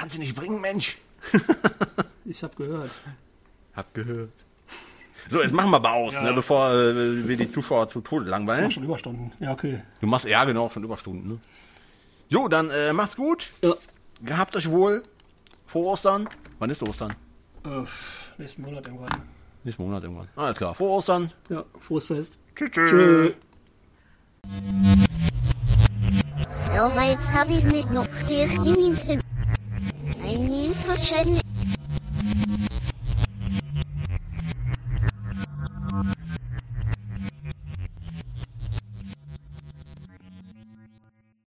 Kannst 0.00 0.14
du 0.14 0.18
nicht 0.18 0.34
bringen, 0.34 0.62
Mensch. 0.62 0.96
ich 2.24 2.42
hab 2.42 2.56
gehört. 2.56 2.90
Hab 3.76 3.92
gehört. 3.92 4.32
So, 5.28 5.42
jetzt 5.42 5.52
machen 5.52 5.70
wir 5.72 5.76
aber 5.76 5.92
aus, 5.92 6.14
Ja. 6.14 6.22
ne, 6.22 6.32
bevor 6.32 6.72
äh, 6.72 7.28
wir 7.28 7.36
die 7.36 7.50
Zuschauer 7.50 7.86
zu 7.86 8.00
Tode 8.00 8.24
langweilen. 8.24 8.70
schon 8.70 8.82
Überstunden. 8.82 9.30
Ja, 9.40 9.52
okay. 9.52 9.82
Du 10.00 10.06
machst, 10.06 10.24
ja 10.24 10.42
genau, 10.46 10.70
schon 10.70 10.84
Überstunden, 10.84 11.28
ne? 11.28 11.38
So, 12.30 12.48
dann 12.48 12.70
äh, 12.70 12.94
macht's 12.94 13.14
gut. 13.14 13.52
Ja. 13.60 13.74
Gehabt 14.22 14.56
euch 14.56 14.70
wohl. 14.70 15.02
Frohe 15.66 15.88
Ostern. 15.88 16.30
Wann 16.58 16.70
ist 16.70 16.82
Ostern? 16.82 17.14
Äh, 17.66 17.82
nächsten 18.38 18.62
Monat 18.62 18.86
irgendwann. 18.86 19.22
Nächsten 19.64 19.82
Monat 19.82 20.02
irgendwann. 20.02 20.28
Alles 20.34 20.56
klar. 20.56 20.74
Frohe 20.74 20.92
Ostern. 20.92 21.30
Ja, 21.50 21.62
frohes 21.78 22.06
Fest. 22.06 22.38
Tschüss. 22.56 22.70
tschüss. 22.70 22.90
Tschö. 22.90 23.32
Ja, 26.74 27.04
jetzt 27.04 27.34
habe 27.36 27.52
ich 27.52 27.64
nicht 27.64 27.90
noch 27.90 28.06
der 28.26 28.48
Minuten. 30.18 30.52
Ein 30.52 30.72
so 30.72 30.92
schön. 30.96 31.49